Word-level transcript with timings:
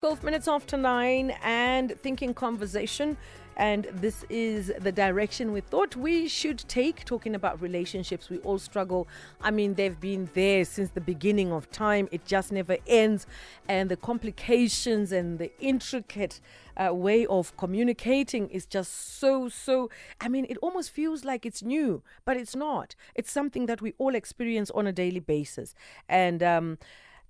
12 0.00 0.22
minutes 0.22 0.46
after 0.46 0.76
9 0.76 1.34
and 1.42 2.00
thinking 2.02 2.32
conversation. 2.32 3.16
And 3.56 3.88
this 3.94 4.24
is 4.30 4.70
the 4.78 4.92
direction 4.92 5.50
we 5.50 5.60
thought. 5.60 5.96
We 5.96 6.28
should 6.28 6.60
take 6.68 7.04
talking 7.04 7.34
about 7.34 7.60
relationships. 7.60 8.30
We 8.30 8.38
all 8.38 8.60
struggle. 8.60 9.08
I 9.40 9.50
mean 9.50 9.74
they've 9.74 9.98
been 9.98 10.30
there 10.34 10.64
since 10.64 10.90
the 10.90 11.00
beginning 11.00 11.50
of 11.50 11.68
time. 11.72 12.08
It 12.12 12.24
just 12.24 12.52
never 12.52 12.76
ends. 12.86 13.26
And 13.66 13.90
the 13.90 13.96
complications 13.96 15.10
and 15.10 15.40
the 15.40 15.50
intricate 15.58 16.40
uh, 16.76 16.94
way 16.94 17.26
of 17.26 17.56
communicating 17.56 18.48
is 18.50 18.66
just 18.66 19.18
so 19.18 19.48
so 19.48 19.90
i 20.20 20.28
mean 20.28 20.46
it 20.48 20.56
almost 20.58 20.92
feels 20.92 21.24
like 21.24 21.44
it's 21.44 21.60
new 21.60 22.04
but 22.24 22.36
it's 22.36 22.54
not. 22.54 22.94
It's 23.16 23.32
something 23.32 23.66
that 23.66 23.82
we 23.82 23.94
all 23.98 24.14
experience 24.14 24.70
on 24.70 24.86
a 24.86 24.92
daily 24.92 25.18
basis. 25.18 25.74
And 26.08 26.40
um 26.40 26.78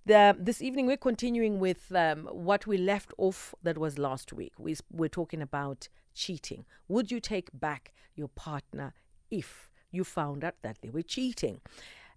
the, 0.08 0.36
this 0.38 0.62
evening, 0.62 0.86
we're 0.86 0.96
continuing 0.96 1.60
with 1.60 1.92
um, 1.94 2.28
what 2.32 2.66
we 2.66 2.78
left 2.78 3.12
off 3.18 3.54
that 3.62 3.78
was 3.78 3.98
last 3.98 4.32
week. 4.32 4.54
We, 4.58 4.76
we're 4.90 5.08
talking 5.08 5.42
about 5.42 5.88
cheating. 6.14 6.64
Would 6.88 7.10
you 7.10 7.20
take 7.20 7.50
back 7.52 7.92
your 8.16 8.28
partner 8.28 8.94
if 9.30 9.70
you 9.90 10.04
found 10.04 10.44
out 10.44 10.54
that 10.62 10.78
they 10.82 10.88
were 10.88 11.02
cheating? 11.02 11.60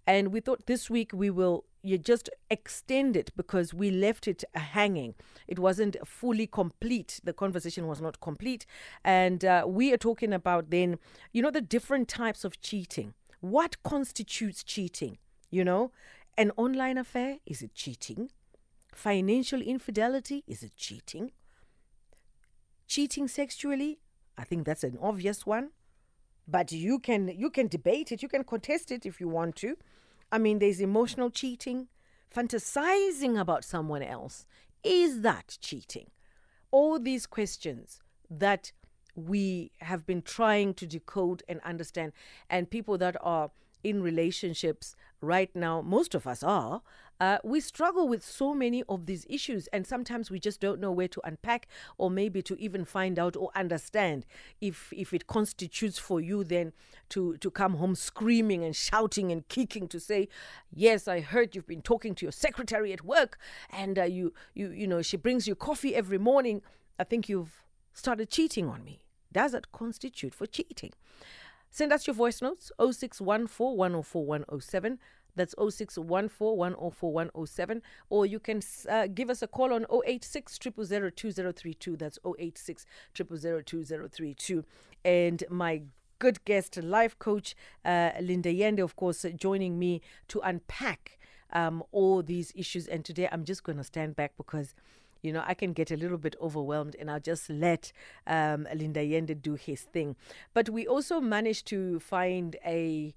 And 0.08 0.32
we 0.32 0.40
thought 0.40 0.66
this 0.66 0.90
week 0.90 1.12
we 1.14 1.30
will 1.30 1.66
you 1.84 1.98
just 1.98 2.30
extend 2.50 3.18
it 3.18 3.32
because 3.36 3.74
we 3.74 3.92
left 3.92 4.28
it 4.28 4.44
hanging. 4.54 5.16
It 5.48 5.60
wasn't 5.60 5.98
fully 6.06 6.48
complete. 6.48 7.20
The 7.24 7.34
conversation 7.34 7.88
was 7.88 8.00
not 8.00 8.22
complete. 8.22 8.66
And 9.04 9.44
uh, 9.44 9.66
we 9.68 9.92
are 9.92 9.98
talking 9.98 10.32
about 10.32 10.70
then, 10.70 11.00
you 11.34 11.42
know, 11.42 11.52
the 11.52 11.62
different 11.62 12.08
types 12.08 12.44
of 12.44 12.62
cheating. 12.62 13.16
What 13.40 13.82
constitutes 13.84 14.64
cheating? 14.64 15.18
You 15.50 15.66
know, 15.66 15.92
an 16.38 16.52
online 16.58 16.98
affair? 16.98 17.38
Is 17.46 17.62
it 17.62 17.74
cheating? 17.74 18.32
Financial 18.94 19.62
infidelity? 19.62 20.44
Is 20.48 20.64
it 20.64 20.76
cheating? 20.76 21.32
Cheating 22.88 23.28
sexually? 23.28 24.00
I 24.38 24.44
think 24.44 24.66
that's 24.66 24.84
an 24.84 24.98
obvious 25.02 25.46
one. 25.46 25.72
But 26.48 26.72
you 26.72 27.00
can 27.00 27.30
you 27.30 27.50
can 27.50 27.68
debate 27.68 28.12
it, 28.12 28.22
you 28.22 28.28
can 28.28 28.44
contest 28.44 28.92
it 28.92 29.06
if 29.06 29.22
you 29.22 29.30
want 29.30 29.56
to. 29.58 29.78
I 30.32 30.38
mean, 30.38 30.60
there's 30.60 30.82
emotional 30.82 31.30
cheating, 31.30 31.88
fantasizing 32.36 33.40
about 33.40 33.64
someone 33.64 34.02
else. 34.02 34.46
Is 34.84 35.22
that 35.22 35.58
cheating? 35.62 36.08
All 36.72 37.00
these 37.00 37.26
questions 37.26 38.02
that 38.30 38.72
we 39.16 39.72
have 39.82 40.06
been 40.06 40.22
trying 40.22 40.74
to 40.76 40.88
decode 40.88 41.44
and 41.48 41.60
understand, 41.62 42.14
and 42.50 42.70
people 42.70 42.98
that 42.98 43.16
are 43.22 43.52
in 43.84 44.02
relationships 44.02 44.96
right 45.22 45.54
now, 45.56 45.82
most 45.82 46.16
of 46.16 46.26
us 46.26 46.44
are, 46.44 46.82
uh, 47.22 47.38
we 47.44 47.60
struggle 47.60 48.08
with 48.08 48.26
so 48.26 48.52
many 48.52 48.82
of 48.90 49.06
these 49.06 49.28
issues, 49.30 49.68
and 49.68 49.86
sometimes 49.86 50.32
we 50.32 50.40
just 50.40 50.60
don't 50.60 50.80
know 50.80 50.92
where 50.92 51.08
to 51.08 51.22
unpack, 51.24 51.68
or 52.00 52.10
maybe 52.10 52.42
to 52.42 52.60
even 52.60 52.84
find 52.84 53.20
out 53.20 53.36
or 53.36 53.52
understand 53.56 54.26
if 54.60 54.92
if 54.92 55.14
it 55.14 55.28
constitutes 55.28 56.00
for 56.00 56.20
you 56.20 56.44
then 56.44 56.74
to 57.10 57.38
to 57.38 57.52
come 57.52 57.76
home 57.76 57.94
screaming 57.94 58.64
and 58.64 58.76
shouting 58.76 59.32
and 59.32 59.48
kicking 59.50 59.88
to 59.88 60.00
say, 60.00 60.28
yes, 60.74 61.08
I 61.08 61.20
heard 61.20 61.56
you've 61.56 61.68
been 61.68 61.84
talking 61.84 62.16
to 62.16 62.26
your 62.26 62.32
secretary 62.32 62.92
at 62.92 63.06
work, 63.06 63.38
and 63.70 64.00
uh, 64.00 64.06
you 64.06 64.34
you 64.56 64.72
you 64.72 64.88
know 64.88 65.04
she 65.04 65.16
brings 65.16 65.48
you 65.48 65.54
coffee 65.54 65.94
every 65.94 66.18
morning. 66.18 66.64
I 66.98 67.04
think 67.04 67.30
you've 67.30 67.64
started 67.94 68.32
cheating 68.32 68.68
on 68.68 68.84
me. 68.84 69.04
Does 69.32 69.52
that 69.52 69.72
constitute 69.72 70.34
for 70.34 70.48
cheating? 70.48 70.94
Send 71.72 71.94
us 71.94 72.06
your 72.06 72.14
voice 72.14 72.42
notes 72.42 72.70
0614 72.78 74.98
That's 75.38 75.56
0614 75.58 77.82
Or 78.10 78.26
you 78.26 78.40
can 78.40 78.62
uh, 78.90 79.08
give 79.08 79.30
us 79.30 79.42
a 79.42 79.48
call 79.48 79.74
on 79.74 79.86
086 80.06 80.60
000 80.84 81.10
2032. 81.12 81.96
That's 81.96 82.20
086 82.38 82.86
000 83.18 83.62
2032. 83.62 84.66
And 85.06 85.44
my 85.50 85.84
good 86.20 86.44
guest, 86.44 86.76
life 86.76 87.18
coach 87.18 87.56
uh, 87.86 88.12
Linda 88.20 88.54
Yende, 88.54 88.84
of 88.84 88.98
course, 88.98 89.26
joining 89.38 89.80
me 89.80 90.02
to 90.28 90.42
unpack 90.42 91.18
um, 91.54 91.84
all 91.94 92.22
these 92.22 92.52
issues. 92.54 92.86
And 92.88 93.06
today 93.06 93.30
I'm 93.32 93.46
just 93.46 93.64
going 93.64 93.78
to 93.78 93.86
stand 93.86 94.18
back 94.18 94.34
because 94.36 94.76
you 95.22 95.32
know, 95.32 95.44
I 95.46 95.54
can 95.54 95.74
get 95.74 95.92
a 95.92 95.98
little 95.98 96.18
bit 96.18 96.36
overwhelmed 96.42 96.96
and 97.00 97.10
I'll 97.10 97.20
just 97.20 97.50
let 97.50 97.92
um, 98.28 98.68
Linda 98.74 99.02
Yende 99.02 99.40
do 99.42 99.56
his 99.56 99.82
thing. 99.82 100.16
But 100.54 100.70
we 100.70 100.88
also 100.88 101.22
managed 101.22 101.68
to 101.68 102.00
find 102.00 102.56
a, 102.66 103.14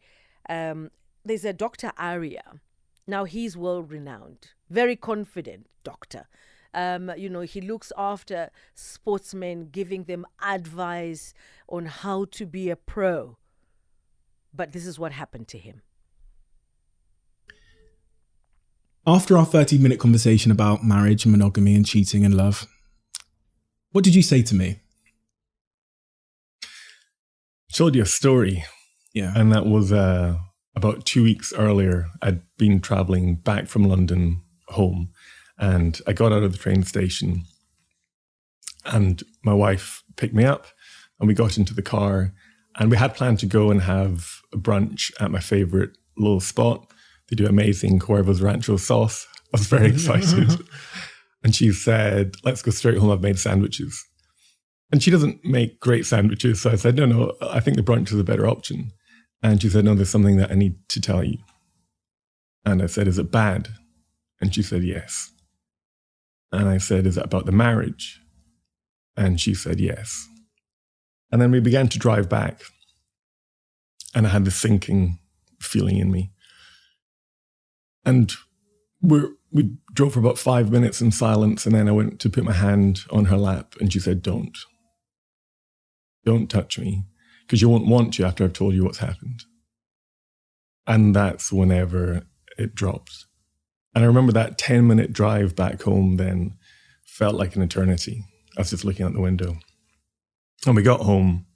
um, 0.49 0.91
there's 1.25 1.45
a 1.45 1.53
Dr. 1.53 1.93
Aria. 1.97 2.61
Now 3.07 3.25
he's 3.25 3.57
world 3.57 3.91
renowned, 3.91 4.49
very 4.71 4.97
confident 4.97 5.67
doctor. 5.83 6.27
Um, 6.73 7.13
you 7.17 7.29
know, 7.29 7.43
he 7.43 7.61
looks 7.61 7.93
after 7.97 8.51
sportsmen, 8.75 9.69
giving 9.71 10.05
them 10.05 10.27
advice 10.43 11.33
on 11.69 11.87
how 11.87 12.25
to 12.33 12.47
be 12.47 12.69
a 12.69 12.77
pro. 12.77 13.37
But 14.53 14.73
this 14.73 14.85
is 14.85 14.99
what 14.99 15.13
happened 15.13 15.49
to 15.49 15.59
him. 15.59 15.83
After 19.07 19.37
our 19.37 19.45
30 19.45 19.77
minute 19.79 20.01
conversation 20.01 20.51
about 20.51 20.83
marriage, 20.83 21.27
monogamy, 21.27 21.75
and 21.75 21.85
cheating 21.85 22.25
and 22.25 22.35
love, 22.35 22.67
what 23.93 24.03
did 24.03 24.15
you 24.15 24.23
say 24.23 24.43
to 24.43 24.55
me? 24.55 24.81
Told 27.75 27.95
you 27.95 28.03
a 28.03 28.07
story. 28.07 28.65
Yeah. 29.13 29.35
And 29.37 29.53
that 29.53 29.67
was 29.67 29.93
uh, 29.93 30.39
about 30.75 31.05
two 31.05 31.23
weeks 31.23 31.53
earlier. 31.53 32.07
I'd 32.23 32.41
been 32.57 32.81
traveling 32.81 33.37
back 33.37 33.67
from 33.67 33.85
London 33.85 34.41
home 34.69 35.11
and 35.59 36.01
I 36.07 36.15
got 36.15 36.33
out 36.33 36.43
of 36.43 36.53
the 36.53 36.59
train 36.59 36.83
station 36.83 37.45
and 38.87 39.23
my 39.45 39.53
wife 39.53 40.03
picked 40.17 40.35
me 40.35 40.45
up 40.45 40.67
and 41.21 41.29
we 41.29 41.35
got 41.35 41.59
into 41.59 41.75
the 41.75 41.83
car 41.83 42.33
and 42.77 42.91
we 42.91 42.97
had 42.97 43.15
planned 43.15 43.39
to 43.41 43.47
go 43.47 43.71
and 43.71 43.83
have 43.83 44.41
a 44.51 44.57
brunch 44.57 45.13
at 45.21 45.31
my 45.31 45.41
favorite 45.41 45.91
little 46.17 46.41
spot 46.41 46.91
they 47.35 47.43
do 47.45 47.49
amazing 47.49 48.01
huevos 48.01 48.41
rancheros 48.41 48.87
sauce. 48.87 49.27
I 49.53 49.59
was 49.59 49.67
very 49.67 49.89
excited. 49.93 50.51
and 51.43 51.55
she 51.55 51.73
said, 51.73 52.37
Let's 52.45 52.63
go 52.63 52.71
straight 52.71 52.99
home. 52.99 53.11
I've 53.11 53.23
made 53.23 53.39
sandwiches. 53.39 54.05
And 54.93 55.03
she 55.03 55.11
doesn't 55.11 55.45
make 55.45 55.81
great 55.81 56.07
sandwiches. 56.07 56.63
So 56.63 56.71
I 56.71 56.77
said, 56.77 56.97
No, 56.97 57.07
no, 57.07 57.33
I 57.41 57.61
think 57.61 57.77
the 57.77 57.83
brunch 57.83 58.13
is 58.13 58.19
a 58.19 58.25
better 58.25 58.47
option. 58.47 58.93
And 59.43 59.61
she 59.61 59.69
said, 59.69 59.85
No, 59.85 59.95
there's 59.95 60.11
something 60.11 60.37
that 60.37 60.51
I 60.51 60.55
need 60.55 60.77
to 60.91 61.01
tell 61.01 61.25
you. 61.25 61.39
And 62.65 62.83
I 62.83 62.87
said, 62.87 63.09
Is 63.09 63.19
it 63.19 63.33
bad? 63.33 63.69
And 64.41 64.55
she 64.55 64.63
said, 64.63 64.85
Yes. 64.85 65.33
And 66.53 66.69
I 66.69 66.79
said, 66.79 67.07
Is 67.07 67.19
it 67.19 67.25
about 67.25 67.47
the 67.47 67.53
marriage? 67.53 68.21
And 69.17 69.41
she 69.41 69.55
said, 69.55 69.81
Yes. 69.81 70.29
And 71.33 71.43
then 71.43 71.51
we 71.51 71.61
began 71.61 71.89
to 71.89 71.99
drive 71.99 72.29
back. 72.29 72.61
And 74.15 74.27
I 74.27 74.31
had 74.31 74.45
this 74.45 74.55
sinking 74.55 75.19
feeling 75.61 75.97
in 75.97 76.13
me. 76.13 76.31
And 78.05 78.33
we 79.01 79.23
we 79.55 79.71
drove 79.93 80.15
for 80.15 80.19
about 80.19 80.37
five 80.37 80.71
minutes 80.71 81.01
in 81.01 81.13
silence. 81.13 81.65
And 81.65 81.75
then 81.75 81.89
I 81.89 81.93
went 81.93 82.21
to 82.21 82.29
put 82.29 82.45
my 82.45 82.53
hand 82.53 83.03
on 83.11 83.27
her 83.27 83.37
lap 83.37 83.75
and 83.81 83.93
she 83.93 84.01
said, 84.01 84.21
Don't. 84.21 84.59
Don't 86.25 86.51
touch 86.51 86.79
me 86.79 87.05
because 87.43 87.63
you 87.63 87.69
won't 87.69 87.87
want 87.87 88.15
to 88.15 88.25
after 88.25 88.45
I've 88.45 88.53
told 88.53 88.75
you 88.75 88.85
what's 88.85 88.99
happened. 88.99 89.45
And 90.87 91.15
that's 91.15 91.53
whenever 91.53 92.23
it 92.59 92.75
dropped. 92.75 93.27
And 93.95 94.03
I 94.03 94.07
remember 94.07 94.33
that 94.33 94.59
10 94.59 94.87
minute 94.87 95.13
drive 95.13 95.55
back 95.55 95.83
home 95.83 96.17
then 96.17 96.57
felt 97.07 97.37
like 97.37 97.55
an 97.55 97.63
eternity. 97.63 98.25
I 98.57 98.63
was 98.63 98.71
just 98.71 98.85
looking 98.85 99.07
out 99.07 99.13
the 99.13 99.21
window. 99.21 99.57
And 100.67 100.75
we 100.75 100.83
got 100.83 101.01
home. 101.01 101.47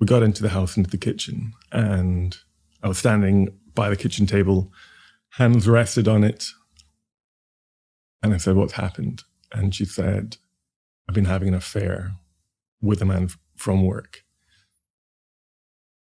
We 0.00 0.06
got 0.06 0.22
into 0.22 0.42
the 0.42 0.50
house, 0.50 0.76
into 0.76 0.90
the 0.90 0.98
kitchen, 0.98 1.52
and 1.70 2.36
I 2.82 2.88
was 2.88 2.98
standing 2.98 3.56
by 3.74 3.88
the 3.88 3.96
kitchen 3.96 4.26
table 4.26 4.72
hands 5.36 5.68
rested 5.68 6.06
on 6.08 6.24
it. 6.24 6.46
And 8.22 8.32
I 8.32 8.38
said, 8.38 8.56
What's 8.56 8.74
happened? 8.74 9.24
And 9.52 9.74
she 9.74 9.84
said, 9.84 10.36
I've 11.08 11.14
been 11.14 11.26
having 11.26 11.48
an 11.48 11.54
affair 11.54 12.12
with 12.80 13.02
a 13.02 13.04
man 13.04 13.28
from 13.56 13.84
work. 13.84 14.24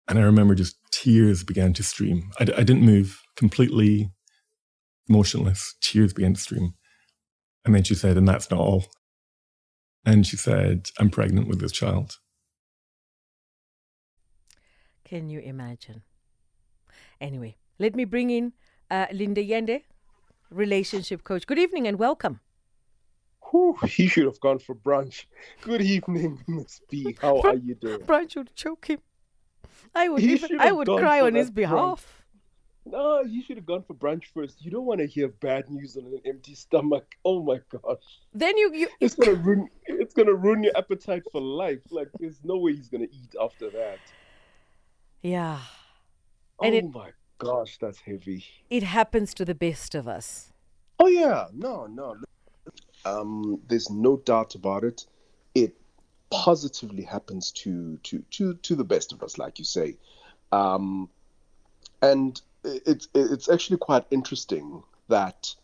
And 0.08 0.18
I 0.18 0.22
remember 0.22 0.54
just 0.54 0.76
tears 0.90 1.44
began 1.44 1.72
to 1.74 1.82
stream. 1.82 2.30
I, 2.38 2.42
I 2.42 2.62
didn't 2.62 2.82
move, 2.82 3.22
completely 3.36 4.10
motionless. 5.08 5.76
Tears 5.80 6.12
began 6.12 6.34
to 6.34 6.40
stream. 6.40 6.74
And 7.64 7.74
then 7.74 7.84
she 7.84 7.94
said, 7.94 8.16
And 8.16 8.28
that's 8.28 8.50
not 8.50 8.60
all. 8.60 8.86
And 10.04 10.26
she 10.26 10.36
said, 10.36 10.90
I'm 10.98 11.10
pregnant 11.10 11.46
with 11.46 11.60
this 11.60 11.72
child. 11.72 12.18
Can 15.04 15.28
you 15.28 15.40
imagine? 15.40 16.02
Anyway, 17.20 17.56
let 17.78 17.94
me 17.94 18.04
bring 18.04 18.30
in 18.30 18.52
uh, 18.90 19.06
Linda 19.12 19.42
Yende, 19.42 19.82
relationship 20.50 21.24
coach. 21.24 21.46
Good 21.46 21.58
evening 21.58 21.86
and 21.86 21.98
welcome. 21.98 22.40
Whew, 23.50 23.76
he 23.86 24.06
should 24.06 24.26
have 24.26 24.40
gone 24.40 24.58
for 24.60 24.74
brunch. 24.74 25.24
Good 25.62 25.82
evening, 25.82 26.42
Miss 26.48 26.80
B. 26.88 27.16
How 27.20 27.40
are 27.40 27.56
you 27.56 27.74
doing? 27.74 28.00
Brunch 28.00 28.36
would 28.36 28.54
choke 28.54 28.86
him. 28.86 29.00
I 29.94 30.08
would 30.08 30.22
even, 30.22 30.60
I 30.60 30.70
would 30.72 30.86
cry 30.86 31.20
on 31.20 31.34
his 31.34 31.50
behalf. 31.50 32.24
No, 32.86 33.20
you 33.22 33.42
should 33.42 33.56
have 33.56 33.66
gone 33.66 33.82
for 33.82 33.94
brunch 33.94 34.24
first. 34.32 34.64
You 34.64 34.70
don't 34.70 34.86
want 34.86 35.00
to 35.00 35.06
hear 35.06 35.28
bad 35.28 35.68
news 35.68 35.96
on 35.96 36.04
an 36.06 36.20
empty 36.24 36.54
stomach. 36.54 37.04
Oh 37.24 37.42
my 37.42 37.60
gosh. 37.70 38.02
Then 38.32 38.56
you, 38.56 38.72
you 38.72 38.88
It's 39.00 39.14
gonna 39.14 39.34
ruin 39.36 39.68
it's 39.86 40.14
gonna 40.14 40.34
ruin 40.34 40.62
your 40.64 40.76
appetite 40.76 41.22
for 41.30 41.40
life. 41.40 41.80
Like 41.90 42.08
there's 42.18 42.40
no 42.42 42.56
way 42.56 42.74
he's 42.74 42.88
gonna 42.88 43.04
eat 43.12 43.34
after 43.40 43.68
that. 43.70 43.98
yeah, 45.22 45.58
Oh 46.58 46.64
And 46.66 46.74
it- 46.74 46.84
my 46.92 47.10
gosh, 47.40 47.78
that's 47.78 47.98
heavy. 48.00 48.44
it 48.68 48.82
happens 48.84 49.34
to 49.34 49.44
the 49.44 49.54
best 49.54 49.94
of 49.94 50.06
us. 50.06 50.52
Oh 51.00 51.08
yeah, 51.08 51.46
no, 51.52 51.86
no. 51.86 52.16
Um, 53.04 53.60
there's 53.68 53.90
no 53.90 54.18
doubt 54.18 54.54
about 54.54 54.84
it. 54.84 55.06
It 55.54 55.74
positively 56.30 57.02
happens 57.02 57.50
to 57.62 57.96
to 58.04 58.22
to 58.36 58.54
to 58.54 58.76
the 58.76 58.84
best 58.84 59.12
of 59.12 59.22
us, 59.22 59.38
like 59.38 59.58
you 59.58 59.64
say. 59.64 59.96
Um, 60.52 61.08
and 62.02 62.40
it- 62.64 62.82
it's 62.86 63.08
it's 63.14 63.48
actually 63.48 63.78
quite 63.78 64.04
interesting 64.10 64.82
that 65.08 65.54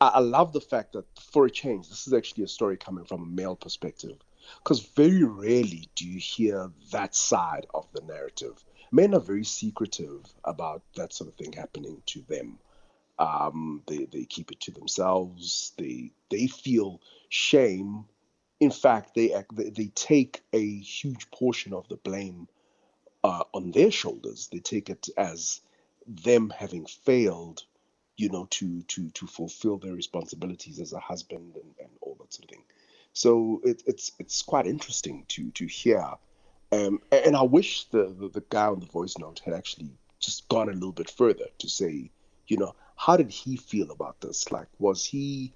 I, 0.00 0.08
I 0.08 0.18
love 0.20 0.52
the 0.52 0.60
fact 0.60 0.92
that 0.92 1.06
for 1.32 1.46
a 1.46 1.50
change, 1.50 1.88
this 1.88 2.06
is 2.06 2.12
actually 2.12 2.44
a 2.44 2.48
story 2.48 2.76
coming 2.76 3.04
from 3.06 3.22
a 3.22 3.26
male 3.26 3.56
perspective, 3.56 4.18
because 4.62 4.80
very 4.80 5.24
rarely 5.24 5.88
do 5.94 6.06
you 6.06 6.18
hear 6.20 6.70
that 6.90 7.14
side 7.14 7.66
of 7.72 7.86
the 7.94 8.02
narrative. 8.02 8.62
Men 8.92 9.14
are 9.14 9.20
very 9.20 9.44
secretive 9.44 10.20
about 10.44 10.82
that 10.96 11.12
sort 11.12 11.28
of 11.28 11.34
thing 11.34 11.52
happening 11.52 12.02
to 12.06 12.20
them 12.28 12.58
um, 13.18 13.82
they 13.86 14.06
they 14.06 14.24
keep 14.24 14.50
it 14.50 14.60
to 14.60 14.70
themselves. 14.72 15.72
They 15.78 16.10
they 16.30 16.46
feel 16.46 17.00
shame. 17.28 18.04
In 18.60 18.70
fact, 18.70 19.14
they 19.14 19.34
they 19.54 19.86
take 19.94 20.42
a 20.52 20.78
huge 20.78 21.30
portion 21.30 21.72
of 21.72 21.88
the 21.88 21.96
blame 21.96 22.48
uh, 23.24 23.44
on 23.52 23.70
their 23.70 23.90
shoulders. 23.90 24.48
They 24.50 24.58
take 24.58 24.90
it 24.90 25.08
as 25.16 25.60
them 26.06 26.52
having 26.56 26.86
failed, 26.86 27.64
you 28.16 28.28
know, 28.28 28.46
to 28.50 28.82
to 28.82 29.10
to 29.10 29.26
fulfill 29.26 29.78
their 29.78 29.94
responsibilities 29.94 30.80
as 30.80 30.92
a 30.92 31.00
husband 31.00 31.54
and, 31.54 31.74
and 31.80 31.90
all 32.00 32.16
that 32.20 32.32
sort 32.32 32.44
of 32.44 32.50
thing. 32.50 32.64
So 33.12 33.60
it, 33.64 33.82
it's 33.86 34.12
it's 34.18 34.42
quite 34.42 34.66
interesting 34.66 35.24
to 35.28 35.50
to 35.52 35.66
hear. 35.66 36.14
Um, 36.72 37.00
and 37.12 37.36
I 37.36 37.42
wish 37.42 37.84
the, 37.90 38.04
the 38.04 38.28
the 38.28 38.44
guy 38.48 38.66
on 38.66 38.80
the 38.80 38.86
voice 38.86 39.18
note 39.18 39.42
had 39.44 39.52
actually 39.52 39.90
just 40.18 40.48
gone 40.48 40.70
a 40.70 40.72
little 40.72 40.92
bit 40.92 41.10
further 41.10 41.44
to 41.58 41.68
say, 41.68 42.10
you 42.46 42.56
know, 42.56 42.74
how 42.96 43.18
did 43.18 43.30
he 43.30 43.56
feel 43.56 43.90
about 43.90 44.20
this? 44.22 44.50
Like, 44.50 44.68
was 44.78 45.04
he, 45.04 45.52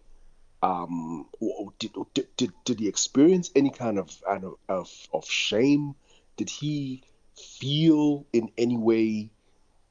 um, 0.62 1.26
or, 1.40 1.72
did, 1.78 1.96
or 1.96 2.06
did, 2.12 2.28
did 2.36 2.52
did 2.64 2.80
he 2.80 2.88
experience 2.88 3.50
any 3.56 3.70
kind 3.70 3.98
of 3.98 4.10
kind 4.26 4.44
of 4.44 4.54
of, 4.68 4.90
of 5.12 5.24
shame? 5.26 5.94
Did 6.36 6.50
he 6.50 7.02
feel 7.34 8.26
in 8.34 8.50
any 8.58 8.76
way, 8.76 9.30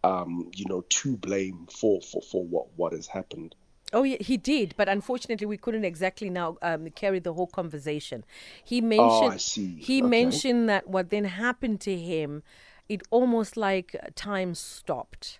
um, 0.03 0.51
you 0.55 0.65
know, 0.69 0.81
to 0.81 1.17
blame 1.17 1.67
for 1.71 2.01
for 2.01 2.21
for 2.21 2.43
what 2.45 2.67
what 2.75 2.93
has 2.93 3.07
happened? 3.07 3.55
Oh, 3.95 4.03
yeah, 4.03 4.17
he 4.19 4.35
did, 4.35 4.73
but 4.75 4.89
unfortunately, 4.89 5.47
we 5.47 5.55
couldn't 5.57 5.85
exactly 5.85 6.29
now 6.29 6.57
um, 6.61 6.89
carry 6.91 7.19
the 7.19 7.33
whole 7.33 7.47
conversation. 7.47 8.25
He 8.63 8.81
Oh, 8.81 9.29
mentioned 9.29 9.39
see. 9.39 9.77
he 9.79 10.01
Okay. 10.01 10.09
mentioned 10.09 10.67
that 10.69 10.87
what 10.89 11.09
then 11.11 11.23
happened 11.23 11.79
to 11.81 11.95
him, 11.97 12.43
it 12.89 13.01
almost 13.09 13.55
like 13.55 13.95
time 14.15 14.53
stopped. 14.53 15.39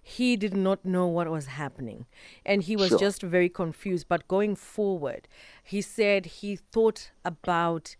He 0.00 0.36
did 0.36 0.54
not 0.54 0.84
know 0.84 1.08
what 1.08 1.28
was 1.28 1.46
happening, 1.46 2.06
and 2.44 2.62
he 2.62 2.76
was 2.76 2.90
Sure. 2.90 2.98
just 3.00 3.22
very 3.22 3.48
confused. 3.48 4.06
But 4.08 4.28
going 4.28 4.54
forward, 4.54 5.26
he 5.64 5.82
said 5.82 6.26
he 6.26 6.54
thought 6.54 7.10
about 7.24 7.96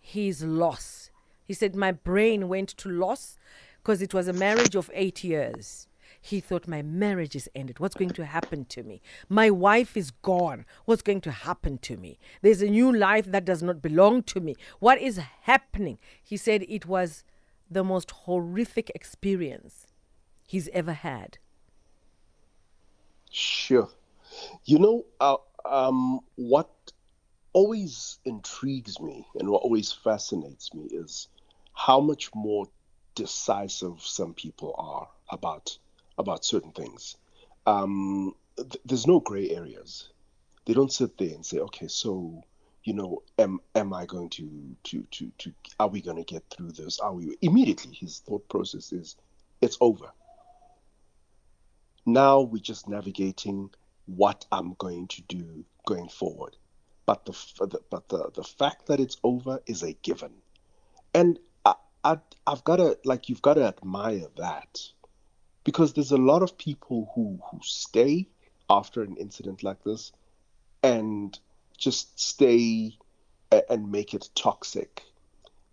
his 0.00 0.44
loss. 0.44 1.10
He 1.44 1.52
said, 1.54 1.74
My 1.74 1.90
brain 1.90 2.48
went 2.48 2.68
to 2.78 2.88
loss 2.88 3.38
because 3.78 4.00
it 4.02 4.14
was 4.14 4.28
a 4.28 4.32
marriage 4.32 4.76
of 4.76 4.88
eight 4.94 5.24
years. 5.24 5.88
He 6.24 6.38
thought, 6.38 6.68
My 6.68 6.82
marriage 6.82 7.34
is 7.34 7.50
ended. 7.52 7.80
What's 7.80 7.96
going 7.96 8.10
to 8.10 8.24
happen 8.24 8.64
to 8.66 8.84
me? 8.84 9.02
My 9.28 9.50
wife 9.50 9.96
is 9.96 10.12
gone. 10.12 10.64
What's 10.84 11.02
going 11.02 11.20
to 11.22 11.32
happen 11.32 11.78
to 11.78 11.96
me? 11.96 12.20
There's 12.42 12.62
a 12.62 12.70
new 12.70 12.96
life 12.96 13.26
that 13.26 13.44
does 13.44 13.60
not 13.60 13.82
belong 13.82 14.22
to 14.24 14.40
me. 14.40 14.54
What 14.78 15.00
is 15.00 15.18
happening? 15.42 15.98
He 16.22 16.36
said 16.36 16.64
it 16.68 16.86
was 16.86 17.24
the 17.68 17.82
most 17.82 18.12
horrific 18.12 18.90
experience 18.94 19.88
he's 20.46 20.68
ever 20.68 20.92
had. 20.92 21.38
Sure. 23.30 23.88
You 24.64 24.78
know, 24.78 25.04
uh, 25.20 25.38
um, 25.64 26.20
what 26.36 26.70
always 27.52 28.20
intrigues 28.24 29.00
me 29.00 29.26
and 29.40 29.48
what 29.48 29.62
always 29.62 29.90
fascinates 29.90 30.72
me 30.72 30.84
is 30.84 31.26
how 31.72 31.98
much 31.98 32.32
more 32.32 32.66
decisive 33.16 34.00
some 34.00 34.34
people 34.34 34.74
are 34.78 35.08
about 35.30 35.76
about 36.18 36.44
certain 36.44 36.72
things. 36.72 37.16
Um, 37.66 38.34
th- 38.56 38.82
there's 38.84 39.06
no 39.06 39.20
gray 39.20 39.50
areas. 39.50 40.10
They 40.66 40.74
don't 40.74 40.92
sit 40.92 41.18
there 41.18 41.34
and 41.34 41.44
say, 41.44 41.58
okay, 41.58 41.88
so 41.88 42.42
you 42.84 42.94
know, 42.94 43.22
am 43.38 43.60
am 43.74 43.92
I 43.92 44.06
going 44.06 44.30
to 44.30 44.76
to 44.84 45.02
to 45.12 45.32
to 45.38 45.52
are 45.78 45.88
we 45.88 46.00
going 46.02 46.16
to 46.16 46.24
get 46.24 46.44
through 46.50 46.72
this? 46.72 46.98
Are 46.98 47.14
we 47.14 47.36
immediately? 47.40 47.94
His 47.94 48.18
thought 48.18 48.48
process 48.48 48.92
is, 48.92 49.16
it's 49.60 49.78
over 49.80 50.12
now 52.06 52.40
we're 52.40 52.62
just 52.62 52.88
navigating 52.88 53.70
what 54.06 54.44
I'm 54.50 54.74
going 54.78 55.08
to 55.08 55.22
do 55.22 55.64
going 55.86 56.08
forward. 56.08 56.56
But 57.06 57.24
the, 57.26 57.80
but 57.90 58.08
the 58.08 58.30
the 58.34 58.44
fact 58.44 58.86
that 58.86 59.00
it's 59.00 59.16
over 59.24 59.60
is 59.66 59.82
a 59.82 59.92
given, 59.92 60.32
and 61.14 61.38
I, 61.64 61.74
I 62.04 62.18
I've 62.46 62.62
got 62.64 62.76
to 62.76 62.96
like 63.04 63.28
you've 63.28 63.42
got 63.42 63.54
to 63.54 63.64
admire 63.64 64.26
that 64.36 64.80
because 65.64 65.92
there's 65.92 66.12
a 66.12 66.16
lot 66.16 66.42
of 66.42 66.58
people 66.58 67.10
who 67.14 67.38
who 67.50 67.58
stay 67.62 68.28
after 68.68 69.02
an 69.02 69.16
incident 69.16 69.62
like 69.62 69.82
this 69.84 70.12
and 70.82 71.38
just 71.76 72.18
stay 72.18 72.96
and 73.68 73.90
make 73.90 74.14
it 74.14 74.30
toxic. 74.34 75.02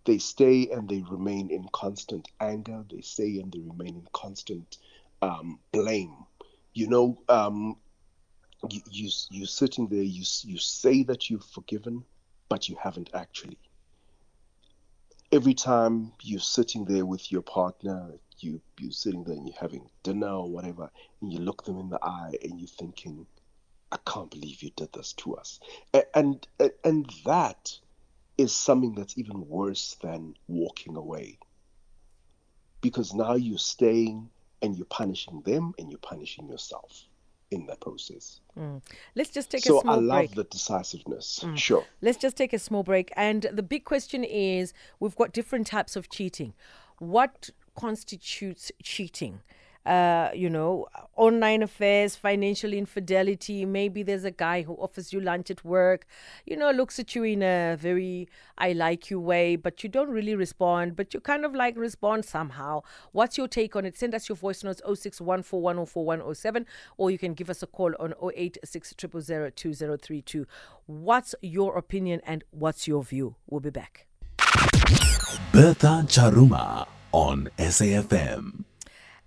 They 0.04 0.18
stay 0.18 0.68
and 0.70 0.88
they 0.88 1.02
remain 1.02 1.50
in 1.50 1.68
constant 1.72 2.28
anger. 2.40 2.84
They 2.90 3.00
stay 3.00 3.38
and 3.38 3.52
they 3.52 3.60
remain 3.60 3.96
in 3.96 4.08
constant 4.12 4.78
um, 5.22 5.58
blame. 5.72 6.14
You 6.72 6.88
know, 6.88 7.18
um, 7.28 7.76
you, 8.68 8.80
you 8.90 9.10
you 9.30 9.46
sitting 9.46 9.88
there, 9.88 10.02
you 10.02 10.24
you 10.42 10.58
say 10.58 11.02
that 11.04 11.30
you've 11.30 11.44
forgiven, 11.44 12.04
but 12.48 12.68
you 12.68 12.76
haven't 12.82 13.10
actually. 13.14 13.58
Every 15.32 15.54
time 15.54 16.12
you're 16.22 16.40
sitting 16.40 16.84
there 16.84 17.06
with 17.06 17.30
your 17.30 17.42
partner, 17.42 18.14
you 18.42 18.60
you're 18.78 18.92
sitting 18.92 19.24
there 19.24 19.36
and 19.36 19.46
you're 19.46 19.60
having 19.60 19.88
dinner 20.02 20.28
or 20.28 20.50
whatever, 20.50 20.90
and 21.20 21.32
you 21.32 21.38
look 21.38 21.64
them 21.64 21.78
in 21.78 21.90
the 21.90 21.98
eye 22.02 22.34
and 22.42 22.58
you're 22.60 22.68
thinking, 22.68 23.26
"I 23.92 23.98
can't 24.06 24.30
believe 24.30 24.62
you 24.62 24.70
did 24.76 24.92
this 24.92 25.12
to 25.14 25.36
us," 25.36 25.60
and 26.14 26.46
and, 26.58 26.72
and 26.84 27.10
that 27.24 27.78
is 28.38 28.54
something 28.54 28.94
that's 28.94 29.18
even 29.18 29.46
worse 29.48 29.96
than 30.02 30.34
walking 30.48 30.96
away 30.96 31.38
because 32.80 33.12
now 33.14 33.34
you're 33.34 33.58
staying 33.58 34.30
and 34.62 34.76
you're 34.76 34.86
punishing 34.86 35.42
them 35.42 35.74
and 35.78 35.90
you're 35.90 35.98
punishing 35.98 36.48
yourself 36.48 37.04
in 37.50 37.66
that 37.66 37.80
process. 37.80 38.40
Mm. 38.58 38.80
Let's 39.14 39.30
just 39.30 39.50
take 39.50 39.62
so 39.64 39.78
a 39.78 39.80
small 39.82 39.94
I 39.94 39.98
love 39.98 40.18
break. 40.18 40.34
the 40.34 40.44
decisiveness. 40.44 41.40
Mm. 41.42 41.56
Sure. 41.56 41.84
Let's 42.00 42.18
just 42.18 42.36
take 42.36 42.52
a 42.52 42.58
small 42.58 42.82
break. 42.82 43.12
And 43.16 43.46
the 43.52 43.62
big 43.62 43.84
question 43.84 44.24
is 44.24 44.72
we've 45.00 45.16
got 45.16 45.32
different 45.32 45.66
types 45.66 45.96
of 45.96 46.08
cheating. 46.08 46.54
What 46.98 47.50
constitutes 47.76 48.72
cheating? 48.82 49.40
Uh, 49.86 50.28
you 50.34 50.50
know, 50.50 50.86
online 51.16 51.62
affairs, 51.62 52.14
financial 52.14 52.74
infidelity. 52.74 53.64
Maybe 53.64 54.02
there's 54.02 54.24
a 54.24 54.30
guy 54.30 54.60
who 54.60 54.74
offers 54.74 55.10
you 55.10 55.20
lunch 55.20 55.50
at 55.50 55.64
work, 55.64 56.06
you 56.44 56.54
know, 56.54 56.70
looks 56.70 56.98
at 56.98 57.14
you 57.14 57.24
in 57.24 57.42
a 57.42 57.78
very 57.80 58.28
I 58.58 58.72
like 58.72 59.08
you 59.08 59.18
way, 59.18 59.56
but 59.56 59.82
you 59.82 59.88
don't 59.88 60.10
really 60.10 60.34
respond, 60.34 60.96
but 60.96 61.14
you 61.14 61.20
kind 61.20 61.46
of 61.46 61.54
like 61.54 61.78
respond 61.78 62.26
somehow. 62.26 62.82
What's 63.12 63.38
your 63.38 63.48
take 63.48 63.74
on 63.74 63.86
it? 63.86 63.96
Send 63.96 64.14
us 64.14 64.28
your 64.28 64.36
voice 64.36 64.62
notes 64.62 64.82
0614104107 64.86 66.66
or 66.98 67.10
you 67.10 67.16
can 67.16 67.32
give 67.32 67.48
us 67.48 67.62
a 67.62 67.66
call 67.66 67.94
on 67.98 68.12
0860002032. 68.22 70.44
What's 70.84 71.34
your 71.40 71.78
opinion 71.78 72.20
and 72.26 72.44
what's 72.50 72.86
your 72.86 73.02
view? 73.02 73.36
We'll 73.48 73.60
be 73.60 73.70
back. 73.70 74.06
Bertha 75.52 76.04
Charuma 76.06 76.86
on 77.12 77.48
SAFM. 77.58 78.64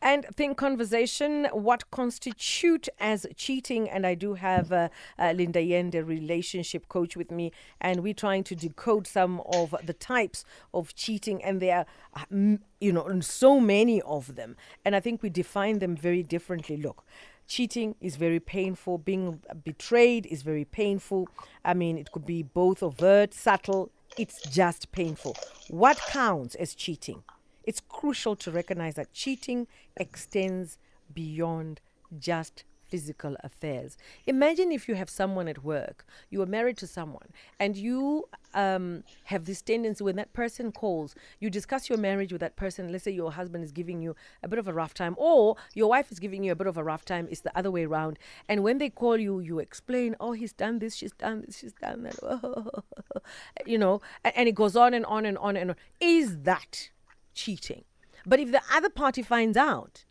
And 0.04 0.26
think 0.36 0.58
conversation, 0.58 1.46
what 1.54 1.90
constitute 1.90 2.90
as 3.00 3.26
cheating? 3.38 3.90
And 3.90 4.06
I 4.06 4.16
do 4.16 4.34
have 4.34 4.70
uh, 4.74 4.90
uh, 5.18 5.32
Linda 5.32 5.62
Yende, 5.62 6.06
relationship 6.06 6.90
coach, 6.90 7.16
with 7.16 7.32
me, 7.32 7.54
and 7.80 8.04
we're 8.04 8.14
trying 8.14 8.44
to 8.44 8.56
decode 8.56 9.08
some 9.08 9.42
of 9.54 9.74
the 9.82 9.94
types 9.94 10.44
of 10.74 10.94
cheating, 10.94 11.42
and 11.42 11.62
there 11.62 11.86
are, 12.14 12.26
uh, 12.34 12.58
you 12.82 12.92
know, 12.92 13.22
so 13.22 13.62
many 13.62 14.02
of 14.02 14.36
them. 14.36 14.58
And 14.84 14.94
I 14.94 15.00
think 15.00 15.24
we 15.24 15.30
define 15.30 15.80
them 15.80 15.96
very 15.96 16.22
differently. 16.22 16.76
Look, 16.76 17.06
cheating 17.48 17.96
is 18.02 18.18
very 18.18 18.42
painful. 18.42 18.98
Being 18.98 19.40
betrayed 19.64 20.26
is 20.26 20.42
very 20.42 20.66
painful. 20.66 21.30
I 21.64 21.74
mean, 21.74 21.98
it 21.98 22.12
could 22.12 22.26
be 22.26 22.44
both 22.44 22.84
overt, 22.84 23.34
subtle. 23.34 23.90
It's 24.18 24.42
just 24.50 24.92
painful. 24.92 25.38
What 25.70 25.98
counts 26.10 26.56
as 26.56 26.76
cheating? 26.76 27.24
It's 27.64 27.82
crucial 27.88 28.36
to 28.38 28.52
recognize 28.52 28.96
that 28.96 29.14
cheating 29.14 29.68
extends 29.98 30.78
beyond 31.14 31.80
just 32.18 32.64
physical 32.94 33.36
affairs. 33.44 33.98
Imagine 34.28 34.72
if 34.72 34.88
you 34.88 34.94
have 34.94 35.10
someone 35.10 35.48
at 35.48 35.64
work, 35.64 36.06
you 36.30 36.40
are 36.44 36.46
married 36.46 36.78
to 36.78 36.86
someone, 36.86 37.30
and 37.60 37.76
you 37.76 38.30
um, 38.54 39.04
have 39.24 39.46
this 39.46 39.64
tendency 39.64 40.04
when 40.04 40.16
that 40.16 40.32
person 40.32 40.72
calls, 40.72 41.16
you 41.40 41.50
discuss 41.50 41.90
your 41.90 41.98
marriage 41.98 42.32
with 42.32 42.42
that 42.42 42.56
person. 42.56 42.92
Let's 42.92 43.06
say 43.06 43.10
your 43.10 43.32
husband 43.32 43.64
is 43.64 43.72
giving 43.72 44.00
you 44.00 44.16
a 44.44 44.48
bit 44.48 44.60
of 44.60 44.68
a 44.68 44.74
rough 44.74 44.94
time, 44.94 45.16
or 45.18 45.56
your 45.74 45.90
wife 45.90 46.12
is 46.12 46.20
giving 46.20 46.44
you 46.44 46.52
a 46.52 46.56
bit 46.56 46.68
of 46.68 46.78
a 46.78 46.84
rough 46.84 47.04
time. 47.04 47.28
It's 47.32 47.42
the 47.42 47.58
other 47.58 47.72
way 47.72 47.86
around. 47.86 48.20
And 48.48 48.62
when 48.62 48.78
they 48.78 48.92
call 48.92 49.18
you, 49.18 49.40
you 49.40 49.58
explain, 49.58 50.16
oh, 50.20 50.34
he's 50.34 50.54
done 50.54 50.78
this, 50.78 50.96
she's 50.96 51.14
done 51.14 51.42
this, 51.48 51.58
she's 51.58 51.74
done 51.74 52.04
that. 52.04 52.84
you 53.66 53.80
know, 53.80 54.02
and, 54.24 54.38
and 54.38 54.48
it 54.48 54.54
goes 54.54 54.76
on 54.76 54.94
and 54.94 55.06
on 55.08 55.26
and 55.26 55.40
on 55.40 55.58
and 55.58 55.72
on. 55.72 55.78
Is 56.00 56.44
that 56.44 56.92
cheating? 57.34 57.84
But 58.26 58.40
if 58.40 58.52
the 58.52 58.62
other 58.72 58.90
party 58.90 59.22
finds 59.22 59.58
out, 59.58 60.06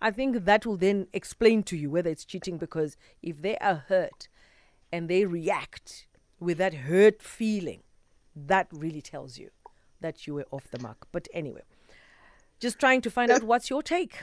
I 0.00 0.10
think 0.10 0.44
that 0.44 0.64
will 0.64 0.76
then 0.76 1.08
explain 1.12 1.62
to 1.64 1.76
you 1.76 1.90
whether 1.90 2.10
it's 2.10 2.24
cheating 2.24 2.56
because 2.56 2.96
if 3.22 3.42
they 3.42 3.56
are 3.58 3.84
hurt 3.88 4.28
and 4.90 5.08
they 5.08 5.26
react 5.26 6.06
with 6.38 6.58
that 6.58 6.72
hurt 6.72 7.22
feeling, 7.22 7.82
that 8.34 8.68
really 8.72 9.02
tells 9.02 9.38
you 9.38 9.50
that 10.00 10.26
you 10.26 10.34
were 10.34 10.46
off 10.50 10.70
the 10.70 10.78
mark. 10.78 11.06
But 11.12 11.28
anyway, 11.34 11.62
just 12.58 12.78
trying 12.78 13.02
to 13.02 13.10
find 13.10 13.30
out 13.30 13.42
what's 13.42 13.68
your 13.68 13.82
take. 13.82 14.22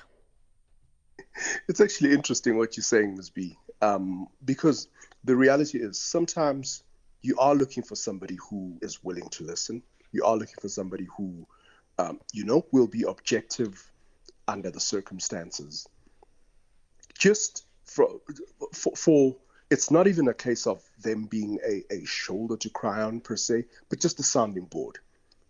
It's 1.67 1.81
actually 1.81 2.13
interesting 2.13 2.57
what 2.57 2.77
you're 2.77 2.83
saying, 2.83 3.15
Ms. 3.15 3.29
B, 3.29 3.57
um, 3.81 4.27
because 4.45 4.87
the 5.23 5.35
reality 5.35 5.79
is 5.79 5.99
sometimes 5.99 6.83
you 7.21 7.37
are 7.37 7.53
looking 7.53 7.83
for 7.83 7.95
somebody 7.95 8.37
who 8.49 8.77
is 8.81 9.03
willing 9.03 9.27
to 9.29 9.43
listen. 9.43 9.83
You 10.11 10.23
are 10.23 10.35
looking 10.35 10.55
for 10.61 10.69
somebody 10.69 11.07
who, 11.15 11.45
um, 11.97 12.19
you 12.33 12.45
know, 12.45 12.65
will 12.71 12.87
be 12.87 13.03
objective 13.03 13.91
under 14.47 14.69
the 14.71 14.79
circumstances. 14.79 15.87
Just 17.17 17.65
for, 17.85 18.21
for, 18.73 18.95
for, 18.95 19.35
it's 19.69 19.91
not 19.91 20.07
even 20.07 20.27
a 20.27 20.33
case 20.33 20.67
of 20.67 20.81
them 21.01 21.25
being 21.25 21.59
a, 21.65 21.83
a 21.91 22.05
shoulder 22.05 22.55
to 22.57 22.69
cry 22.69 23.01
on 23.01 23.19
per 23.19 23.35
se, 23.35 23.65
but 23.89 23.99
just 23.99 24.19
a 24.19 24.23
sounding 24.23 24.65
board, 24.65 24.99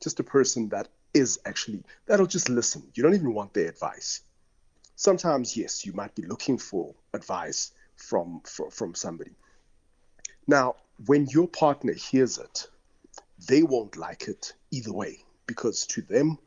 just 0.02 0.20
a 0.20 0.24
person 0.24 0.70
that 0.70 0.88
is 1.14 1.40
actually, 1.46 1.84
that'll 2.06 2.26
just 2.26 2.50
listen. 2.50 2.84
You 2.94 3.04
don't 3.04 3.16
even 3.16 3.34
want 3.34 3.54
their 3.54 3.70
advice. 3.70 4.22
Sometimes, 4.96 5.56
yes, 5.56 5.86
you 5.86 5.94
might 5.94 6.16
be 6.16 6.24
looking 6.24 6.58
for 6.58 6.96
advice 7.14 7.72
from, 7.96 8.42
from, 8.46 8.72
from 8.72 8.96
somebody. 8.96 9.32
Now, 10.48 10.76
when 11.06 11.28
your 11.28 11.48
partner 11.48 11.94
hears 11.94 12.38
it, 12.38 12.68
they 13.48 13.62
won't 13.62 13.98
like 13.98 14.28
it 14.28 14.54
either 14.72 14.94
way 14.94 15.20
because 15.48 15.86
to 15.88 16.02
them, 16.02 16.38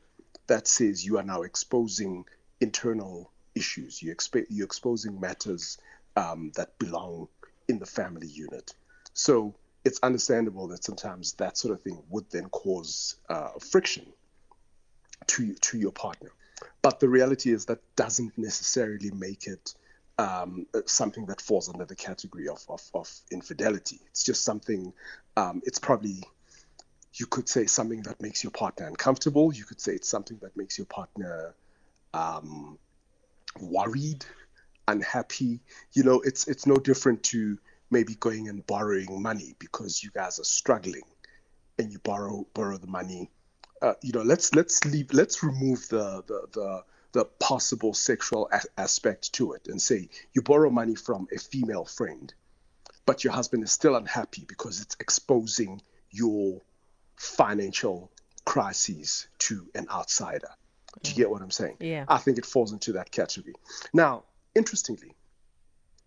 that 0.47 0.69
says 0.69 1.05
you 1.05 1.19
are 1.19 1.23
now 1.23 1.43
exposing 1.43 2.25
internal 2.61 3.31
issues. 3.55 4.03
You 4.03 4.15
exp- 4.15 4.47
you're 4.49 4.67
exposing 4.67 5.19
matters 5.19 5.79
um, 6.17 6.53
that 6.57 6.79
belong 6.79 7.29
in 7.69 7.79
the 7.79 7.87
family 7.87 8.29
unit. 8.29 8.75
So 9.13 9.55
it's 9.85 9.99
understandable 10.03 10.69
that 10.69 10.85
sometimes 10.85 11.33
that 11.35 11.57
sort 11.57 11.75
of 11.75 11.83
thing 11.83 12.03
would 12.11 12.31
then 12.31 12.49
cause 12.51 13.17
uh, 13.29 13.51
friction 13.59 14.07
to 15.27 15.55
to 15.55 15.79
your 15.79 15.93
partner. 15.93 16.31
But 16.83 17.01
the 17.01 17.09
reality 17.09 17.53
is 17.53 17.67
that 17.67 17.81
doesn't 17.97 18.37
necessarily 18.37 19.11
make 19.11 19.47
it 19.47 19.75
um, 20.19 20.67
something 20.85 21.27
that 21.27 21.41
falls 21.41 21.69
under 21.69 21.87
the 21.87 21.97
category 21.97 22.49
of, 22.49 22.63
of, 22.69 22.83
of 22.95 23.11
infidelity. 23.31 24.01
It's 24.11 24.23
just 24.23 24.45
something, 24.45 24.93
um, 25.37 25.63
it's 25.65 25.79
probably, 25.79 26.23
you 27.15 27.27
could 27.27 27.49
say 27.49 27.67
something 27.67 28.03
that 28.03 28.21
makes 28.21 28.45
your 28.45 28.53
partner 28.53 28.87
uncomfortable. 28.87 29.53
You 29.53 29.65
could 29.65 29.81
say 29.81 29.93
it's 29.93 30.09
something 30.09 30.39
that 30.43 30.57
makes 30.57 30.79
your 30.79 30.87
partner 30.87 31.55
um, 32.15 32.79
worried, 33.61 34.25
unhappy. 34.87 35.61
You 35.93 36.05
know, 36.05 36.21
it's 36.21 36.47
it's 36.47 36.67
no 36.67 36.77
different 36.77 37.23
to 37.25 37.59
maybe 37.91 38.15
going 38.15 38.49
and 38.49 38.65
borrowing 38.67 39.23
money 39.23 39.55
because 39.59 40.03
you 40.03 40.11
guys 40.11 40.39
are 40.39 40.45
struggling, 40.45 41.03
and 41.79 41.93
you 41.93 41.99
borrow 41.99 42.47
borrow 42.55 42.77
the 42.79 42.87
money. 42.87 43.31
Uh, 43.83 43.95
you 44.03 44.13
know, 44.13 44.23
let's 44.23 44.55
let's 44.55 44.85
leave 44.85 45.13
let's 45.13 45.43
remove 45.43 45.89
the 45.89 46.23
the 46.27 46.47
the, 46.53 46.85
the 47.13 47.25
possible 47.41 47.93
sexual 47.93 48.49
a- 48.53 48.81
aspect 48.81 49.33
to 49.33 49.53
it 49.53 49.67
and 49.69 49.83
say 49.83 50.09
you 50.33 50.43
borrow 50.43 50.71
money 50.71 50.95
from 50.95 51.27
a 51.35 51.39
female 51.39 51.85
friend, 51.85 52.33
but 53.05 53.25
your 53.25 53.33
husband 53.33 53.65
is 53.65 53.73
still 53.73 53.97
unhappy 53.97 54.45
because 54.47 54.81
it's 54.81 54.97
exposing 55.01 55.81
your 56.13 56.61
financial 57.21 58.11
crises 58.47 59.29
to 59.39 59.69
an 59.75 59.87
outsider. 59.91 60.49
Do 61.03 61.11
you 61.11 61.17
get 61.17 61.31
what 61.31 61.43
I'm 61.43 61.51
saying? 61.51 61.77
Yeah. 61.79 62.07
I 62.09 62.17
think 62.17 62.39
it 62.39 62.47
falls 62.47 62.73
into 62.73 62.93
that 62.93 63.11
category. 63.11 63.55
Now, 63.93 64.25
interestingly, 64.55 65.15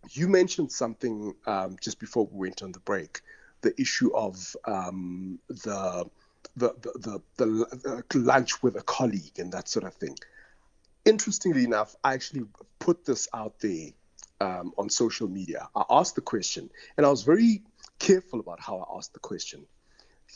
you 0.10 0.28
mentioned 0.28 0.72
something 0.72 1.36
um, 1.46 1.78
just 1.80 2.00
before 2.00 2.28
we 2.32 2.50
went 2.50 2.64
on 2.64 2.72
the 2.72 2.80
break, 2.80 3.22
the 3.62 3.80
issue 3.80 4.12
of 4.16 4.56
um, 4.66 5.38
the, 5.50 6.10
the, 6.58 6.74
the, 6.82 7.22
the, 7.38 8.04
the 8.10 8.18
lunch 8.18 8.64
with 8.64 8.76
a 8.76 8.82
colleague 8.82 9.38
and 9.38 9.52
that 9.52 9.70
sort 9.70 9.86
of 9.86 9.94
thing. 9.94 10.18
Interestingly 11.06 11.64
enough, 11.64 11.96
I 12.04 12.16
actually 12.16 12.46
put 12.80 13.06
this 13.06 13.28
out 13.36 13.60
there 13.60 13.90
um, 14.42 14.74
on 14.80 14.90
social 14.90 15.28
media. 15.28 15.70
I 15.76 15.84
asked 15.92 16.16
the 16.16 16.22
question, 16.22 16.72
and 16.98 17.06
I 17.06 17.10
was 17.10 17.22
very 17.22 17.62
careful 18.00 18.40
about 18.40 18.60
how 18.60 18.80
I 18.80 18.98
asked 18.98 19.14
the 19.14 19.20
question. 19.20 19.68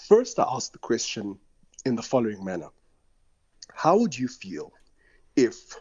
First, 0.06 0.39
I 0.39 0.46
asked 0.48 0.74
the 0.74 0.80
question 0.80 1.39
in 1.84 1.96
the 1.96 2.04
following 2.04 2.46
manner 2.46 2.70
how 3.74 3.98
would 3.98 4.18
you 4.18 4.27
feel 4.27 4.72
if 5.36 5.75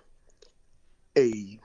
a 1.16 1.58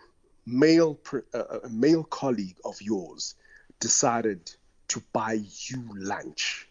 male 0.46 1.00
a 1.34 1.70
male 1.70 2.04
colleague 2.04 2.58
of 2.64 2.82
yours 2.82 3.36
decided 3.80 4.52
to 4.90 5.02
buy 5.12 5.40
you 5.68 5.84
lunch 5.96 6.70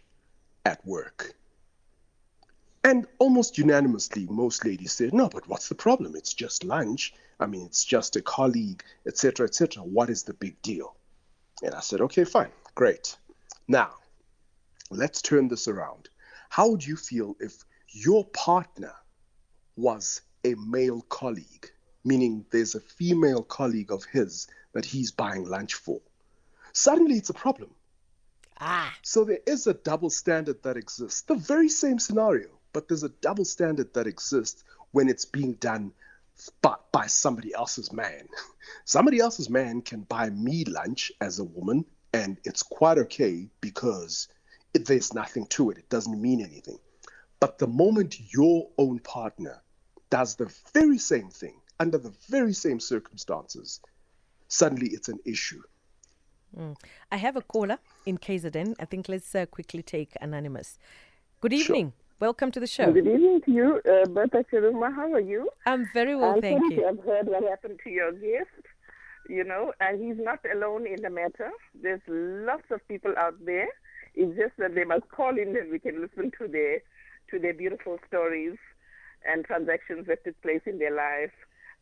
at 0.65 0.85
work? 0.87 1.35
And 2.85 3.07
almost 3.19 3.59
unanimously, 3.59 4.27
most 4.31 4.65
ladies 4.65 4.93
said, 4.93 5.13
"No, 5.13 5.29
but 5.29 5.49
what's 5.49 5.69
the 5.69 5.75
problem? 5.75 6.15
It's 6.15 6.35
just 6.35 6.63
lunch. 6.63 7.15
I 7.39 7.47
mean, 7.47 7.67
it's 7.67 7.85
just 7.85 8.17
a 8.17 8.23
colleague, 8.23 8.83
etc., 9.07 9.47
etc. 9.47 9.83
What 9.83 10.09
is 10.09 10.23
the 10.23 10.35
big 10.35 10.61
deal?" 10.63 10.95
And 11.63 11.75
I 11.75 11.81
said, 11.81 12.01
"Okay, 12.01 12.25
fine, 12.25 12.53
great. 12.75 13.17
Now, 13.67 13.95
let's 14.91 15.23
turn 15.23 15.49
this 15.49 15.69
around. 15.69 16.09
How 16.49 16.69
would 16.69 16.87
you 16.87 16.97
feel 16.97 17.37
if 17.41 17.65
your 17.89 18.25
partner 18.27 18.93
was 19.77 20.21
a 20.45 20.55
male 20.55 21.03
colleague, 21.03 21.71
meaning 22.05 22.45
there's 22.51 22.75
a 22.75 22.81
female 22.81 23.43
colleague 23.43 23.93
of 23.93 24.05
his 24.05 24.47
that 24.73 24.85
he's 24.85 25.11
buying 25.11 25.45
lunch 25.45 25.75
for. 25.75 26.01
Suddenly 26.73 27.17
it's 27.17 27.31
a 27.31 27.35
problem. 27.35 27.71
Ah. 28.61 28.95
So 29.03 29.25
there 29.25 29.41
is 29.47 29.67
a 29.67 29.75
double 29.75 30.11
standard 30.11 30.63
that 30.63 30.77
exists. 30.77 31.23
The 31.23 31.35
very 31.35 31.69
same 31.69 31.99
scenario, 31.99 32.49
but 32.73 32.89
there's 32.89 33.03
a 33.03 33.09
double 33.09 33.45
standard 33.45 33.95
that 33.95 34.07
exists 34.07 34.63
when 34.93 35.09
it's 35.09 35.25
being 35.25 35.55
done 35.55 35.93
by, 36.63 36.77
by 36.93 37.07
somebody 37.07 37.55
else's 37.55 37.93
man. 37.93 38.29
Somebody 38.85 39.19
else's 39.19 39.51
man 39.51 39.83
can 39.83 40.03
buy 40.03 40.31
me 40.31 40.65
lunch 40.65 41.13
as 41.21 41.39
a 41.39 41.45
woman, 41.45 41.85
and 42.13 42.39
it's 42.45 42.63
quite 42.63 42.99
okay 42.99 43.49
because 43.61 44.29
it, 44.75 44.87
there's 44.87 45.15
nothing 45.15 45.47
to 45.47 45.71
it. 45.71 45.79
It 45.79 45.89
doesn't 45.89 46.21
mean 46.21 46.41
anything. 46.41 46.79
But 47.41 47.59
the 47.59 47.67
moment 47.67 48.33
your 48.33 48.69
own 48.79 48.99
partner 48.99 49.63
does 50.11 50.37
the 50.37 50.53
very 50.75 50.99
same 50.99 51.31
thing 51.31 51.61
under 51.81 51.97
the 51.97 52.13
very 52.29 52.53
same 52.53 52.79
circumstances, 52.79 53.81
suddenly 54.49 54.89
it's 54.89 55.09
an 55.09 55.19
issue. 55.25 55.63
Mm. 56.57 56.77
I 57.11 57.17
have 57.17 57.37
a 57.37 57.41
caller 57.41 57.79
in 58.05 58.19
KZN. 58.19 58.75
I 58.79 58.85
think 58.85 59.09
let's 59.09 59.35
uh, 59.35 59.47
quickly 59.47 59.83
take 59.83 60.13
Anonymous. 60.21 60.79
Good 61.41 61.55
evening. 61.55 61.87
Sure. 61.87 61.93
Welcome 62.21 62.51
to 62.53 62.61
the 62.61 62.67
show. 62.67 62.93
Good 62.93 63.07
evening 63.07 63.41
to 63.47 63.51
you, 63.51 63.81
uh, 63.91 64.07
Bertha 64.09 64.45
Chiruma. 64.53 64.95
How 64.95 65.11
are 65.11 65.21
you? 65.21 65.49
I'm 65.65 65.89
very 65.95 66.15
well, 66.15 66.37
I 66.37 66.41
thank 66.43 66.71
you. 66.71 66.87
I've 66.87 67.03
heard 67.03 67.29
what 67.29 67.43
happened 67.45 67.81
to 67.85 67.91
your 67.91 68.13
guest, 68.13 68.67
you 69.27 69.43
know, 69.43 69.73
and 69.81 70.05
he's 70.05 70.23
not 70.23 70.41
alone 70.55 70.87
in 70.87 71.01
the 71.01 71.09
matter. 71.09 71.51
There's 71.81 72.03
lots 72.07 72.71
of 72.71 72.87
people 72.89 73.15
out 73.17 73.43
there. 73.43 73.69
It's 74.15 74.37
just 74.37 74.57
that 74.59 74.75
they 74.75 74.85
must 74.85 75.09
call 75.11 75.39
in 75.39 75.57
and 75.57 75.71
we 75.71 75.79
can 75.79 76.01
listen 76.01 76.33
to 76.39 76.49
their 76.49 76.83
to 77.31 77.39
their 77.39 77.55
beautiful 77.55 77.99
stories 78.09 78.57
and 79.25 79.45
transactions 79.45 80.07
that 80.07 80.25
took 80.25 80.41
place 80.43 80.63
in 80.67 80.79
their 80.79 80.95
life. 80.95 81.33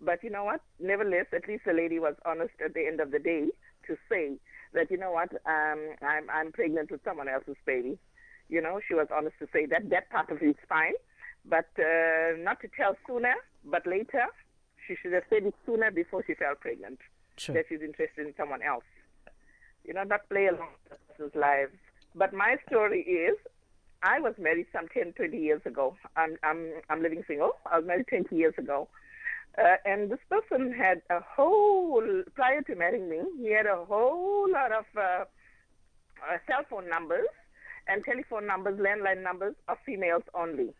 But 0.01 0.23
you 0.23 0.31
know 0.31 0.45
what? 0.45 0.61
Nevertheless, 0.79 1.27
at 1.33 1.49
least 1.49 1.65
the 1.65 1.73
lady 1.73 1.99
was 1.99 2.15
honest 2.25 2.55
at 2.65 2.75
the 2.75 2.87
end 2.87 3.01
of 3.01 3.11
the 3.11 3.19
day 3.19 3.49
to 3.87 3.97
say 4.09 4.37
that 4.75 4.91
you 4.91 4.99
know 4.99 5.13
what, 5.13 5.33
um, 5.47 5.95
I'm 6.03 6.29
I'm 6.31 6.53
pregnant 6.53 6.91
with 6.91 7.03
someone 7.05 7.29
else's 7.29 7.57
baby. 7.65 7.99
You 8.49 8.61
know, 8.61 8.81
she 8.87 8.95
was 8.95 9.09
honest 9.15 9.37
to 9.41 9.49
say 9.53 9.67
that 9.67 9.91
that 9.91 10.11
part 10.11 10.31
of 10.31 10.43
it 10.43 10.51
is 10.51 10.57
fine, 10.69 10.95
but 11.45 11.69
uh, 11.79 12.37
not 12.39 12.61
to 12.61 12.69
tell 12.77 12.97
sooner, 13.07 13.35
but 13.65 13.87
later. 13.87 14.27
She 14.87 14.97
should 15.03 15.13
have 15.13 15.25
said 15.29 15.45
it 15.45 15.55
sooner 15.67 15.91
before 15.91 16.25
she 16.27 16.33
fell 16.35 16.55
pregnant. 16.59 16.99
Sure. 17.37 17.55
That 17.55 17.67
she's 17.69 17.83
interested 17.83 18.27
in 18.27 18.33
someone 18.39 18.63
else. 18.63 18.89
You 19.85 19.93
know, 19.93 20.03
not 20.03 20.29
play 20.31 20.47
along 20.47 20.69
with 20.91 20.99
person's 21.09 21.35
lives. 21.35 21.77
But 22.15 22.33
my 22.33 22.57
story 22.67 23.01
is 23.03 23.37
I 24.03 24.21
was 24.21 24.35
married 24.39 24.67
some 24.73 24.89
10, 24.89 25.15
20 25.15 25.37
years 25.37 25.63
ago. 25.65 25.97
I'm, 26.17 26.37
I'm, 26.43 26.73
I'm 26.89 27.03
living 27.03 27.25
single. 27.27 27.53
I 27.71 27.79
was 27.79 27.87
married 27.87 28.07
20 28.09 28.35
years 28.35 28.55
ago. 28.57 28.89
Uh, 29.57 29.77
and 29.85 30.11
this 30.11 30.21
person 30.31 30.73
had 30.73 31.03
a 31.11 31.21
whole, 31.21 32.23
prior 32.35 32.63
to 32.63 32.77
marrying 32.77 33.11
me, 33.11 33.19
he 33.41 33.53
had 33.53 33.67
a 33.67 33.85
whole 33.85 34.47
lot 34.53 34.71
of 34.71 34.85
uh, 34.97 35.25
uh, 36.23 36.39
cell 36.47 36.63
phone 36.71 36.89
numbers 36.89 37.27
and 37.89 38.05
telephone 38.05 38.47
numbers, 38.47 38.79
landline 38.79 39.23
numbers 39.23 39.55
of 39.69 39.79
females 39.85 40.23
only. 40.35 40.73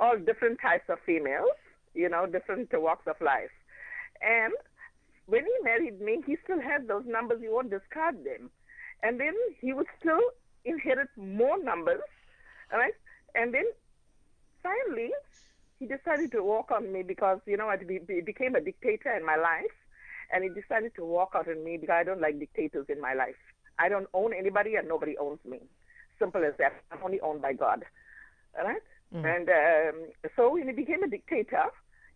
All 0.00 0.18
different 0.18 0.58
types 0.60 0.84
of 0.88 0.98
females, 1.06 1.54
you 1.94 2.08
know, 2.08 2.26
different 2.26 2.70
walks 2.72 3.06
of 3.06 3.16
life. 3.20 3.50
And 4.22 4.54
when 5.26 5.44
he 5.44 5.52
married 5.62 6.00
me, 6.00 6.22
he 6.26 6.36
still 6.42 6.60
had 6.60 6.88
those 6.88 7.04
numbers. 7.06 7.40
He 7.40 7.48
won't 7.48 7.70
discard 7.70 8.24
them. 8.24 8.50
And 9.02 9.20
then 9.20 9.34
he 9.60 9.72
would 9.72 9.86
still 10.00 10.20
inherit 10.64 11.08
more 11.16 11.62
numbers, 11.62 12.02
right? 12.72 12.94
And 13.34 13.54
then 13.54 13.64
finally, 14.62 15.10
he 15.78 15.86
decided 15.86 16.30
to 16.32 16.42
walk 16.42 16.70
on 16.70 16.92
me 16.92 17.02
because, 17.02 17.40
you 17.46 17.56
know, 17.56 17.68
I 17.68 17.76
be, 17.76 17.98
be, 17.98 18.20
became 18.20 18.54
a 18.54 18.60
dictator 18.60 19.14
in 19.16 19.24
my 19.24 19.36
life. 19.36 19.72
And 20.32 20.44
he 20.44 20.50
decided 20.50 20.94
to 20.94 21.04
walk 21.04 21.32
out 21.34 21.48
on 21.48 21.64
me 21.64 21.76
because 21.76 21.94
I 21.94 22.04
don't 22.04 22.20
like 22.20 22.38
dictators 22.38 22.86
in 22.88 23.00
my 23.00 23.14
life. 23.14 23.40
I 23.78 23.88
don't 23.88 24.06
own 24.14 24.32
anybody 24.32 24.76
and 24.76 24.86
nobody 24.86 25.16
owns 25.18 25.40
me. 25.44 25.60
Simple 26.18 26.44
as 26.44 26.52
that. 26.58 26.72
I'm 26.92 27.02
only 27.02 27.20
owned 27.20 27.42
by 27.42 27.54
God. 27.54 27.84
All 28.56 28.64
right? 28.64 28.82
Mm. 29.14 29.24
And 29.24 29.48
um, 29.48 30.30
so 30.36 30.52
when 30.52 30.68
he 30.68 30.72
became 30.72 31.02
a 31.02 31.08
dictator, 31.08 31.64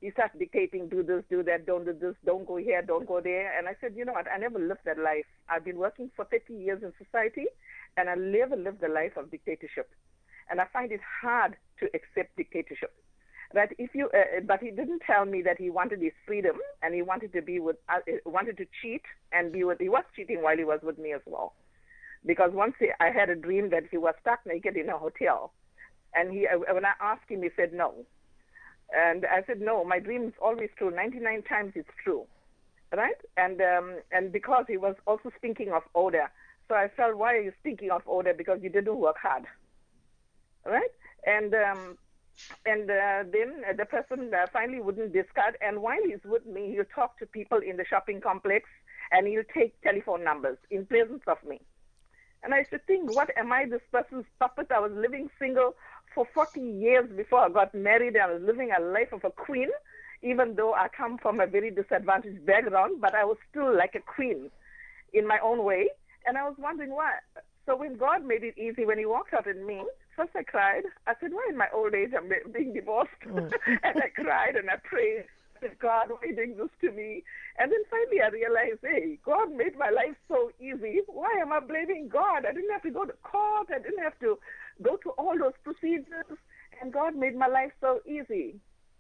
he 0.01 0.11
started 0.11 0.39
dictating, 0.39 0.89
do 0.89 1.03
this, 1.03 1.25
do 1.31 1.43
that, 1.45 1.65
don't 1.65 1.87
do 1.87 1.95
this, 1.95 2.15
don't 2.27 2.47
go 2.47 2.57
here, 2.57 2.83
don't 2.83 3.07
go 3.09 3.21
there. 3.21 3.57
And 3.59 3.67
I 3.67 3.75
said, 3.81 3.95
you 3.97 4.05
know 4.05 4.13
what? 4.13 4.27
I 4.31 4.37
never 4.37 4.59
lived 4.59 4.81
that 4.85 4.99
life. 4.99 5.25
I've 5.49 5.65
been 5.65 5.79
working 5.79 6.11
for 6.15 6.27
30 6.27 6.53
years 6.53 6.83
in 6.83 6.93
society, 7.03 7.47
and 7.97 8.09
I 8.09 8.15
never 8.15 8.57
lived 8.57 8.81
the 8.81 8.89
life 8.89 9.17
of 9.17 9.31
dictatorship. 9.31 9.91
And 10.51 10.61
I 10.61 10.67
find 10.73 10.93
it 10.93 11.01
hard 11.23 11.57
to 11.81 11.87
accept 11.95 12.37
dictatorship. 12.37 12.93
That 13.53 13.71
if 13.79 13.95
you, 13.95 14.11
uh, 14.13 14.41
but 14.45 14.61
he 14.61 14.71
didn't 14.71 15.03
tell 15.07 15.25
me 15.25 15.41
that 15.43 15.59
he 15.59 15.71
wanted 15.71 16.01
his 16.01 16.13
freedom 16.27 16.57
and 16.83 16.93
he 16.93 17.03
wanted 17.03 17.33
to 17.35 17.43
be 17.43 17.61
with, 17.61 17.77
uh, 17.89 18.01
wanted 18.27 18.57
to 18.57 18.67
cheat 18.83 19.03
and 19.33 19.53
be 19.53 19.63
with. 19.63 19.79
He 19.79 19.89
was 19.89 20.03
cheating 20.17 20.43
while 20.43 20.57
he 20.57 20.65
was 20.65 20.81
with 20.83 20.99
me 20.99 21.13
as 21.13 21.21
well, 21.25 21.55
because 22.27 22.51
once 22.53 22.75
he, 22.81 22.89
I 22.99 23.11
had 23.11 23.31
a 23.31 23.37
dream 23.37 23.71
that 23.71 23.85
he 23.91 23.97
was 23.97 24.15
stuck 24.21 24.41
naked 24.45 24.77
in 24.77 24.89
a 24.89 24.99
hotel, 24.99 25.53
and 26.15 26.33
he, 26.33 26.49
uh, 26.49 26.59
when 26.75 26.85
I 26.85 26.95
asked 27.01 27.29
him, 27.31 27.43
he 27.43 27.51
said 27.55 27.73
no, 27.73 27.95
and 28.93 29.25
I 29.25 29.45
said 29.47 29.61
no. 29.61 29.85
My 29.85 30.01
dream 30.01 30.25
is 30.25 30.35
always 30.43 30.71
true. 30.77 30.91
Ninety-nine 30.91 31.43
times 31.43 31.73
it's 31.77 31.89
true, 32.03 32.27
right? 32.97 33.21
And 33.37 33.61
um, 33.61 34.01
and 34.11 34.33
because 34.33 34.65
he 34.67 34.79
was 34.79 34.97
also 35.07 35.31
speaking 35.37 35.71
of 35.73 35.83
order, 35.95 36.29
so 36.69 36.75
I 36.75 36.89
felt, 36.97 37.17
why 37.17 37.35
are 37.35 37.41
you 37.41 37.53
speaking 37.61 37.91
of 37.91 38.03
order? 38.07 38.33
Because 38.33 38.61
you 38.63 38.71
didn't 38.71 38.97
work 38.97 39.17
hard, 39.21 39.45
right? 40.65 40.91
And 41.27 41.55
um, 41.55 41.99
and 42.67 42.91
uh, 42.91 43.25
then 43.33 43.63
the 43.77 43.85
person 43.85 44.33
uh, 44.35 44.47
finally 44.53 44.81
wouldn't 44.81 45.13
discard. 45.13 45.57
And 45.61 45.83
while 45.83 46.03
he's 46.05 46.25
with 46.25 46.47
me, 46.47 46.73
he'll 46.73 46.85
talk 46.95 47.19
to 47.19 47.27
people 47.27 47.59
in 47.59 47.77
the 47.77 47.85
shopping 47.85 48.21
complex 48.21 48.69
and 49.13 49.27
he'll 49.27 49.45
take 49.55 49.81
telephone 49.83 50.25
numbers 50.25 50.59
in 50.71 50.87
presence 50.87 51.23
of 51.27 51.39
me. 51.47 51.61
And 52.43 52.53
I 52.53 52.63
to 52.65 52.79
think, 52.79 53.15
what 53.15 53.31
am 53.39 53.53
I, 53.53 53.67
this 53.67 53.81
person's 53.91 54.27
puppet? 54.39 54.69
I 54.71 54.81
was 54.81 54.93
living 54.93 55.31
single 55.39 55.75
for 56.15 56.27
40 56.35 56.61
years 56.61 57.09
before 57.17 57.41
I 57.41 57.49
got 57.49 57.75
married. 57.75 58.17
I 58.17 58.33
was 58.33 58.43
living 58.43 58.71
a 58.77 58.83
life 58.83 59.13
of 59.13 59.25
a 59.25 59.31
queen, 59.31 59.71
even 60.23 60.55
though 60.55 60.75
I 60.75 60.89
come 60.89 61.19
from 61.19 61.41
a 61.41 61.47
very 61.47 61.71
disadvantaged 61.71 62.45
background, 62.45 63.01
but 63.01 63.15
I 63.15 63.25
was 63.25 63.39
still 63.51 63.75
like 63.75 63.95
a 63.95 64.01
queen 64.01 64.51
in 65.15 65.27
my 65.27 65.39
own 65.39 65.65
way. 65.65 65.89
And 66.27 66.39
I 66.39 66.45
was 66.45 66.57
wondering 66.59 66.91
why. 66.91 67.13
So 67.67 67.77
when 67.77 67.97
God 67.97 68.25
made 68.25 68.45
it 68.45 68.59
easy, 68.59 68.85
when 68.85 68.99
He 68.99 69.07
walked 69.07 69.35
out 69.35 69.47
in 69.47 69.67
me, 69.67 69.83
first 70.17 70.31
I 70.35 70.43
cried. 70.43 70.85
I 71.07 71.15
said, 71.21 71.33
"Why 71.33 71.47
in 71.49 71.57
my 71.57 71.69
old 71.73 71.95
age 71.95 72.11
I'm 72.17 72.31
being 72.53 72.75
divorced?" 72.75 73.13
Mm. 73.27 73.53
and 73.83 74.03
I 74.03 74.09
cried 74.15 74.57
and 74.57 74.71
I 74.71 74.77
prayed. 74.85 75.25
I 75.57 75.61
said, 75.61 75.79
"God, 75.79 76.11
why 76.11 76.17
are 76.23 76.27
you 76.27 76.37
doing 76.37 76.57
this 76.57 76.69
to 76.83 76.93
me?" 76.93 77.23
And 77.59 77.71
then 77.71 77.79
finally 77.89 78.21
I 78.21 78.29
realized, 78.29 78.81
hey, 78.83 79.19
God 79.25 79.53
made 79.53 79.79
my 79.79 79.91
life 79.91 80.17
so 80.29 80.51
easy. 80.61 81.01
Why 81.07 81.33
am 81.41 81.53
I 81.53 81.61
blaming 81.61 82.09
God? 82.09 82.45
I 82.49 82.53
didn't 82.53 82.73
have 82.73 82.83
to 82.83 82.91
go 82.91 83.05
to 83.05 83.13
court. 83.23 83.69
I 83.71 83.79
didn't 83.79 84.03
have 84.03 84.19
to 84.21 84.39
go 84.83 84.97
to 84.97 85.11
all 85.11 85.39
those 85.39 85.53
procedures. 85.63 86.39
And 86.81 86.93
God 86.93 87.15
made 87.15 87.37
my 87.37 87.47
life 87.47 87.71
so 87.81 88.01
easy. 88.07 88.57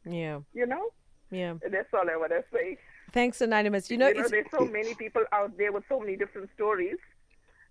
Yeah. 0.08 0.40
You 0.52 0.66
know. 0.66 0.90
Yeah. 1.30 1.54
That's 1.68 1.92
all 1.92 2.08
I 2.08 2.16
want 2.16 2.30
to 2.30 2.44
say. 2.52 2.78
Thanks, 3.12 3.40
Anonymous. 3.40 3.90
You 3.90 3.98
know, 3.98 4.08
you 4.08 4.22
know 4.22 4.28
there's 4.28 4.50
so 4.52 4.64
many 4.64 4.94
people 4.94 5.24
out 5.32 5.56
there 5.58 5.72
with 5.72 5.84
so 5.88 5.98
many 5.98 6.16
different 6.16 6.50
stories 6.54 6.98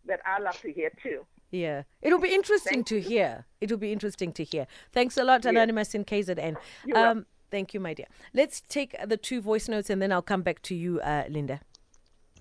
that 0.05 0.19
I 0.25 0.39
love 0.39 0.59
to 0.61 0.71
hear 0.71 0.91
too. 1.01 1.25
Yeah. 1.51 1.83
It'll 2.01 2.19
be 2.19 2.33
interesting 2.33 2.83
to 2.85 2.99
hear. 2.99 3.45
It'll 3.61 3.77
be 3.77 3.91
interesting 3.91 4.33
to 4.33 4.43
hear. 4.43 4.67
Thanks 4.91 5.17
a 5.17 5.23
lot, 5.23 5.45
Anonymous 5.45 5.93
in 5.93 6.03
KZN. 6.05 6.57
You're 6.85 6.97
Um, 6.97 7.03
welcome. 7.03 7.25
thank 7.51 7.73
you, 7.73 7.79
my 7.79 7.93
dear. 7.93 8.07
Let's 8.33 8.61
take 8.61 8.95
the 9.05 9.17
two 9.17 9.39
voice 9.41 9.67
notes 9.69 9.89
and 9.89 10.01
then 10.01 10.11
I'll 10.11 10.21
come 10.23 10.41
back 10.41 10.61
to 10.63 10.75
you, 10.75 10.99
uh, 11.01 11.25
Linda. 11.29 11.61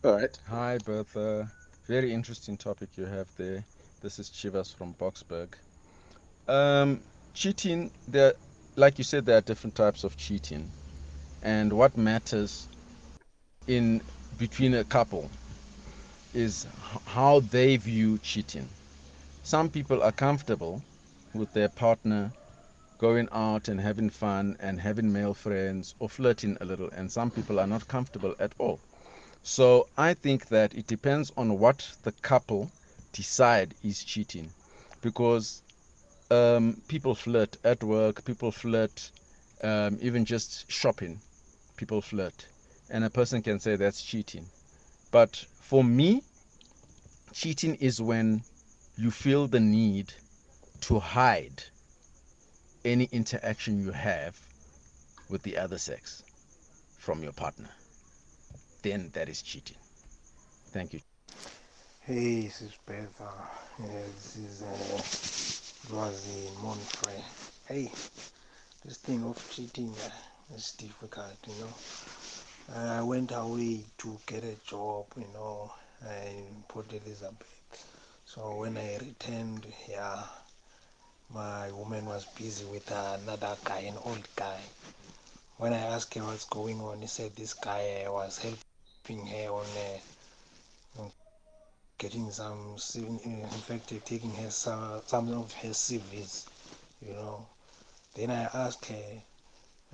All 0.04 0.16
right. 0.16 0.36
Hi, 0.48 0.78
Bertha. 0.78 1.50
Very 1.86 2.12
interesting 2.12 2.56
topic 2.56 2.90
you 2.96 3.04
have 3.04 3.28
there. 3.36 3.64
This 4.00 4.18
is 4.18 4.30
Chivas 4.30 4.74
from 4.74 4.94
Boksburg. 4.94 5.48
Um, 6.48 7.00
cheating, 7.34 7.90
there, 8.08 8.34
like 8.76 8.98
you 8.98 9.04
said, 9.04 9.26
there 9.26 9.36
are 9.38 9.42
different 9.42 9.74
types 9.76 10.02
of 10.04 10.16
cheating, 10.16 10.68
and 11.42 11.72
what 11.72 11.96
matters 11.96 12.66
in 13.68 14.00
between 14.38 14.74
a 14.74 14.82
couple 14.84 15.30
is 16.34 16.66
how 17.06 17.40
they 17.40 17.76
view 17.76 18.18
cheating. 18.18 18.68
Some 19.42 19.68
people 19.68 20.02
are 20.02 20.12
comfortable 20.12 20.82
with 21.34 21.52
their 21.52 21.68
partner 21.68 22.30
going 22.98 23.28
out 23.32 23.68
and 23.68 23.80
having 23.80 24.08
fun 24.08 24.56
and 24.60 24.80
having 24.80 25.12
male 25.12 25.34
friends 25.34 25.94
or 25.98 26.08
flirting 26.08 26.56
a 26.60 26.64
little, 26.64 26.88
and 26.90 27.10
some 27.10 27.30
people 27.30 27.58
are 27.58 27.66
not 27.66 27.88
comfortable 27.88 28.34
at 28.38 28.52
all. 28.58 28.78
So 29.42 29.88
I 29.98 30.14
think 30.14 30.48
that 30.48 30.74
it 30.74 30.86
depends 30.86 31.32
on 31.36 31.58
what 31.58 31.88
the 32.04 32.12
couple 32.22 32.70
decide 33.12 33.74
is 33.82 34.04
cheating, 34.04 34.48
because 35.00 35.62
um, 36.30 36.80
people 36.86 37.14
flirt 37.14 37.56
at 37.64 37.82
work, 37.82 38.24
people 38.24 38.52
flirt, 38.52 39.10
um, 39.64 39.98
even 40.00 40.24
just 40.24 40.70
shopping, 40.70 41.18
people 41.76 42.00
flirt, 42.00 42.46
and 42.90 43.04
a 43.04 43.10
person 43.10 43.42
can 43.42 43.58
say 43.58 43.74
that's 43.74 44.00
cheating. 44.02 44.46
But 45.12 45.36
for 45.60 45.84
me, 45.84 46.22
cheating 47.32 47.76
is 47.76 48.00
when 48.00 48.42
you 48.96 49.10
feel 49.10 49.46
the 49.46 49.60
need 49.60 50.12
to 50.80 50.98
hide 50.98 51.62
any 52.84 53.08
interaction 53.12 53.84
you 53.84 53.92
have 53.92 54.40
with 55.28 55.42
the 55.42 55.58
other 55.58 55.78
sex 55.78 56.24
from 56.98 57.22
your 57.22 57.32
partner. 57.32 57.68
Then 58.82 59.10
that 59.12 59.28
is 59.28 59.42
cheating. 59.42 59.76
Thank 60.72 60.94
you. 60.94 61.00
Hey, 62.00 62.42
this 62.42 62.62
is. 62.62 62.72
Yeah, 62.88 63.86
this 64.16 64.36
is 64.36 64.62
uh, 64.62 65.94
Rosie 65.94 66.48
Monfrey. 66.62 67.22
Hey, 67.66 67.92
this 68.84 68.96
thing 68.96 69.22
of 69.24 69.36
cheating 69.50 69.94
uh, 70.04 70.56
is 70.56 70.72
difficult, 70.72 71.36
you 71.46 71.54
know. 71.60 71.72
I 72.74 73.02
went 73.02 73.32
away 73.32 73.84
to 73.98 74.18
get 74.26 74.44
a 74.44 74.56
job, 74.66 75.06
you 75.16 75.26
know, 75.34 75.72
in 76.02 76.64
Port 76.68 76.92
Elizabeth. 76.92 77.46
So 78.24 78.56
when 78.56 78.78
I 78.78 78.96
returned 78.96 79.66
here, 79.86 80.24
my 81.34 81.70
woman 81.72 82.06
was 82.06 82.24
busy 82.24 82.64
with 82.64 82.90
another 82.90 83.56
guy, 83.64 83.80
an 83.80 83.98
old 84.04 84.26
guy. 84.36 84.60
When 85.58 85.72
I 85.72 85.78
asked 85.78 86.14
her 86.14 86.22
what's 86.22 86.46
going 86.46 86.80
on, 86.80 87.02
he 87.02 87.06
said 87.06 87.36
this 87.36 87.54
guy 87.54 88.04
uh, 88.06 88.12
was 88.12 88.38
helping 88.38 89.26
her 89.26 89.48
on. 89.50 89.66
Uh, 89.76 89.98
getting 91.98 92.32
some, 92.32 92.76
in 92.96 93.46
fact, 93.46 93.92
taking 94.04 94.34
her 94.34 94.50
some, 94.50 95.02
some 95.06 95.32
of 95.32 95.52
her 95.52 95.68
CVs, 95.68 96.46
you 97.00 97.12
know. 97.12 97.46
Then 98.14 98.30
I 98.30 98.42
asked 98.42 98.86
her, 98.86 99.22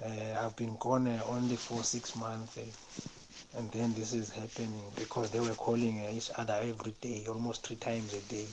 uh, 0.04 0.44
I've 0.44 0.56
been 0.56 0.76
gone 0.78 1.08
uh, 1.08 1.22
only 1.28 1.56
for 1.56 1.82
six 1.82 2.14
months, 2.16 2.56
uh, 2.58 3.58
and 3.58 3.70
then 3.72 3.94
this 3.94 4.12
is 4.12 4.30
happening 4.30 4.82
because 4.96 5.30
they 5.30 5.40
were 5.40 5.54
calling 5.54 6.00
uh, 6.06 6.10
each 6.12 6.30
other 6.36 6.58
every 6.60 6.94
day, 7.00 7.24
almost 7.28 7.66
three 7.66 7.76
times 7.76 8.14
a 8.14 8.20
day. 8.32 8.46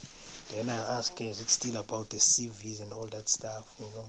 Then 0.52 0.70
I 0.70 0.98
asked 0.98 1.20
is 1.22 1.42
it 1.42 1.50
still 1.50 1.78
about 1.78 2.10
the 2.10 2.18
CVs 2.18 2.82
and 2.82 2.94
all 2.94 3.06
that 3.08 3.30
stuff, 3.30 3.76
you 3.80 3.86
know? 3.96 4.06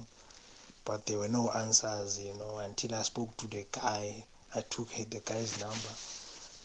But 0.85 1.05
there 1.07 1.18
were 1.18 1.29
no 1.29 1.51
answers, 1.51 2.20
you 2.20 2.35
know, 2.35 2.59
until 2.59 2.94
I 2.94 3.03
spoke 3.03 3.37
to 3.38 3.46
the 3.49 3.66
guy. 3.72 4.25
I 4.55 4.61
took 4.62 4.90
her, 4.92 5.05
the 5.05 5.20
guy's 5.20 5.59
number. 5.61 5.94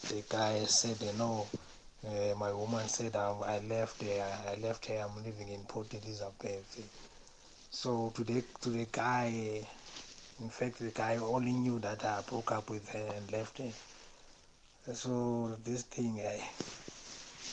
The 0.08 0.22
guy 0.28 0.64
said, 0.64 0.96
uh, 1.02 1.12
no, 1.18 1.46
uh, 2.06 2.34
my 2.36 2.52
woman 2.52 2.88
said 2.88 3.14
I 3.16 3.58
left. 3.68 4.02
I 4.02 4.56
left 4.60 4.86
her. 4.86 4.96
I'm 4.98 5.24
living 5.24 5.48
in 5.48 5.60
Port 5.64 5.92
Elizabeth. 5.94 6.82
So 7.70 8.12
to 8.14 8.24
the 8.24 8.42
to 8.60 8.70
the 8.70 8.86
guy, 8.90 9.66
in 10.40 10.48
fact, 10.50 10.78
the 10.78 10.90
guy 10.90 11.16
only 11.16 11.52
knew 11.52 11.78
that 11.80 12.04
I 12.04 12.20
broke 12.22 12.52
up 12.52 12.70
with 12.70 12.88
her 12.90 13.12
and 13.16 13.30
left 13.32 13.58
her. 13.58 13.72
So 14.92 15.56
this 15.64 15.82
thing, 15.82 16.20
uh, 16.20 16.44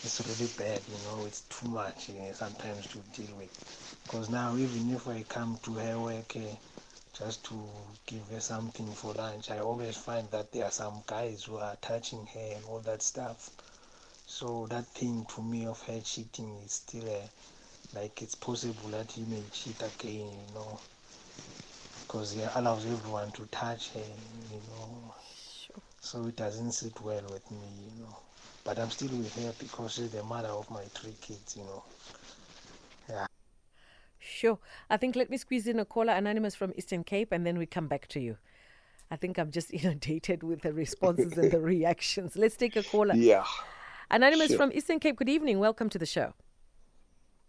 it's 0.03 0.21
really 0.27 0.47
bad. 0.57 0.81
You 0.87 0.97
know, 1.03 1.25
it's 1.25 1.41
too 1.41 1.67
much 1.67 2.09
uh, 2.09 2.33
sometimes 2.33 2.87
to 2.87 2.97
deal 3.13 3.35
with. 3.35 3.49
Because 4.05 4.29
now, 4.29 4.55
even 4.57 4.89
if 4.91 5.07
I 5.07 5.23
come 5.23 5.59
to 5.63 5.73
her 5.73 5.99
work 5.99 6.35
uh, 6.35 6.55
just 7.17 7.43
to 7.45 7.59
give 8.05 8.27
her 8.29 8.39
something 8.39 8.93
for 8.93 9.13
lunch. 9.13 9.49
I 9.51 9.59
always 9.59 9.97
find 9.97 10.29
that 10.31 10.51
there 10.51 10.65
are 10.65 10.71
some 10.71 11.03
guys 11.05 11.43
who 11.43 11.57
are 11.57 11.75
touching 11.81 12.25
her 12.33 12.55
and 12.55 12.63
all 12.65 12.79
that 12.79 13.01
stuff. 13.01 13.49
So 14.25 14.67
that 14.69 14.85
thing 14.87 15.25
to 15.35 15.41
me 15.41 15.65
of 15.65 15.81
her 15.83 15.99
cheating 16.01 16.61
is 16.63 16.73
still 16.73 17.07
a, 17.07 17.29
like 17.93 18.21
it's 18.21 18.35
possible 18.35 18.89
that 18.91 19.11
he 19.11 19.23
may 19.25 19.43
cheat 19.51 19.81
again, 19.81 20.31
you 20.31 20.53
know, 20.53 20.79
because 22.09 22.31
he 22.31 22.41
allows 22.55 22.85
everyone 22.87 23.29
to 23.31 23.45
touch 23.51 23.91
her, 23.91 23.99
you 23.99 24.59
know. 24.71 25.13
So 26.01 26.25
it 26.25 26.35
doesn't 26.35 26.71
sit 26.71 26.99
well 27.01 27.21
with 27.29 27.49
me, 27.51 27.67
you 27.83 28.01
know. 28.01 28.17
But 28.63 28.79
I'm 28.79 28.89
still 28.89 29.15
with 29.15 29.35
her 29.35 29.53
because 29.59 29.93
she's 29.93 30.09
the 30.09 30.23
mother 30.23 30.47
of 30.47 30.69
my 30.71 30.81
three 30.85 31.13
kids, 31.21 31.55
you 31.55 31.63
know. 31.65 31.83
Yeah. 33.07 33.25
Sure. 34.17 34.57
I 34.89 34.97
think 34.97 35.15
let 35.15 35.29
me 35.29 35.37
squeeze 35.37 35.67
in 35.67 35.79
a 35.79 35.85
caller, 35.85 36.13
Anonymous 36.13 36.55
from 36.55 36.73
Eastern 36.75 37.03
Cape, 37.03 37.31
and 37.31 37.45
then 37.45 37.59
we 37.59 37.67
come 37.67 37.87
back 37.87 38.07
to 38.07 38.19
you. 38.19 38.37
I 39.11 39.15
think 39.15 39.37
I'm 39.37 39.51
just 39.51 39.71
inundated 39.73 40.41
with 40.41 40.61
the 40.61 40.73
responses 40.73 41.37
and 41.37 41.51
the 41.51 41.61
reactions. 41.75 42.35
Let's 42.35 42.55
take 42.55 42.75
a 42.75 42.81
caller. 42.81 43.13
Yeah. 43.13 43.43
Anonymous 44.09 44.47
Sure. 44.47 44.57
from 44.57 44.71
Eastern 44.73 44.99
Cape, 44.99 45.17
good 45.17 45.29
evening. 45.29 45.59
Welcome 45.59 45.89
to 45.89 45.99
the 45.99 46.07
show. 46.07 46.33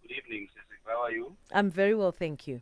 Good 0.03 0.13
evening, 0.19 0.49
Sissy. 0.49 0.77
How 0.87 1.05
are 1.05 1.13
you? 1.13 1.35
I'm 1.51 1.71
very 1.71 1.95
well, 1.95 2.13
thank 2.13 2.47
you. 2.47 2.61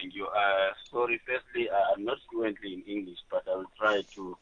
Thank 0.00 0.14
you. 0.14 0.26
Uh, 0.26 0.70
sorry, 0.90 1.20
firstly, 1.26 1.68
uh, 1.68 1.94
I'm 1.94 2.04
not 2.04 2.18
fluently 2.30 2.74
in 2.74 2.82
English, 2.82 3.18
but 3.30 3.42
I 3.50 3.56
will 3.56 3.72
try 3.76 4.02
to 4.14 4.36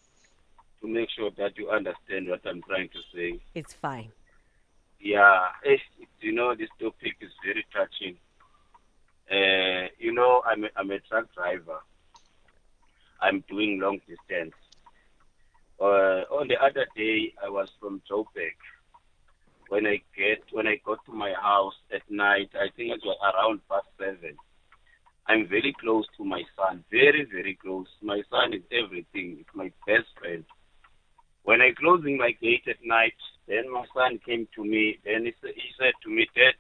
to 0.83 0.87
make 0.87 1.09
sure 1.11 1.31
that 1.39 1.57
you 1.57 1.71
understand 1.71 2.29
what 2.29 2.43
I'm 2.45 2.61
trying 2.63 2.91
to 2.91 3.01
say. 3.15 3.41
It's 3.55 3.73
fine. 3.73 4.13
Yeah, 5.01 5.47
eh, 5.65 5.79
you 6.21 6.33
know, 6.33 6.55
this 6.55 6.69
topic 6.79 7.15
is 7.23 7.31
very 7.43 7.65
touching. 7.73 8.17
Uh, 9.31 9.89
you 9.99 10.13
know, 10.13 10.43
I'm 10.47 10.65
a, 10.65 10.69
I'm 10.77 10.91
a 10.91 10.99
truck 11.01 11.33
driver. 11.35 11.81
I'm 13.23 13.43
doing 13.49 13.81
long 13.81 14.01
distance. 14.07 14.55
Uh, 15.81 16.25
on 16.39 16.49
the 16.49 16.63
other 16.63 16.87
day, 16.95 17.33
I 17.43 17.49
was 17.49 17.71
from 17.81 18.03
Joburg. 18.11 18.57
When 19.71 19.87
I 19.87 20.03
get 20.15 20.43
when 20.53 20.67
I 20.67 20.79
got 20.85 21.05
to 21.07 21.13
my 21.13 21.33
house 21.33 21.75
at 21.91 22.03
night, 22.11 22.51
I 22.55 22.69
think 22.77 22.93
it 22.93 23.01
was 23.05 23.17
around 23.23 23.61
past 23.71 23.87
seven. 23.99 24.37
I'm 25.29 25.49
very 25.49 25.75
close 25.81 26.07
to 26.17 26.25
my 26.25 26.43
son, 26.57 26.85
very 26.91 27.27
very 27.31 27.59
close. 27.61 27.89
My 28.03 28.23
son 28.31 28.55
is 28.55 28.63
everything. 28.71 29.39
It's 29.41 29.55
my 29.55 29.73
best 29.87 30.07
friend. 30.19 30.45
When 31.43 31.61
I 31.61 31.71
closing 31.79 32.17
my 32.17 32.33
gate 32.41 32.67
at 32.69 32.85
night, 32.85 33.15
then 33.47 33.71
my 33.73 33.85
son 33.95 34.19
came 34.27 34.49
to 34.57 34.65
me. 34.65 34.99
Then 35.05 35.25
he, 35.25 35.33
he 35.43 35.69
said 35.79 35.95
to 36.03 36.11
me, 36.11 36.27
Dad, 36.35 36.55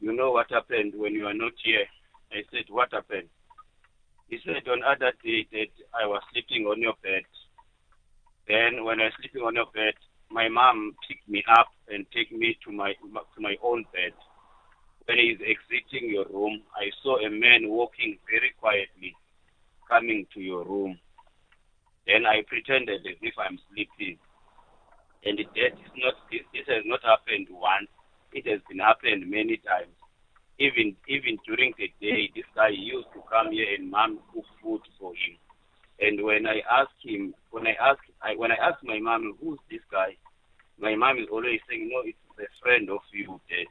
you 0.00 0.12
know 0.12 0.32
what 0.32 0.50
happened 0.50 0.94
when 0.96 1.14
you 1.14 1.26
are 1.26 1.34
not 1.34 1.52
here? 1.64 1.86
I 2.32 2.42
said, 2.50 2.64
What 2.68 2.92
happened? 2.92 3.28
He 4.28 4.38
said, 4.44 4.68
On 4.68 4.82
other 4.82 5.12
day 5.22 5.46
that 5.52 5.72
I 5.94 6.06
was 6.06 6.22
sleeping 6.32 6.66
on 6.66 6.80
your 6.80 6.94
bed. 7.02 7.22
Then 8.48 8.84
when 8.84 9.00
I 9.00 9.04
was 9.04 9.12
sleeping 9.20 9.42
on 9.42 9.54
your 9.54 9.70
bed, 9.74 9.94
my 10.30 10.48
mom 10.48 10.94
picked 11.08 11.28
me 11.28 11.44
up 11.48 11.68
and 11.88 12.04
take 12.12 12.32
me 12.32 12.58
to 12.64 12.72
my 12.72 12.94
to 12.94 13.40
my 13.40 13.54
own 13.62 13.84
bed. 13.92 14.12
When 15.06 15.18
he's 15.18 15.38
exiting 15.38 16.10
your 16.10 16.26
room, 16.26 16.62
I 16.74 16.90
saw 17.02 17.18
a 17.18 17.30
man 17.30 17.70
walking 17.70 18.18
very 18.28 18.52
quietly, 18.58 19.14
coming 19.88 20.26
to 20.34 20.40
your 20.40 20.64
room. 20.64 20.98
Then 22.06 22.26
I 22.26 22.42
pretended 22.46 23.06
as 23.06 23.16
if 23.22 23.34
I'm 23.38 23.58
sleeping. 23.70 24.18
And 25.24 25.38
that 25.38 25.74
is 25.74 25.92
not 25.96 26.14
this, 26.30 26.42
this 26.52 26.66
has 26.66 26.82
not 26.86 27.02
happened 27.02 27.46
once. 27.50 27.90
It 28.32 28.46
has 28.46 28.60
been 28.68 28.78
happened 28.78 29.30
many 29.30 29.58
times. 29.58 29.94
Even 30.58 30.96
even 31.06 31.38
during 31.46 31.74
the 31.78 31.92
day, 32.00 32.30
this 32.34 32.46
guy 32.54 32.68
used 32.68 33.08
to 33.14 33.22
come 33.30 33.52
here 33.52 33.66
and 33.78 33.90
mom 33.90 34.18
cook 34.32 34.44
food 34.62 34.80
for 34.98 35.12
him. 35.12 35.36
And 36.00 36.22
when 36.24 36.46
I 36.46 36.60
ask 36.70 36.90
him, 37.02 37.34
when 37.50 37.66
I 37.66 37.74
ask, 37.80 38.00
I, 38.22 38.34
when 38.36 38.50
I 38.52 38.56
ask 38.56 38.82
my 38.82 38.98
mom, 38.98 39.36
who's 39.40 39.58
this 39.70 39.80
guy? 39.90 40.16
My 40.78 40.94
mom 40.94 41.18
is 41.18 41.28
always 41.30 41.60
saying, 41.68 41.88
no, 41.90 42.02
it's 42.04 42.18
a 42.38 42.48
friend 42.62 42.90
of 42.90 43.00
you, 43.12 43.40
Dad. 43.48 43.70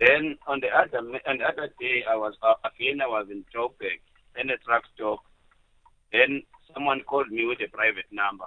Then 0.00 0.36
on 0.46 0.60
the 0.60 0.68
other 0.68 0.98
on 0.98 1.38
the 1.38 1.44
other 1.44 1.68
day, 1.80 2.04
I 2.08 2.16
was 2.16 2.34
uh, 2.42 2.54
again 2.68 3.00
I 3.00 3.06
was 3.08 3.28
in 3.30 3.44
Joburg, 3.54 4.00
in 4.36 4.50
a 4.50 4.58
truck 4.58 4.84
stop. 4.94 5.20
Then 6.12 6.42
someone 6.74 7.00
called 7.08 7.30
me 7.30 7.46
with 7.46 7.60
a 7.64 7.70
private 7.72 8.04
number, 8.12 8.44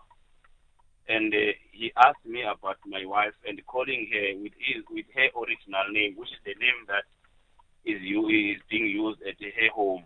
and 1.08 1.34
uh, 1.34 1.54
he 1.72 1.92
asked 1.98 2.26
me 2.26 2.44
about 2.44 2.78
my 2.86 3.06
wife 3.06 3.34
and 3.48 3.60
calling 3.66 4.08
her 4.14 4.38
with 4.42 4.54
his 4.62 4.84
with 4.92 5.08
her 5.16 5.30
original 5.42 5.90
name, 5.92 6.14
which 6.18 6.30
is 6.30 6.42
the 6.46 6.54
name 6.62 6.86
that 6.88 7.06
is 7.86 7.98
you 8.02 8.28
is 8.30 8.62
being 8.70 8.86
used 8.86 9.22
at 9.26 9.42
her 9.42 9.70
home. 9.74 10.04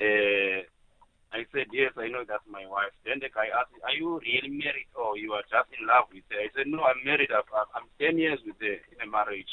Uh, 0.00 0.64
I 1.36 1.44
said 1.52 1.68
yes, 1.72 1.92
I 1.98 2.08
know 2.08 2.24
that's 2.26 2.46
my 2.48 2.64
wife. 2.64 2.96
Then 3.04 3.20
the 3.20 3.28
guy 3.28 3.52
asked 3.52 3.76
"Are 3.84 3.92
you 3.92 4.16
really 4.24 4.48
married 4.48 4.88
or 4.96 5.18
you 5.18 5.32
are 5.36 5.44
just 5.52 5.68
in 5.76 5.84
love 5.86 6.08
with 6.08 6.24
her?" 6.32 6.40
I 6.40 6.48
said, 6.56 6.68
"No, 6.72 6.84
I'm 6.88 7.04
married. 7.04 7.28
I've- 7.32 7.52
I'm 7.76 7.84
ten 8.00 8.16
years 8.16 8.40
with 8.46 8.56
her 8.64 8.80
in 8.96 8.98
a 9.04 9.06
marriage." 9.06 9.52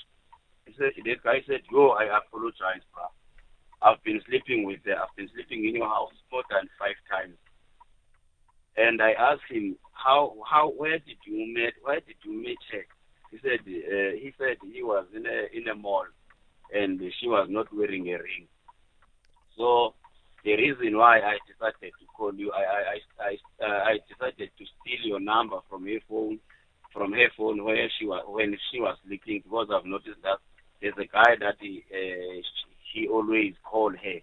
"The 0.78 1.16
guy 1.24 1.44
said, 1.46 1.62
yo, 1.72 1.90
I 1.90 2.18
apologize, 2.18 2.82
bro. 2.94 3.04
I've 3.82 4.02
been 4.04 4.22
sleeping 4.28 4.66
with 4.66 4.80
her. 4.86 4.96
I've 4.96 5.16
been 5.16 5.30
sleeping 5.34 5.66
in 5.68 5.76
your 5.76 5.88
house 5.88 6.14
more 6.32 6.44
than 6.50 6.70
five 6.80 6.96
times." 7.10 7.38
And 8.76 9.02
I 9.02 9.12
asked 9.12 9.50
him, 9.50 9.78
"How, 9.92 10.36
how, 10.50 10.70
where 10.70 10.98
did 11.00 11.18
you 11.26 11.46
meet? 11.54 11.74
Where 11.84 12.00
did 12.00 12.16
you 12.24 12.34
meet 12.34 12.58
her?" 12.72 12.86
He 13.32 13.38
said, 13.40 13.60
uh, 13.62 14.16
"He 14.18 14.34
said 14.38 14.58
he 14.62 14.82
was 14.82 15.06
in 15.14 15.26
a 15.26 15.48
in 15.56 15.68
a 15.68 15.76
mall, 15.76 16.06
and 16.74 17.00
she 17.20 17.28
was 17.28 17.48
not 17.50 17.68
wearing 17.74 18.08
a 18.10 18.18
ring." 18.18 18.48
So 19.58 19.94
the 20.44 20.56
reason 20.56 20.98
why 20.98 21.20
I 21.20 21.38
decided 21.48 21.94
to 22.00 22.06
call 22.18 22.34
you, 22.34 22.52
I 22.52 22.64
I 22.64 22.82
I, 22.82 23.30
I, 23.30 23.66
uh, 23.66 23.84
I 23.92 24.00
decided 24.10 24.50
to 24.58 24.66
steal 24.66 25.06
your 25.06 25.20
number 25.20 25.60
from 25.70 25.86
her 25.86 26.00
phone, 26.10 26.40
from 26.92 27.12
her 27.12 27.30
phone 27.38 27.64
where 27.64 27.90
she 28.00 28.06
was 28.06 28.24
when 28.28 28.58
she 28.72 28.80
was 28.80 28.98
sleeping 29.06 29.42
because 29.44 29.68
I've 29.72 29.86
noticed 29.86 30.22
that 30.24 30.40
there's 30.84 31.00
a 31.00 31.08
guy 31.08 31.40
that 31.40 31.56
he 31.62 31.82
uh, 31.96 32.44
he 32.92 33.08
always 33.08 33.54
call 33.64 33.92
her, 33.92 34.20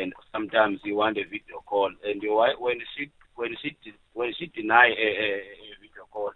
and 0.00 0.14
sometimes 0.32 0.78
he 0.84 0.92
want 0.92 1.18
a 1.18 1.24
video 1.24 1.58
call, 1.66 1.90
and 2.06 2.22
when 2.60 2.78
she 2.96 3.10
when 3.34 3.50
she 3.60 3.76
when 4.14 4.32
she 4.38 4.46
deny 4.54 4.86
a, 4.86 5.08
a, 5.10 5.30
a 5.42 5.74
video 5.82 6.06
call, 6.12 6.30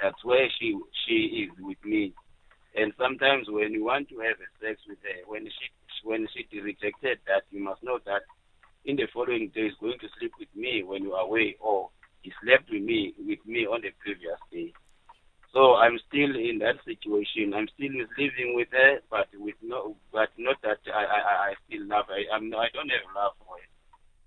that's 0.00 0.22
where 0.22 0.46
she 0.60 0.78
she 1.06 1.48
is 1.48 1.50
with 1.58 1.82
me. 1.82 2.12
And 2.76 2.92
sometimes 3.00 3.46
when 3.48 3.72
you 3.72 3.86
want 3.86 4.10
to 4.10 4.16
have 4.20 4.36
a 4.36 4.48
sex 4.60 4.78
with 4.86 4.98
her, 5.00 5.24
when 5.26 5.46
she 5.46 5.66
when 6.04 6.28
she 6.36 6.44
rejected 6.60 7.18
that, 7.26 7.48
you 7.50 7.64
must 7.64 7.82
know 7.82 7.98
that 8.04 8.20
in 8.84 8.96
the 8.96 9.08
following 9.14 9.50
days 9.54 9.72
going 9.80 9.98
to 9.98 10.08
sleep 10.18 10.32
with 10.38 10.52
me 10.54 10.82
when 10.84 11.02
you 11.02 11.14
are 11.14 11.24
away, 11.24 11.56
or 11.58 11.88
he 12.20 12.30
slept 12.44 12.68
with 12.70 12.82
me 12.82 13.14
with 13.18 13.40
me 13.46 13.64
on 13.64 13.80
the 13.80 13.92
previous 14.04 14.38
day. 14.52 14.74
So 15.54 15.74
I'm 15.76 15.98
still 16.16 16.32
in 16.40 16.58
that 16.64 16.80
situation. 16.88 17.52
I'm 17.52 17.68
still 17.76 17.92
living 18.16 18.56
with 18.56 18.68
her, 18.72 19.00
but 19.10 19.28
with 19.36 19.56
no, 19.62 19.96
but 20.12 20.30
not 20.38 20.56
that 20.62 20.80
I 20.88 21.04
I, 21.04 21.20
I- 21.20 21.42
I 21.50 21.54
still 21.68 21.86
love 21.86 22.06
her. 22.08 22.16
I'm 22.32 22.48
I 22.54 22.68
don't 22.72 22.88
have 22.88 23.04
love 23.14 23.32
for 23.38 23.56
her. 23.60 23.68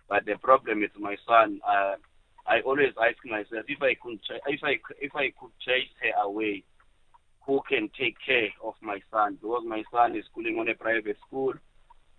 But 0.09 0.25
the 0.25 0.37
problem 0.37 0.83
is 0.83 0.91
my 0.99 1.17
son. 1.27 1.61
Uh, 1.67 1.95
I 2.47 2.61
always 2.61 2.93
ask 3.01 3.17
myself 3.25 3.65
if 3.67 3.81
I 3.81 3.95
could 3.97 4.19
if 4.47 4.61
I 4.63 4.77
if 5.01 5.15
I 5.15 5.33
could 5.41 5.53
chase 5.65 5.89
her 6.05 6.21
away, 6.21 6.63
who 7.47 7.61
can 7.69 7.89
take 7.99 8.17
care 8.25 8.49
of 8.63 8.75
my 8.81 8.99
son? 9.11 9.39
Because 9.41 9.63
my 9.67 9.83
son 9.91 10.15
is 10.15 10.25
schooling 10.31 10.59
on 10.59 10.69
a 10.69 10.75
private 10.75 11.17
school, 11.27 11.53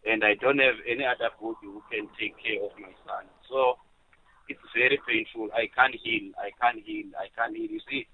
and 0.07 0.25
I 0.25 0.35
don't 0.35 0.59
have 0.59 0.83
any 0.89 1.07
other 1.07 1.31
body 1.41 1.63
who 1.71 1.83
can 1.91 2.09
take 2.19 2.35
care 2.43 2.63
of 2.67 2.75
my 2.81 2.93
son. 3.07 3.31
So 3.49 3.79
it's 4.49 4.61
very 4.75 4.99
painful. 5.07 5.51
I 5.55 5.71
can't 5.75 5.95
heal. 5.95 6.33
I 6.39 6.51
can't 6.61 6.83
heal. 6.85 7.07
I 7.19 7.29
can't 7.39 7.57
heal. 7.57 7.71
You 7.71 7.81
see, 7.91 8.09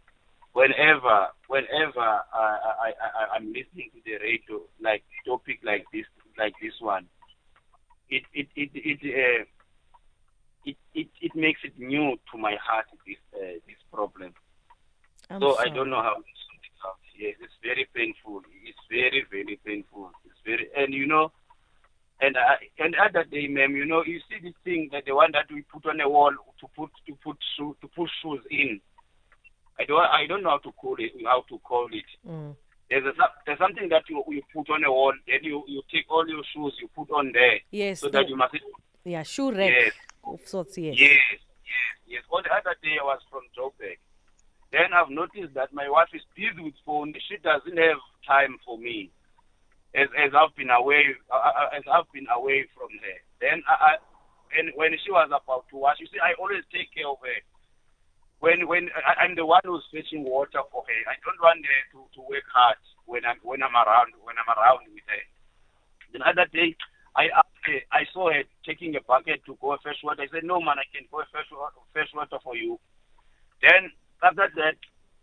whenever 0.56 1.28
whenever 1.48 2.00
I, 2.00 2.46
I, 2.86 2.88
I 2.88 3.36
I'm 3.36 3.48
listening 3.48 3.90
to 3.92 4.00
the 4.04 4.16
radio 4.24 4.64
like 4.80 5.04
topic 5.26 5.60
like 5.62 5.84
this 5.92 6.06
like 6.38 6.54
this 6.62 6.72
one, 6.80 7.06
it 8.08 8.24
it 8.32 8.48
it 8.56 8.70
it 8.72 9.00
uh, 9.04 9.44
it, 10.64 10.76
it 10.94 11.08
it 11.20 11.32
makes 11.36 11.60
it 11.62 11.78
new 11.78 12.16
to 12.32 12.38
my 12.38 12.56
heart 12.56 12.86
this 13.06 13.20
uh, 13.34 13.60
this 13.68 13.80
problem. 13.92 14.32
I'm 15.28 15.40
so 15.42 15.58
I 15.58 15.68
don't 15.68 15.90
know 15.90 16.02
how 16.02 16.16
to 16.16 16.32
sort 16.48 16.64
it 16.64 16.76
out. 16.88 17.04
Yes, 17.18 17.36
it's 17.42 17.58
very 17.62 17.86
painful. 17.94 18.40
It's 18.64 18.84
very 18.88 19.26
very 19.30 19.60
painful. 19.62 20.10
It's 20.24 20.40
very 20.44 20.68
and 20.74 20.94
you 20.94 21.06
know. 21.06 21.32
And 22.18 22.34
I, 22.38 22.72
and 22.82 22.96
other 22.96 23.24
day, 23.24 23.46
ma'am, 23.46 23.76
you 23.76 23.84
know, 23.84 24.02
you 24.02 24.20
see 24.20 24.40
this 24.42 24.56
thing 24.64 24.88
that 24.90 25.04
the 25.04 25.14
one 25.14 25.32
that 25.32 25.52
we 25.52 25.60
put 25.60 25.84
on 25.84 25.98
the 25.98 26.08
wall 26.08 26.32
to 26.32 26.66
put 26.74 26.88
to 27.06 27.14
put 27.22 27.36
shoe, 27.54 27.76
to 27.82 27.88
put 27.88 28.08
shoes 28.22 28.40
in. 28.50 28.80
I 29.78 29.84
don't 29.84 30.00
I 30.00 30.26
don't 30.26 30.42
know 30.42 30.50
how 30.50 30.58
to 30.58 30.72
call 30.72 30.96
it 30.98 31.12
how 31.24 31.42
to 31.48 31.58
call 31.58 31.88
it. 31.92 32.04
Mm. 32.28 32.54
There's 32.88 33.04
a, 33.04 33.12
there's 33.44 33.58
something 33.58 33.88
that 33.90 34.04
you 34.08 34.22
you 34.28 34.42
put 34.54 34.70
on 34.70 34.84
a 34.84 34.90
wall, 34.92 35.12
then 35.26 35.40
you 35.42 35.64
you 35.66 35.82
take 35.92 36.06
all 36.10 36.26
your 36.28 36.42
shoes 36.54 36.74
you 36.80 36.88
put 36.94 37.10
on 37.10 37.32
there. 37.32 37.58
Yes, 37.70 38.00
So 38.00 38.08
that 38.10 38.28
you 38.28 38.36
must. 38.36 38.54
Yeah, 39.04 39.22
shoe 39.22 39.50
rack 39.52 39.70
Yes. 39.72 39.92
of 40.24 40.40
sorts, 40.46 40.78
yes. 40.78 40.94
Yes, 40.98 41.10
yes, 41.30 41.40
yes. 42.06 42.22
On 42.30 42.42
the 42.42 42.50
other 42.52 42.76
day, 42.82 42.96
I 43.00 43.04
was 43.04 43.20
from 43.30 43.42
Joburg. 43.56 43.98
Then 44.72 44.92
I've 44.94 45.10
noticed 45.10 45.54
that 45.54 45.72
my 45.72 45.88
wife 45.88 46.08
is 46.12 46.22
busy 46.34 46.60
with 46.62 46.74
phone. 46.84 47.14
She 47.28 47.36
doesn't 47.38 47.76
have 47.78 47.98
time 48.26 48.58
for 48.64 48.76
me. 48.78 49.10
as, 49.94 50.08
as 50.18 50.32
I've 50.34 50.54
been 50.56 50.70
away, 50.70 51.14
uh, 51.30 51.68
as 51.76 51.82
I've 51.90 52.10
been 52.12 52.26
away 52.34 52.66
from 52.76 52.90
her. 52.90 53.16
Then 53.40 53.62
I, 53.68 53.74
I, 53.74 53.92
and 54.58 54.70
when 54.74 54.90
she 55.04 55.10
was 55.10 55.28
about 55.28 55.64
to 55.70 55.76
wash, 55.76 55.96
you 56.00 56.06
see, 56.06 56.18
I 56.20 56.34
always 56.40 56.64
take 56.74 56.92
care 56.94 57.08
of 57.08 57.18
her. 57.22 57.38
When 58.40 58.68
when 58.68 58.88
I, 58.92 59.24
I'm 59.24 59.34
the 59.34 59.46
one 59.46 59.64
who's 59.64 59.84
fetching 59.92 60.24
water 60.24 60.60
for 60.70 60.84
her, 60.84 61.00
I 61.08 61.16
don't 61.24 61.40
want 61.40 61.64
her 61.64 61.80
to, 61.96 61.98
to 62.14 62.20
work 62.28 62.44
hard 62.52 62.76
when 63.06 63.24
I'm 63.24 63.40
when 63.42 63.62
I'm 63.62 63.74
around 63.74 64.12
when 64.22 64.36
I'm 64.36 64.52
around 64.52 64.84
with 64.92 65.06
her. 65.08 65.24
The 66.12 66.20
other 66.20 66.46
day, 66.52 66.76
I 67.16 67.32
asked 67.32 67.64
her, 67.64 67.80
I 67.92 68.04
saw 68.12 68.32
her 68.32 68.44
taking 68.64 68.94
a 68.96 69.00
bucket 69.00 69.40
to 69.46 69.56
go 69.60 69.76
fetch 69.82 70.04
water. 70.04 70.22
I 70.22 70.28
said, 70.28 70.44
"No, 70.44 70.60
man, 70.60 70.78
I 70.78 70.86
can 70.92 71.08
go 71.10 71.24
fetch 71.32 71.48
water, 71.50 71.80
fetch 71.96 72.12
water 72.14 72.36
for 72.44 72.56
you." 72.56 72.78
Then 73.64 73.90
after 74.22 74.48
that, 74.52 74.76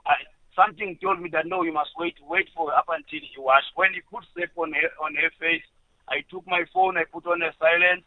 I, 0.10 0.18
something 0.58 0.98
told 1.02 1.22
me 1.22 1.30
that 1.34 1.46
no, 1.46 1.62
you 1.62 1.74
must 1.74 1.94
wait, 1.98 2.18
wait 2.26 2.50
for 2.56 2.74
up 2.74 2.90
until 2.90 3.22
you 3.22 3.46
wash. 3.46 3.64
When 3.76 3.94
he 3.94 4.02
put 4.10 4.26
step 4.34 4.50
on 4.58 4.74
her 4.74 4.90
on 5.02 5.14
her 5.16 5.30
face, 5.40 5.64
I 6.10 6.26
took 6.30 6.46
my 6.48 6.66
phone, 6.74 6.98
I 6.98 7.06
put 7.06 7.26
on 7.30 7.42
a 7.42 7.54
silence, 7.62 8.04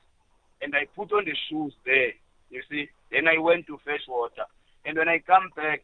and 0.63 0.75
I 0.75 0.87
put 0.95 1.13
on 1.13 1.25
the 1.25 1.37
shoes 1.49 1.73
there. 1.85 2.11
You 2.51 2.63
see. 2.71 2.91
Then 3.11 3.29
I 3.29 3.39
went 3.39 3.67
to 3.69 3.79
fetch 3.85 4.03
water, 4.09 4.51
and 4.87 4.97
when 4.97 5.09
I 5.09 5.19
come 5.19 5.51
back, 5.57 5.83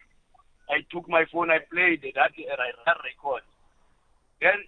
I 0.71 0.87
took 0.91 1.09
my 1.09 1.25
phone, 1.33 1.51
I 1.51 1.59
played 1.59 2.03
that, 2.15 2.33
that 2.39 2.99
record. 3.03 3.43
Then, 4.41 4.63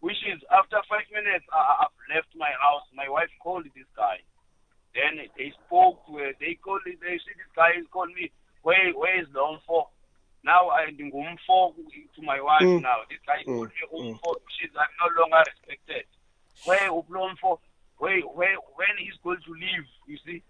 which 0.00 0.18
is 0.26 0.40
after 0.50 0.80
five 0.88 1.06
minutes, 1.12 1.44
I, 1.52 1.84
I've 1.86 1.96
left 2.16 2.32
my 2.34 2.50
house. 2.60 2.82
My 2.96 3.08
wife 3.08 3.30
called 3.42 3.64
this 3.76 3.86
guy. 3.96 4.18
Then 4.94 5.20
they 5.38 5.52
spoke. 5.66 6.00
Uh, 6.08 6.32
they 6.40 6.58
called. 6.60 6.82
Me, 6.84 6.96
they 7.00 7.16
see 7.22 7.32
this 7.36 7.52
guy 7.56 7.72
is 7.78 7.86
called 7.92 8.12
me. 8.12 8.32
Where 8.62 8.92
where 8.92 9.20
is 9.20 9.28
long 9.34 9.58
for? 9.66 9.88
Now 10.44 10.68
I 10.70 10.90
ngumfo 10.90 11.76
to 11.76 12.20
my 12.22 12.40
wife 12.40 12.66
Mm. 12.66 12.82
now. 12.82 13.04
This 13.08 13.20
guy 13.26 13.40
Mm, 13.46 13.56
called 13.56 13.72
me 13.72 13.84
umfo. 13.94 14.36
She's 14.58 14.70
I'm 14.76 14.92
no 15.00 15.22
longer 15.22 15.44
respected. 15.48 16.04
Where 16.64 16.90
umfo? 16.90 17.58
Where 17.98 18.20
where 18.20 18.56
when 18.76 18.94
he's 18.98 19.16
going 19.22 19.40
to 19.46 19.52
leave? 19.52 19.86
You 20.06 20.18
see. 20.26 20.42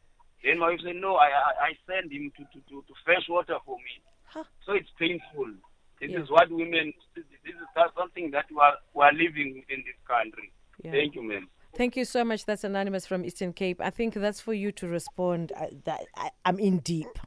Then 0.45 0.59
my 0.59 0.71
wife 0.71 0.81
said 0.85 0.97
no. 0.97 1.17
I 1.17 1.27
I, 1.27 1.67
I 1.67 1.71
send 1.87 2.13
him 2.13 2.33
to, 2.37 2.45
to 2.45 2.59
to 2.69 2.85
to 2.87 2.95
fetch 3.07 3.27
water 3.29 3.57
for 3.65 3.77
me. 3.77 4.03
Huh. 4.25 4.45
So 4.67 4.73
it's 4.73 4.91
painful. 4.99 5.53
This 6.01 6.11
Yeah. 6.11 6.23
is 6.23 6.31
what 6.31 6.51
women. 6.51 6.93
This 7.15 7.25
is 7.45 7.55
something 7.97 8.31
that 8.33 8.47
we 8.51 8.59
are 8.59 8.75
we 8.95 9.03
are 9.05 9.13
living 9.13 9.55
within 9.55 9.85
this 9.87 9.97
country. 10.07 10.53
Yeah. 10.83 10.93
Thank 10.93 11.15
you, 11.15 11.23
ma'am. 11.23 11.49
Thank 11.75 11.97
you 11.97 12.05
so 12.05 12.25
much. 12.25 12.45
That's 12.45 12.65
Anonymous 12.65 13.07
from 13.07 13.25
Eastern 13.25 13.53
Cape. 13.53 13.81
I 13.81 13.91
think 13.91 14.15
that's 14.15 14.41
for 14.41 14.53
you 14.53 14.73
to 14.73 14.89
respond. 14.89 15.53
I, 15.57 15.71
that, 15.85 16.03
I, 16.17 16.31
I'm 16.45 16.59
in 16.59 16.81
deep, 16.81 17.19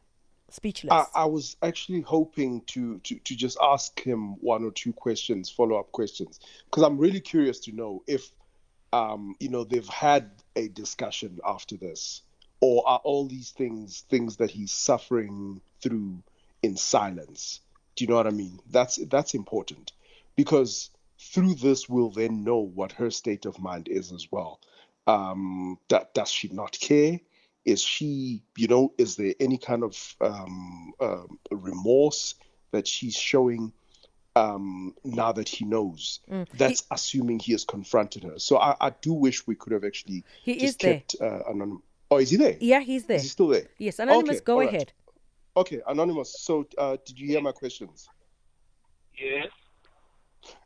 speechless. 0.49 0.91
I, 0.93 1.06
I 1.15 1.25
was 1.25 1.58
actually 1.63 2.01
hoping 2.01 2.62
to, 2.67 2.99
to 2.99 3.15
to 3.17 3.36
just 3.36 3.58
ask 3.60 3.99
him 3.99 4.36
one 4.41 4.63
or 4.63 4.69
two 4.69 4.93
questions, 4.93 5.49
follow 5.49 5.80
up 5.80 5.91
questions, 5.93 6.39
because 6.65 6.84
I'm 6.84 6.99
really 6.99 7.21
curious 7.21 7.60
to 7.62 7.71
know 7.71 8.04
if, 8.06 8.32
um, 8.93 9.36
you 9.39 9.49
know, 9.49 9.63
they've 9.63 9.88
had 9.88 10.30
a 10.56 10.67
discussion 10.67 11.39
after 11.43 11.75
this, 11.75 12.21
or 12.62 12.88
are 12.88 13.02
all 13.04 13.28
these 13.28 13.52
things 13.52 14.06
things 14.10 14.38
that 14.38 14.52
he's 14.52 14.72
suffering 14.72 15.62
through 15.82 16.24
in 16.63 16.78
silence? 16.78 17.60
Do 17.96 18.04
you 18.04 18.10
know 18.10 18.15
what 18.15 18.28
I 18.28 18.32
mean? 18.32 18.60
That's 18.70 18.98
that's 19.08 19.34
important, 19.34 19.91
because 20.36 20.89
through 21.20 21.56
this 21.56 21.88
we'll 21.88 22.10
then 22.12 22.44
know 22.44 22.58
what 22.60 22.91
her 22.94 23.10
state 23.10 23.46
of 23.46 23.60
mind 23.60 23.88
is 23.88 24.12
as 24.12 24.28
well. 24.32 24.60
Um, 25.08 25.78
that 25.89 26.13
does 26.13 26.30
she 26.32 26.50
not 26.50 26.78
care? 26.80 27.20
is 27.65 27.82
she 27.82 28.44
you 28.56 28.68
know 28.68 28.94
is 29.00 29.15
there 29.15 29.34
any 29.39 29.58
kind 29.58 29.84
of 29.84 30.15
um, 30.22 30.94
um, 31.00 31.39
remorse 31.50 32.36
that 32.72 32.88
she's 32.88 33.15
showing 33.15 33.74
um, 34.36 34.94
now 35.04 35.32
that 35.32 35.50
he 35.50 35.65
knows 35.65 36.20
Mm. 36.30 36.48
that's 36.54 36.84
assuming 36.91 37.39
he 37.39 37.54
has 37.54 37.65
confronted 37.65 38.24
her 38.24 38.38
so 38.38 38.58
i, 38.58 38.76
I 38.80 38.89
do 38.91 39.13
wish 39.13 39.48
we 39.48 39.56
could 39.56 39.74
have 39.74 39.84
actually 39.84 40.24
He 40.44 40.60
just 40.60 40.78
kept 40.78 41.15
uh, 41.20 41.39
anonym 41.50 41.82
oh 42.12 42.18
is 42.18 42.30
he 42.30 42.38
there 42.38 42.58
yeah, 42.60 42.80
he's 42.80 43.06
there. 43.06 43.18
is 43.18 43.24
he 43.24 43.30
still 43.30 43.48
there 43.48 43.68
Yes, 43.78 44.00
Anonymous, 44.00 44.38
Okay, 44.38 44.44
go 44.46 44.54
all 44.56 44.60
right. 44.62 44.70
ahead. 44.70 44.94
okay 45.58 45.82
anonymous 45.88 46.39
so 46.39 46.65
uh, 46.78 46.98
did 47.06 47.20
you 47.20 47.28
hear 47.28 47.41
my 47.41 47.52
questions 47.52 48.10
Yes. 49.18 49.48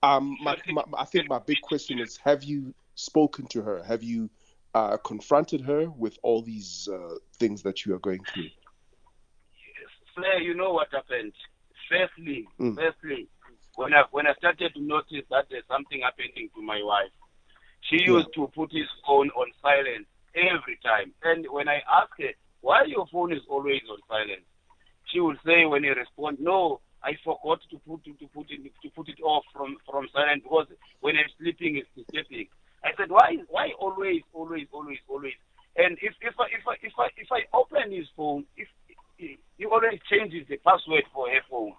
um 0.03 0.37
my, 0.41 0.57
my, 0.67 0.83
i 0.97 1.05
think 1.05 1.27
my 1.29 1.39
big 1.39 1.61
question 1.61 1.99
is 1.99 2.17
have 2.17 2.43
you 2.43 2.73
spoken 2.95 3.45
to 3.47 3.61
her 3.61 3.83
have 3.83 4.03
you 4.03 4.29
uh, 4.75 4.97
confronted 4.97 5.61
her 5.61 5.89
with 5.89 6.17
all 6.21 6.41
these 6.43 6.87
uh, 6.93 7.15
things 7.39 7.63
that 7.63 7.85
you 7.85 7.93
are 7.95 7.99
going 7.99 8.23
through 8.25 8.43
Yes. 8.43 9.89
Flair, 10.15 10.39
you 10.41 10.53
know 10.53 10.73
what 10.73 10.87
happened. 10.91 11.33
Firstly, 11.89 12.47
Mm. 12.59 12.75
firstly, 12.75 13.27
when 13.75 13.93
I 13.93 14.03
when 14.11 14.27
I 14.27 14.33
started 14.35 14.73
to 14.75 14.81
notice 14.81 15.25
that 15.29 15.45
there's 15.49 15.63
something 15.67 16.01
happening 16.01 16.49
to 16.55 16.61
my 16.61 16.81
wife, 16.83 17.13
she 17.89 17.97
Yeah. 18.03 18.17
used 18.17 18.33
to 18.35 18.47
put 18.53 18.71
his 18.71 18.87
phone 19.07 19.29
on 19.31 19.47
silent 19.61 20.05
every 20.35 20.79
time. 20.83 21.13
And 21.23 21.45
when 21.49 21.67
I 21.67 21.81
ask 21.89 22.11
her 22.19 22.33
why 22.61 22.83
your 22.85 23.07
phone 23.11 23.33
is 23.33 23.41
always 23.49 23.81
on 23.89 23.99
silent, 24.07 24.43
she 25.11 25.19
will 25.19 25.37
say 25.45 25.65
when 25.65 25.83
he 25.83 25.89
respond, 25.89 26.39
"No, 26.39 26.81
I 27.03 27.15
forgot 27.23 27.61
to 27.71 27.79
put 27.79 28.05
it, 28.05 28.19
to 28.19 28.27
put 28.27 28.51
it 28.51 28.61
to 28.83 28.89
put 28.91 29.09
it 29.09 29.21
off 29.23 29.43
from 29.53 29.77
from 29.89 30.07
silent 30.13 30.43
because 30.43 30.67
when 31.01 31.15
I'm 31.17 31.29
sleeping 31.37 31.77
it's 31.77 31.89
disturbing." 31.95 32.47
I 32.83 32.93
said, 32.95 33.09
"Why 33.09 33.37
why 33.47 33.71
always 33.79 34.21
always 34.33 34.67
always 34.71 34.99
always?" 35.07 35.35
And 35.77 35.97
if 36.01 36.13
if 36.21 36.35
I 36.39 36.45
if 36.51 36.67
I 36.67 36.75
if 36.81 36.93
I 36.99 37.07
if 37.17 37.31
I 37.31 37.41
open 37.53 37.91
his 37.91 38.07
phone, 38.15 38.45
if 38.57 38.67
he 39.17 39.65
always 39.65 39.99
changes 40.09 40.47
the 40.47 40.57
password 40.57 41.03
for 41.13 41.29
her 41.29 41.41
phone. 41.49 41.73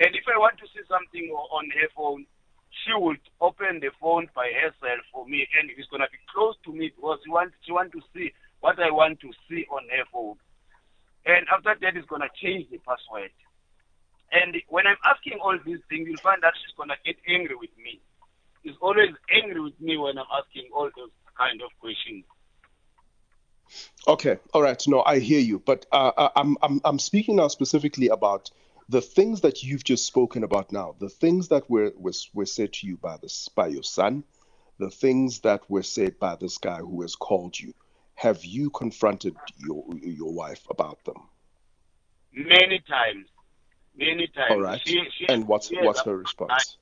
And 0.00 0.14
if 0.14 0.24
I 0.28 0.36
want 0.36 0.58
to 0.58 0.66
see 0.74 0.84
something 0.88 1.30
on 1.30 1.70
her 1.70 1.88
phone, 1.96 2.26
she 2.84 2.92
would 2.94 3.20
open 3.40 3.80
the 3.80 3.90
phone 4.00 4.28
by 4.34 4.50
herself 4.52 5.00
for 5.12 5.26
me, 5.26 5.46
and 5.58 5.70
it's 5.76 5.88
gonna 5.88 6.08
be 6.10 6.18
close 6.32 6.56
to 6.64 6.72
me 6.72 6.92
because 6.94 7.18
she 7.24 7.30
want 7.30 7.52
she 7.62 7.72
want 7.72 7.92
to 7.92 8.00
see 8.14 8.32
what 8.60 8.78
I 8.78 8.90
want 8.90 9.20
to 9.20 9.30
see 9.48 9.66
on 9.70 9.82
her 9.90 10.04
phone. 10.12 10.36
And 11.24 11.46
after 11.48 11.74
that, 11.80 11.96
it's 11.96 12.06
gonna 12.08 12.30
change 12.40 12.70
the 12.70 12.78
password. 12.78 13.30
And 14.32 14.56
when 14.68 14.86
I'm 14.86 14.96
asking 15.04 15.38
all 15.42 15.56
these 15.64 15.80
things, 15.88 16.08
you'll 16.08 16.18
find 16.22 16.42
that 16.42 16.54
she's 16.60 16.74
gonna 16.76 16.96
get 17.04 17.16
angry 17.28 17.56
with 17.56 17.76
me. 17.76 18.00
She's 18.64 18.76
always 18.80 19.14
angry 19.30 19.60
with 19.60 19.80
me 19.80 19.96
when 19.96 20.18
I'm 20.18 20.26
asking 20.36 20.70
all 20.74 20.90
those 20.96 21.10
kind 21.38 21.60
of 21.62 21.70
questions. 21.80 22.24
Okay, 24.08 24.38
all 24.54 24.62
right. 24.62 24.80
No, 24.86 25.02
I 25.04 25.18
hear 25.18 25.40
you, 25.40 25.58
but 25.58 25.86
uh, 25.92 26.12
uh, 26.16 26.28
I'm 26.36 26.56
I'm 26.62 26.80
I'm 26.84 26.98
speaking 26.98 27.36
now 27.36 27.48
specifically 27.48 28.08
about 28.08 28.50
the 28.88 29.00
things 29.00 29.40
that 29.40 29.62
you've 29.62 29.84
just 29.84 30.06
spoken 30.06 30.44
about 30.44 30.72
now, 30.72 30.94
the 30.98 31.08
things 31.08 31.48
that 31.48 31.68
were 31.68 31.92
was 31.96 32.30
were 32.32 32.46
said 32.46 32.72
to 32.74 32.86
you 32.86 32.96
by 32.96 33.16
this 33.16 33.48
by 33.48 33.66
your 33.66 33.82
son, 33.82 34.24
the 34.78 34.90
things 34.90 35.40
that 35.40 35.68
were 35.68 35.82
said 35.82 36.18
by 36.18 36.36
this 36.36 36.58
guy 36.58 36.78
who 36.78 37.02
has 37.02 37.16
called 37.16 37.58
you. 37.58 37.74
Have 38.14 38.44
you 38.44 38.70
confronted 38.70 39.34
your 39.58 39.84
your 40.02 40.32
wife 40.32 40.64
about 40.70 41.04
them? 41.04 41.28
Many 42.32 42.80
times, 42.88 43.26
many 43.96 44.26
times. 44.28 44.50
All 44.50 44.60
right. 44.60 44.80
She, 44.84 45.02
she, 45.18 45.26
And 45.28 45.46
what's 45.48 45.70
what's 45.70 46.02
her 46.02 46.16
response? 46.16 46.78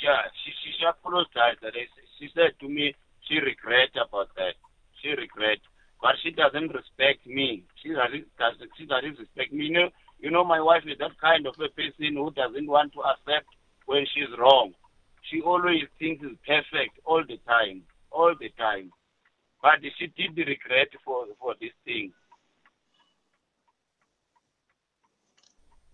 Yeah, 0.00 0.22
she 0.44 0.52
she, 0.62 0.78
she 0.78 0.84
apologized. 0.84 1.60
That 1.62 1.74
she 2.18 2.30
said 2.34 2.52
to 2.60 2.68
me 2.68 2.94
she 3.28 3.38
regret 3.38 3.90
about 3.94 4.34
that. 4.36 4.54
She 5.02 5.10
regret, 5.10 5.58
but 6.00 6.14
she 6.22 6.30
doesn't 6.30 6.72
respect 6.74 7.26
me. 7.26 7.64
She 7.82 7.90
doesn't 7.90 8.26
doesn't 8.38 8.70
she 8.78 8.86
doesn't 8.86 9.18
respect 9.18 9.52
me. 9.52 9.66
You 9.66 9.72
know, 9.72 9.90
you 10.18 10.30
know, 10.30 10.44
my 10.44 10.60
wife 10.60 10.82
is 10.86 10.98
that 10.98 11.18
kind 11.20 11.46
of 11.46 11.54
a 11.54 11.68
person 11.68 12.14
who 12.14 12.30
doesn't 12.32 12.66
want 12.66 12.92
to 12.94 13.00
accept 13.00 13.46
when 13.86 14.04
she's 14.12 14.36
wrong. 14.38 14.72
She 15.30 15.40
always 15.42 15.84
thinks 15.98 16.24
it's 16.24 16.38
perfect 16.46 16.98
all 17.04 17.22
the 17.26 17.38
time, 17.46 17.82
all 18.10 18.34
the 18.38 18.50
time. 18.58 18.90
But 19.62 19.80
she 19.98 20.06
did 20.06 20.36
regret 20.36 20.88
for 21.04 21.26
for 21.40 21.54
this 21.60 21.72
thing. 21.84 22.12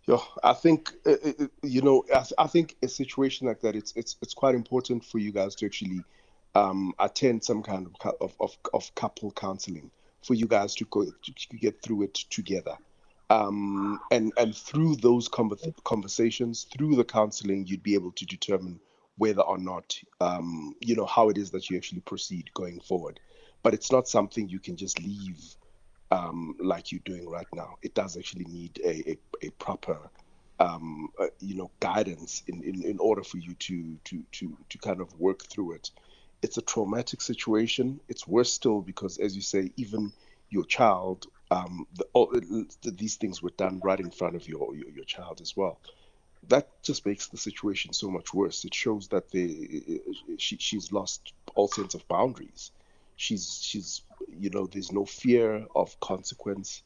Yeah, 0.06 0.18
I 0.42 0.52
think 0.52 0.92
uh, 1.06 1.12
uh, 1.12 1.32
uh, 1.40 1.46
you 1.62 1.80
know. 1.80 2.04
I, 2.14 2.20
th- 2.20 2.34
I 2.36 2.46
think 2.46 2.76
a 2.82 2.88
situation 2.88 3.46
like 3.46 3.60
that, 3.62 3.74
it's 3.74 3.94
it's 3.96 4.16
it's 4.20 4.34
quite 4.34 4.54
important 4.54 5.02
for 5.04 5.18
you 5.18 5.32
guys 5.32 5.54
to 5.56 5.66
actually 5.66 6.02
um, 6.54 6.92
attend 6.98 7.42
some 7.42 7.62
kind 7.62 7.86
of, 7.86 8.14
of 8.20 8.36
of 8.38 8.56
of 8.74 8.94
couple 8.94 9.30
counseling 9.32 9.90
for 10.22 10.34
you 10.34 10.46
guys 10.46 10.74
to 10.76 10.84
go 10.86 11.04
to 11.04 11.56
get 11.56 11.80
through 11.82 12.02
it 12.02 12.14
together. 12.14 12.76
Um, 13.30 14.00
and 14.10 14.32
and 14.36 14.54
through 14.54 14.96
those 14.96 15.28
conver- 15.28 15.82
conversations, 15.84 16.66
through 16.76 16.96
the 16.96 17.04
counseling, 17.04 17.66
you'd 17.66 17.82
be 17.82 17.94
able 17.94 18.12
to 18.12 18.26
determine 18.26 18.80
whether 19.16 19.42
or 19.42 19.58
not 19.58 19.98
um, 20.20 20.74
you 20.80 20.94
know 20.94 21.06
how 21.06 21.28
it 21.30 21.38
is 21.38 21.50
that 21.52 21.70
you 21.70 21.76
actually 21.76 22.00
proceed 22.00 22.52
going 22.54 22.80
forward. 22.80 23.20
But 23.62 23.72
it's 23.74 23.90
not 23.90 24.08
something 24.08 24.48
you 24.48 24.60
can 24.60 24.76
just 24.76 25.00
leave 25.00 25.40
um, 26.10 26.54
like 26.60 26.92
you're 26.92 27.00
doing 27.04 27.28
right 27.28 27.46
now. 27.54 27.76
It 27.82 27.94
does 27.94 28.16
actually 28.16 28.44
need 28.44 28.80
a, 28.84 29.12
a, 29.12 29.18
a 29.46 29.50
proper, 29.52 29.98
um, 30.60 31.08
uh, 31.18 31.26
you 31.40 31.56
know, 31.56 31.70
guidance 31.80 32.42
in, 32.46 32.62
in, 32.62 32.84
in 32.84 32.98
order 32.98 33.22
for 33.22 33.38
you 33.38 33.54
to, 33.54 33.96
to, 34.04 34.22
to, 34.32 34.56
to 34.68 34.78
kind 34.78 35.00
of 35.00 35.18
work 35.18 35.44
through 35.44 35.72
it. 35.72 35.90
It's 36.42 36.58
a 36.58 36.62
traumatic 36.62 37.20
situation. 37.20 38.00
It's 38.08 38.28
worse 38.28 38.52
still 38.52 38.80
because, 38.82 39.18
as 39.18 39.34
you 39.34 39.42
say, 39.42 39.70
even 39.76 40.12
your 40.50 40.64
child, 40.64 41.26
um, 41.56 41.86
the, 41.98 42.04
all, 42.14 42.28
these 42.82 43.16
things 43.16 43.42
were 43.42 43.56
done 43.64 43.80
right 43.88 44.00
in 44.00 44.10
front 44.10 44.36
of 44.36 44.48
your, 44.48 44.74
your, 44.74 44.90
your 44.90 45.04
child 45.04 45.40
as 45.40 45.52
well. 45.56 45.76
that 46.48 46.68
just 46.82 47.06
makes 47.06 47.28
the 47.28 47.36
situation 47.38 47.92
so 47.92 48.10
much 48.10 48.34
worse. 48.34 48.64
It 48.64 48.74
shows 48.74 49.08
that 49.08 49.30
the 49.30 50.00
she, 50.38 50.56
she's 50.58 50.92
lost 50.92 51.32
all 51.54 51.68
sense 51.68 51.94
of 51.94 52.06
boundaries. 52.08 52.72
She's 53.16 53.60
she's 53.62 54.02
you 54.28 54.50
know 54.50 54.66
there's 54.66 54.92
no 54.92 55.04
fear 55.04 55.66
of 55.74 55.98
consequence 56.00 56.82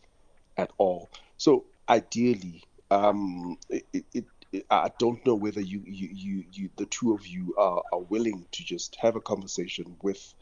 at 0.56 0.70
all. 0.78 1.10
So 1.38 1.64
ideally, 1.88 2.64
um, 2.90 3.58
it, 3.70 3.86
it, 3.92 4.26
it, 4.52 4.66
I 4.70 4.90
don't 4.98 5.24
know 5.26 5.34
whether 5.34 5.60
you, 5.60 5.82
you 5.86 6.08
you 6.12 6.44
you 6.52 6.70
the 6.76 6.86
two 6.86 7.14
of 7.14 7.26
you 7.26 7.54
are, 7.58 7.82
are 7.92 8.00
willing 8.00 8.46
to 8.52 8.64
just 8.64 8.96
have 8.96 9.16
a 9.16 9.20
conversation 9.20 9.96
with 10.02 10.34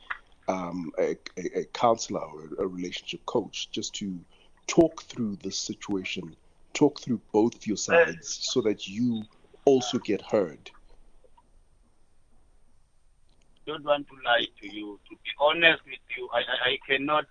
um, 0.49 0.93
a, 0.99 1.17
a, 1.37 1.61
a 1.61 1.65
counselor 1.67 2.21
or 2.21 2.49
a 2.59 2.67
relationship 2.67 3.25
coach 3.27 3.71
just 3.71 3.95
to 3.97 4.19
talk 4.67 5.03
through 5.03 5.37
the 5.43 5.51
situation 5.51 6.37
talk 6.77 7.01
through 7.01 7.21
both 7.33 7.67
your 7.67 7.77
sides 7.77 8.29
so 8.53 8.61
that 8.61 8.87
you 8.87 9.23
also 9.65 9.99
get 9.99 10.21
heard. 10.21 10.71
Don't 13.67 13.85
want 13.85 14.07
to 14.09 14.15
lie 14.25 14.47
to 14.61 14.75
you. 14.75 15.01
To 15.09 15.17
be 15.17 15.31
honest 15.41 15.83
with 15.87 16.05
you, 16.17 16.29
I, 16.33 16.39
I, 16.39 16.71
I 16.71 16.79
cannot 16.87 17.25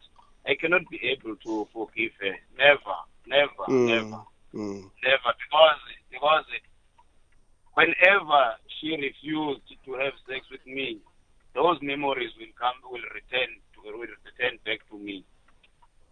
I 0.47 0.55
cannot 0.55 0.81
be 0.89 0.99
able 1.03 1.35
to 1.37 1.67
forgive 1.71 2.11
her. 2.21 2.35
Never, 2.57 2.95
never, 3.25 3.65
Mm, 3.67 3.87
never, 3.87 4.21
mm, 4.53 4.91
never. 5.03 5.31
Because 5.39 5.79
because 6.11 6.45
whenever 7.75 8.55
she 8.79 8.97
refused 8.97 9.61
to 9.85 9.93
have 9.93 10.13
sex 10.27 10.45
with 10.51 10.65
me, 10.65 10.99
those 11.55 11.79
memories 11.81 12.31
will 12.37 12.53
come 12.59 12.77
will 12.91 13.05
return 13.15 13.49
to 13.75 13.79
will 13.87 14.05
return 14.05 14.59
back 14.65 14.81
to 14.91 14.97
me. 14.99 15.25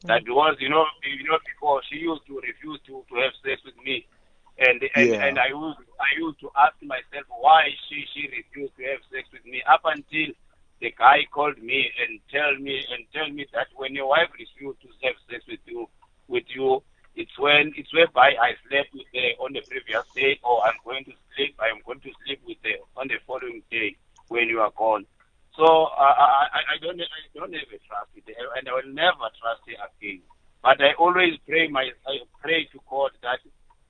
That 0.08 0.24
was, 0.28 0.58
you 0.60 0.70
know, 0.70 0.86
you 1.04 1.24
know, 1.28 1.40
before 1.46 1.82
she 1.90 1.98
used 2.00 2.26
to 2.28 2.40
refuse 2.42 2.80
to, 2.88 3.06
to 3.10 3.16
have 3.24 3.34
sex 3.44 3.62
with 3.66 3.78
me, 3.86 4.08
and 4.60 4.82
and, 4.96 5.12
Yeah. 5.12 5.24
and 5.28 5.40
I 5.40 5.48
used 5.54 5.80
I 6.00 6.12
used 6.20 6.40
to 6.42 6.50
ask 6.58 6.76
myself 6.82 7.26
why 7.30 7.70
she 7.88 8.06
she 8.14 8.28
refused 8.32 8.76
to 8.78 8.84
have 8.92 9.02
sex 9.12 9.28
with 9.32 9.46
me 9.46 9.64
up 9.68 9.82
until 9.86 10.34
the 10.82 10.92
guy 10.98 11.24
called 11.32 11.58
me 11.62 11.92
and 12.02 12.20
tell 12.32 12.56
me 12.60 12.84
and 12.92 13.06
tell 13.14 13.30
me 13.32 13.46
that 13.54 13.68
when 13.76 13.96
your 13.96 14.08
wife 14.10 14.30
refused 14.38 14.82
to 14.84 14.90
have 15.08 15.16
sex 15.30 15.44
with 15.48 15.64
you 15.66 15.88
with 16.28 16.46
you, 16.50 16.84
it's 17.16 17.38
when 17.40 17.72
it's 17.76 17.94
whereby 17.94 18.36
I 18.36 18.56
slept 18.68 18.94
with 18.94 19.08
her 19.14 19.30
on 19.44 19.54
the 19.54 19.62
previous 19.70 20.04
day, 20.16 20.40
or 20.44 20.64
I'm 20.66 20.80
going 20.84 21.06
to 21.06 21.14
sleep 21.36 21.56
I'm 21.60 21.82
going 21.86 22.02
to 22.02 22.12
sleep 22.26 22.42
with 22.46 22.58
her 22.64 22.80
on 23.00 23.08
the 23.08 23.20
following 23.26 23.64
day 23.72 23.96
when 24.28 24.50
you 24.50 24.60
are 24.62 24.72
gone. 24.76 25.06
So 25.58 25.66
I, 25.66 26.10
I 26.10 26.60
I 26.76 26.78
don't 26.82 27.00
I 27.02 27.22
don't 27.36 27.54
ever 27.56 27.80
trust 27.88 28.12
her, 28.18 28.48
and 28.58 28.66
I 28.70 28.74
will 28.74 28.94
never 28.94 29.28
trust 29.40 29.64
her 29.70 29.78
again. 29.88 30.22
But 30.64 30.82
I 30.82 30.94
always 31.00 31.38
pray 31.48 31.70
my 31.70 31.90
I 32.08 32.26
pray 32.42 32.66
to 32.74 32.80
God 32.90 33.12
that 33.24 33.40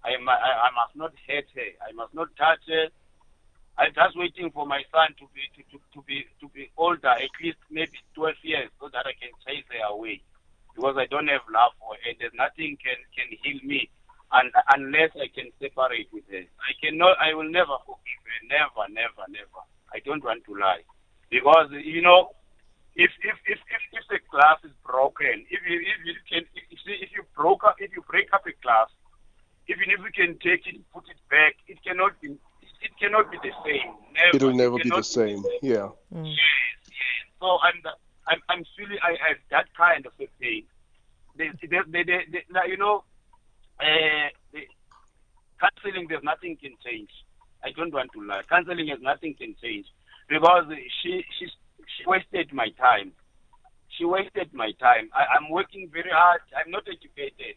I, 0.06 0.16
I 0.20 0.52
I 0.68 0.70
must 0.76 0.96
not 0.96 1.14
hurt 1.28 1.48
her. 1.56 1.72
I 1.84 1.92
must 1.94 2.14
not 2.14 2.30
touch 2.38 2.64
her. 2.70 2.88
I'm 3.80 3.94
just 3.96 4.18
waiting 4.20 4.52
for 4.52 4.68
my 4.68 4.84
son 4.92 5.16
to 5.20 5.26
be 5.32 5.44
to, 5.56 5.62
to, 5.72 5.78
to 5.96 6.00
be 6.06 6.26
to 6.42 6.48
be 6.52 6.72
older, 6.78 7.16
at 7.16 7.34
least 7.42 7.60
maybe 7.72 7.98
12 8.16 8.36
years, 8.44 8.70
so 8.80 8.90
that 8.94 9.08
I 9.08 9.16
can 9.16 9.32
chase 9.48 9.66
her 9.72 9.86
away. 9.94 10.22
Because 10.76 10.96
I 11.00 11.08
don't 11.08 11.28
have 11.32 11.46
love 11.52 11.74
for 11.80 11.96
her. 11.96 12.12
There's 12.20 12.36
nothing 12.36 12.78
can 12.84 13.00
can 13.16 13.30
heal 13.44 13.62
me, 13.64 13.90
and 14.34 14.52
unless 14.76 15.12
I 15.16 15.32
can 15.32 15.50
separate 15.62 16.10
with 16.14 16.28
her, 16.32 16.44
I 16.44 16.72
cannot. 16.84 17.18
I 17.20 17.34
will 17.34 17.50
never 17.50 17.76
forgive 17.88 18.24
her. 18.28 18.40
Never, 18.52 18.84
never, 18.92 19.26
never. 19.32 19.62
I 19.96 20.00
don't 20.06 20.24
want 20.24 20.44
to 20.48 20.54
lie, 20.56 20.84
because 21.34 21.70
you 21.72 22.02
know, 22.02 22.30
if 22.96 23.10
if 23.26 23.38
if 23.50 23.60
if, 23.76 23.84
if 23.92 24.04
the 24.08 24.20
glass 24.30 24.60
is 24.64 24.72
broken, 24.86 25.44
if 25.50 25.60
you 25.68 25.82
if 25.82 26.00
you 26.06 26.14
can 26.30 26.44
if, 26.54 26.64
if 26.70 26.80
if 26.86 27.10
you 27.12 27.24
broke 27.36 27.64
up 27.64 27.76
if 27.80 27.92
you 27.96 28.04
break 28.08 28.30
up 28.34 28.46
a 28.46 28.54
glass, 28.62 28.90
even 29.68 29.90
if 29.90 30.00
you 30.06 30.14
can 30.14 30.38
take 30.38 30.68
it 30.68 30.78
put 30.94 31.10
it 31.10 31.18
back, 31.30 31.56
it 31.68 31.84
cannot 31.84 32.14
be 32.22 32.38
it 32.86 32.94
cannot 33.02 33.32
be 33.32 33.38
the 33.42 33.52
same. 33.66 33.90
Never. 34.14 34.36
It'll 34.36 34.50
It 34.50 34.62
never 34.64 34.78
be 34.78 34.90
the 34.90 35.04
same. 35.04 35.44
Yeah. 35.64 35.90
Yes, 36.14 36.38
yes. 36.86 37.26
So 37.40 37.58
I'm 37.66 37.82
the, 37.82 37.94
I'm 38.28 38.42
I'm 38.50 38.64
feeling 38.78 39.00
I 39.02 39.18
have 39.28 39.38
that 39.50 39.66
kind 39.76 40.06
of 40.06 40.14
a 40.20 40.28
thing. 40.40 40.66
They, 41.36 41.50
they, 41.62 41.80
they, 41.90 42.04
they, 42.04 42.20
they, 42.32 42.46
now, 42.52 42.66
you 42.66 42.78
know, 42.78 43.04
uh, 43.80 44.30
the 44.54 44.68
counseling. 45.60 46.06
There's 46.08 46.24
nothing 46.24 46.58
can 46.62 46.74
change. 46.86 47.10
I 47.64 47.72
don't 47.72 47.92
want 47.92 48.12
to 48.14 48.22
lie. 48.22 48.44
Counseling 48.48 48.90
has 48.90 49.02
nothing 49.02 49.34
can 49.34 49.56
change 49.60 49.88
because 50.30 50.66
she 51.02 51.24
she 51.40 51.48
she 51.98 52.04
wasted 52.08 52.54
my 52.54 52.70
time. 52.78 53.12
She 53.98 54.06
wasted 54.06 54.54
my 54.54 54.72
time. 54.80 55.10
I, 55.14 55.38
I'm 55.38 55.50
working 55.50 55.90
very 55.92 56.10
hard. 56.12 56.42
I'm 56.58 56.72
not 56.72 56.84
educated, 56.88 57.56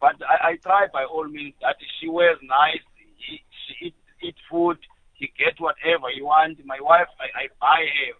but 0.00 0.16
I, 0.22 0.50
I 0.50 0.56
try 0.56 0.86
by 0.92 1.04
all 1.04 1.28
means 1.28 1.54
that 1.62 1.76
she 2.00 2.08
wears 2.08 2.38
nice. 2.42 2.82
He, 3.16 3.42
she 3.66 3.86
eat, 3.86 3.94
eat 4.22 4.36
food. 4.50 4.78
He 5.14 5.30
get 5.38 5.58
whatever 5.58 6.08
he 6.14 6.22
want. 6.22 6.64
My 6.64 6.78
wife, 6.80 7.08
I, 7.20 7.42
I 7.42 7.48
buy 7.60 7.82
her 7.86 8.14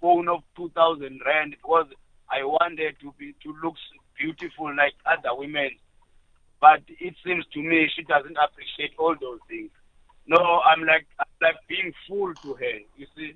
phone 0.00 0.28
of 0.28 0.40
two 0.56 0.70
thousand 0.70 1.20
rand 1.26 1.52
because 1.52 1.86
I 2.30 2.44
want 2.44 2.78
her 2.78 2.92
to 2.92 3.14
be 3.18 3.34
to 3.42 3.54
look 3.62 3.74
beautiful 4.18 4.74
like 4.74 4.94
other 5.06 5.34
women. 5.34 5.70
But 6.60 6.82
it 6.88 7.14
seems 7.24 7.46
to 7.54 7.60
me 7.60 7.88
she 7.96 8.02
doesn't 8.02 8.36
appreciate 8.36 8.92
all 8.98 9.16
those 9.20 9.40
things. 9.48 9.70
No, 10.26 10.60
I'm 10.64 10.84
like 10.84 11.06
I'm 11.18 11.26
like 11.40 11.56
being 11.68 11.92
fool 12.06 12.34
to 12.42 12.54
her. 12.54 12.78
You 12.96 13.06
see. 13.16 13.34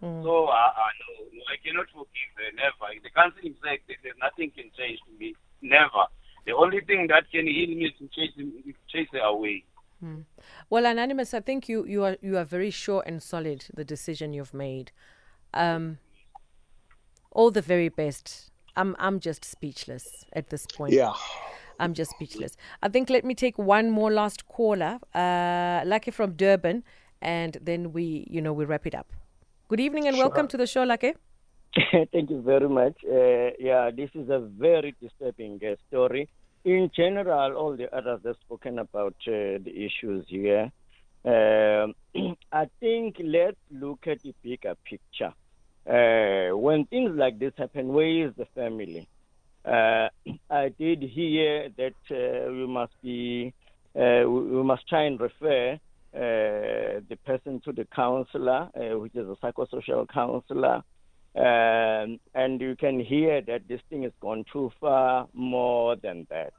So 0.00 0.06
uh, 0.06 0.52
uh, 0.52 0.92
no, 1.00 1.24
no, 1.32 1.42
I 1.50 1.56
cannot 1.64 1.86
forgive 1.92 2.32
her. 2.36 2.54
Never. 2.54 2.94
The 3.02 3.10
counseling 3.10 3.54
says 3.64 3.80
that 3.88 3.96
there's 4.02 4.14
nothing 4.22 4.52
can 4.52 4.70
change 4.78 5.00
to 5.06 5.18
me. 5.18 5.34
Never. 5.60 6.06
The 6.46 6.54
only 6.54 6.80
thing 6.80 7.08
that 7.08 7.30
can 7.32 7.46
heal 7.46 7.68
me 7.68 7.86
is 7.86 7.92
to 7.98 8.08
chase 8.08 8.34
him, 8.36 8.52
chase 8.88 9.08
her 9.12 9.18
away. 9.18 9.64
Hmm. 10.00 10.20
Well, 10.70 10.86
anonymous, 10.86 11.34
I 11.34 11.40
think 11.40 11.68
you 11.68 11.84
you 11.84 12.04
are 12.04 12.16
you 12.22 12.36
are 12.38 12.44
very 12.44 12.70
sure 12.70 13.02
and 13.04 13.20
solid 13.20 13.66
the 13.74 13.84
decision 13.84 14.32
you've 14.32 14.54
made. 14.54 14.92
Um, 15.52 15.98
all 17.32 17.50
the 17.50 17.62
very 17.62 17.88
best. 17.88 18.50
I'm 18.76 18.94
I'm 19.00 19.18
just 19.18 19.44
speechless 19.44 20.24
at 20.32 20.50
this 20.50 20.66
point. 20.66 20.92
Yeah. 20.92 21.12
I'm 21.78 21.94
just 21.94 22.10
speechless. 22.10 22.56
I 22.82 22.88
think 22.88 23.10
let 23.10 23.24
me 23.24 23.34
take 23.34 23.58
one 23.58 23.90
more 23.90 24.10
last 24.10 24.46
caller, 24.48 24.98
uh, 25.14 25.82
Lucky 25.84 26.10
from 26.10 26.32
Durban, 26.32 26.82
and 27.20 27.56
then 27.60 27.92
we 27.92 28.26
you 28.30 28.40
know 28.40 28.52
we 28.52 28.64
wrap 28.64 28.86
it 28.86 28.94
up. 28.94 29.06
Good 29.68 29.80
evening 29.80 30.08
and 30.08 30.16
welcome 30.16 30.48
to 30.48 30.56
the 30.56 30.66
show, 30.66 30.82
Lucky. 30.82 31.12
Thank 32.12 32.30
you 32.30 32.42
very 32.42 32.68
much. 32.68 32.96
Uh, 33.04 33.50
yeah, 33.58 33.90
this 33.94 34.10
is 34.14 34.28
a 34.30 34.40
very 34.40 34.94
disturbing 35.00 35.60
uh, 35.62 35.76
story. 35.88 36.28
In 36.64 36.90
general, 36.94 37.56
all 37.56 37.76
the 37.76 37.94
others 37.94 38.20
have 38.24 38.36
spoken 38.44 38.78
about 38.78 39.14
uh, 39.26 39.60
the 39.62 39.72
issues 39.74 40.24
here. 40.28 40.72
Um, 41.24 41.94
I 42.52 42.68
think 42.80 43.16
let's 43.22 43.56
look 43.70 44.06
at 44.06 44.22
the 44.22 44.34
bigger 44.42 44.74
picture. 44.84 45.32
Uh, 45.86 46.56
when 46.56 46.86
things 46.86 47.12
like 47.14 47.38
this 47.38 47.52
happen, 47.56 47.88
where 47.88 48.26
is 48.28 48.34
the 48.36 48.46
family? 48.54 49.08
Uh, 49.68 50.08
I 50.50 50.70
did 50.78 51.02
hear 51.02 51.68
that 51.76 52.00
uh, 52.10 52.50
we 52.50 52.66
must 52.66 52.92
be, 53.02 53.52
uh, 53.94 54.28
we 54.28 54.62
must 54.62 54.88
try 54.88 55.02
and 55.04 55.20
refer 55.20 55.74
uh, 56.14 57.00
the 57.08 57.18
person 57.26 57.60
to 57.64 57.72
the 57.72 57.86
counselor, 57.94 58.70
uh, 58.74 58.98
which 58.98 59.14
is 59.14 59.26
a 59.28 59.36
psychosocial 59.44 60.08
counselor. 60.08 60.82
Um, 61.36 62.18
and 62.34 62.60
you 62.60 62.74
can 62.76 62.98
hear 62.98 63.42
that 63.42 63.68
this 63.68 63.80
thing 63.90 64.04
has 64.04 64.12
gone 64.20 64.44
too 64.52 64.70
far 64.80 65.28
more 65.34 65.96
than 65.96 66.26
that. 66.30 66.52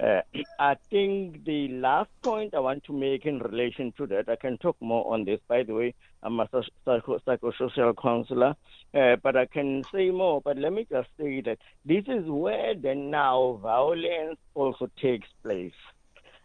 Uh, 0.00 0.22
I 0.58 0.76
think 0.88 1.44
the 1.44 1.68
last 1.68 2.08
point 2.22 2.54
I 2.54 2.60
want 2.60 2.84
to 2.84 2.92
make 2.92 3.26
in 3.26 3.38
relation 3.38 3.92
to 3.98 4.06
that, 4.06 4.30
I 4.30 4.36
can 4.36 4.56
talk 4.56 4.76
more 4.80 5.12
on 5.12 5.24
this, 5.24 5.40
by 5.46 5.62
the 5.62 5.74
way. 5.74 5.94
I'm 6.22 6.40
a 6.40 6.48
psycho- 6.84 7.18
psychosocial 7.26 7.94
counselor, 8.00 8.54
uh, 8.94 9.16
but 9.22 9.36
I 9.36 9.44
can 9.46 9.84
say 9.92 10.10
more. 10.10 10.40
But 10.42 10.56
let 10.56 10.72
me 10.72 10.86
just 10.90 11.08
say 11.18 11.42
that 11.42 11.58
this 11.84 12.04
is 12.06 12.24
where 12.26 12.74
the 12.74 12.94
now 12.94 13.60
violence 13.62 14.38
also 14.54 14.88
takes 15.00 15.28
place. 15.42 15.72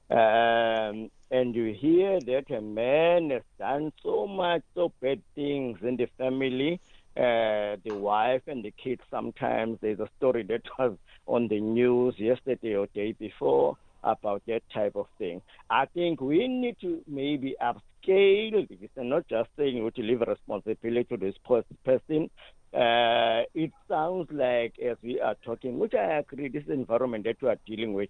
Um, 0.10 1.10
and 1.32 1.56
you 1.56 1.74
hear 1.74 2.20
that 2.20 2.52
a 2.52 2.62
man 2.62 3.30
has 3.30 3.44
done 3.58 3.92
so 4.04 4.28
much, 4.28 4.64
so 4.76 4.92
bad 5.02 5.22
things 5.34 5.80
in 5.82 5.96
the 5.96 6.08
family. 6.18 6.80
Uh, 7.18 7.78
the 7.86 7.94
wife 7.94 8.42
and 8.48 8.64
the 8.66 8.72
kids 8.72 9.02
sometimes 9.10 9.78
there's 9.82 10.02
a 10.02 10.10
story 10.18 10.44
that 10.44 10.62
was 10.78 10.98
on 11.28 11.48
the 11.48 11.60
news 11.60 12.16
yesterday 12.18 12.76
or 12.76 12.88
day 12.94 13.14
before 13.14 13.78
about 14.04 14.42
that 14.48 14.62
type 14.74 14.96
of 14.96 15.08
thing. 15.18 15.42
I 15.70 15.86
think 15.88 16.22
we 16.22 16.48
need 16.48 16.78
to 16.82 17.02
maybe 17.08 17.56
upscale 17.62 18.68
this 18.70 18.90
and 18.96 19.10
not 19.10 19.28
just 19.28 19.50
saying 19.58 19.84
we 19.84 20.04
leave 20.04 20.22
responsibility 20.22 21.04
to 21.10 21.18
this 21.18 21.36
pers- 21.46 21.66
person. 21.84 22.30
Uh, 22.74 23.44
it 23.54 23.72
sounds 23.88 24.28
like, 24.32 24.74
as 24.80 24.98
we 25.02 25.20
are 25.22 25.36
talking, 25.46 25.80
which 25.80 25.94
I 25.94 26.20
agree, 26.20 26.50
this 26.50 26.66
environment 26.68 27.24
that 27.24 27.42
we 27.42 27.48
are 27.48 27.58
dealing 27.66 27.94
with, 27.94 28.10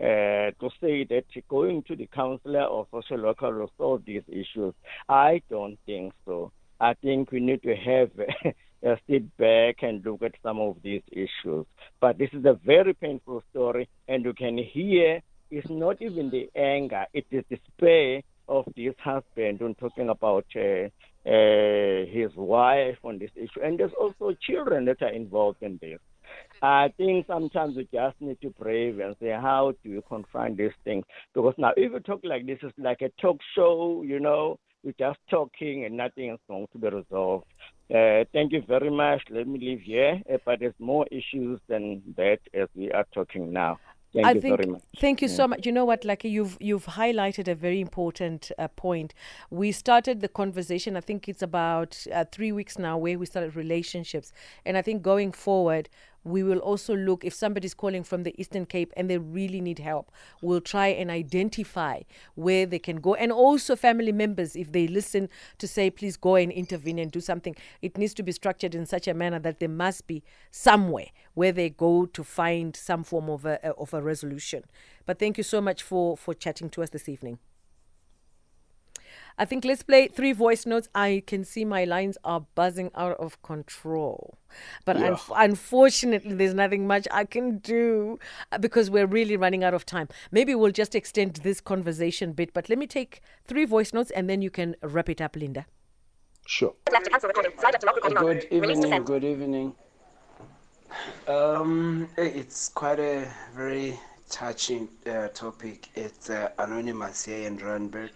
uh, 0.00 0.56
to 0.58 0.70
say 0.80 1.04
that 1.04 1.24
going 1.48 1.82
to 1.84 1.94
the 1.94 2.06
counselor 2.06 2.64
or 2.64 2.86
social 2.90 3.22
worker 3.22 3.56
will 3.56 3.70
solve 3.76 4.02
these 4.06 4.22
issues. 4.28 4.74
I 5.08 5.42
don't 5.50 5.78
think 5.84 6.14
so. 6.24 6.50
I 6.80 6.94
think 6.94 7.30
we 7.30 7.40
need 7.40 7.62
to 7.62 7.74
have 7.76 8.10
uh, 8.86 8.96
sit 9.08 9.36
back 9.36 9.82
and 9.82 10.04
look 10.04 10.22
at 10.22 10.34
some 10.42 10.58
of 10.58 10.76
these 10.82 11.02
issues. 11.12 11.66
But 12.00 12.18
this 12.18 12.30
is 12.32 12.44
a 12.44 12.58
very 12.64 12.94
painful 12.94 13.42
story, 13.50 13.88
and 14.08 14.24
you 14.24 14.32
can 14.32 14.58
hear 14.58 15.20
it's 15.50 15.70
not 15.70 16.02
even 16.02 16.30
the 16.30 16.50
anger, 16.58 17.06
it 17.12 17.26
is 17.30 17.44
despair 17.48 18.22
of 18.48 18.66
this 18.76 18.94
husband 18.98 19.60
when 19.60 19.74
talking 19.74 20.08
about 20.08 20.46
uh, 20.56 20.88
uh, 21.28 22.06
his 22.06 22.34
wife 22.36 22.98
on 23.04 23.18
this 23.18 23.30
issue. 23.36 23.60
And 23.62 23.78
there's 23.78 23.92
also 24.00 24.36
children 24.40 24.84
that 24.86 25.02
are 25.02 25.12
involved 25.12 25.62
in 25.62 25.78
this. 25.80 25.98
I 26.62 26.92
think 26.96 27.26
sometimes 27.26 27.76
we 27.76 27.88
just 27.92 28.20
need 28.20 28.40
to 28.42 28.50
brave 28.50 28.98
and 28.98 29.14
say, 29.20 29.30
how 29.30 29.74
do 29.82 29.90
you 29.90 30.02
confront 30.08 30.56
these 30.56 30.70
things? 30.84 31.04
Because 31.34 31.54
now, 31.58 31.72
if 31.76 31.92
you 31.92 32.00
talk 32.00 32.20
like 32.24 32.46
this, 32.46 32.58
it's 32.62 32.72
like 32.78 33.02
a 33.02 33.10
talk 33.20 33.38
show, 33.54 34.02
you 34.06 34.20
know, 34.20 34.58
we're 34.82 34.94
just 34.98 35.18
talking 35.28 35.84
and 35.84 35.96
nothing 35.96 36.30
is 36.30 36.38
going 36.48 36.66
to 36.72 36.78
be 36.78 36.88
resolved. 36.88 37.46
Uh, 37.92 38.24
thank 38.32 38.52
you 38.52 38.62
very 38.66 38.90
much. 38.90 39.22
Let 39.30 39.46
me 39.46 39.58
leave 39.60 39.80
here, 39.80 40.20
uh, 40.32 40.38
but 40.44 40.58
there's 40.60 40.74
more 40.78 41.06
issues 41.10 41.60
than 41.68 42.02
that 42.16 42.40
as 42.52 42.68
we 42.74 42.90
are 42.90 43.06
talking 43.14 43.52
now. 43.52 43.78
Thank 44.12 44.26
I 44.26 44.32
you 44.32 44.40
think, 44.40 44.56
very 44.56 44.70
much. 44.70 44.82
Thank 44.98 45.22
you 45.22 45.28
Yeah. 45.28 45.34
so 45.34 45.46
much. 45.48 45.66
You 45.66 45.72
know 45.72 45.84
what, 45.84 46.04
Lucky, 46.04 46.28
you've 46.28 46.56
you've 46.60 46.86
highlighted 46.86 47.46
a 47.48 47.54
very 47.54 47.80
important 47.80 48.50
uh, 48.58 48.66
point. 48.68 49.14
We 49.50 49.70
started 49.72 50.20
the 50.20 50.28
conversation. 50.28 50.96
I 50.96 51.00
think 51.00 51.28
it's 51.28 51.42
about 51.42 52.04
uh, 52.12 52.24
three 52.32 52.50
weeks 52.50 52.78
now 52.78 52.98
where 52.98 53.18
we 53.18 53.26
started 53.26 53.54
relationships, 53.54 54.32
and 54.64 54.76
I 54.76 54.82
think 54.82 55.02
going 55.02 55.32
forward. 55.32 55.88
We 56.26 56.42
will 56.42 56.58
also 56.58 56.96
look 56.96 57.24
if 57.24 57.32
somebody's 57.32 57.72
calling 57.72 58.02
from 58.02 58.24
the 58.24 58.34
Eastern 58.40 58.66
Cape 58.66 58.92
and 58.96 59.08
they 59.08 59.18
really 59.18 59.60
need 59.60 59.78
help. 59.78 60.10
We'll 60.42 60.60
try 60.60 60.88
and 60.88 61.10
identify 61.10 62.02
where 62.34 62.66
they 62.66 62.80
can 62.80 62.96
go, 62.96 63.14
and 63.14 63.30
also 63.30 63.76
family 63.76 64.12
members, 64.12 64.56
if 64.56 64.72
they 64.72 64.88
listen, 64.88 65.28
to 65.58 65.68
say, 65.68 65.88
please 65.88 66.16
go 66.16 66.34
and 66.34 66.50
intervene 66.50 66.98
and 66.98 67.12
do 67.12 67.20
something. 67.20 67.54
It 67.80 67.96
needs 67.96 68.12
to 68.14 68.24
be 68.24 68.32
structured 68.32 68.74
in 68.74 68.86
such 68.86 69.06
a 69.06 69.14
manner 69.14 69.38
that 69.38 69.60
there 69.60 69.68
must 69.68 70.06
be 70.06 70.24
somewhere 70.50 71.06
where 71.34 71.52
they 71.52 71.70
go 71.70 72.06
to 72.06 72.24
find 72.24 72.74
some 72.74 73.04
form 73.04 73.30
of 73.30 73.44
a 73.44 73.64
of 73.76 73.94
a 73.94 74.02
resolution. 74.02 74.64
But 75.04 75.18
thank 75.18 75.38
you 75.38 75.44
so 75.44 75.60
much 75.60 75.82
for 75.82 76.16
for 76.16 76.34
chatting 76.34 76.70
to 76.70 76.82
us 76.82 76.90
this 76.90 77.08
evening. 77.08 77.38
I 79.38 79.44
think 79.44 79.64
let's 79.66 79.82
play 79.82 80.08
three 80.08 80.32
voice 80.32 80.64
notes. 80.64 80.88
I 80.94 81.22
can 81.26 81.44
see 81.44 81.64
my 81.64 81.84
lines 81.84 82.16
are 82.24 82.46
buzzing 82.54 82.90
out 82.94 83.16
of 83.18 83.40
control. 83.42 84.38
But 84.86 84.98
Yeah. 84.98 85.10
unf- 85.10 85.32
unfortunately, 85.36 86.34
there's 86.34 86.54
nothing 86.54 86.86
much 86.86 87.06
I 87.10 87.24
can 87.26 87.58
do 87.58 88.18
uh, 88.50 88.58
because 88.58 88.90
we're 88.90 89.06
really 89.06 89.36
running 89.36 89.62
out 89.62 89.74
of 89.74 89.84
time. 89.84 90.08
Maybe 90.30 90.54
we'll 90.54 90.72
just 90.72 90.94
extend 90.94 91.36
this 91.36 91.60
conversation 91.60 92.32
bit. 92.32 92.54
But 92.54 92.70
let 92.70 92.78
me 92.78 92.86
take 92.86 93.20
three 93.44 93.66
voice 93.66 93.92
notes 93.92 94.10
and 94.10 94.28
then 94.30 94.40
you 94.40 94.50
can 94.50 94.74
wrap 94.82 95.10
it 95.10 95.20
up, 95.20 95.36
Linda. 95.36 95.66
Sure. 96.46 96.74
Good 98.20 98.46
evening. 98.50 99.04
Good 99.04 99.24
evening. 99.24 99.74
Um, 101.28 102.08
it's 102.16 102.68
quite 102.70 103.00
a 103.00 103.28
very 103.54 103.98
touching 104.30 104.88
uh, 105.06 105.28
topic. 105.28 105.88
It's 105.94 106.30
uh, 106.30 106.50
anonymous 106.58 107.24
here 107.24 107.46
in 107.46 107.58
Randburg. 107.58 108.10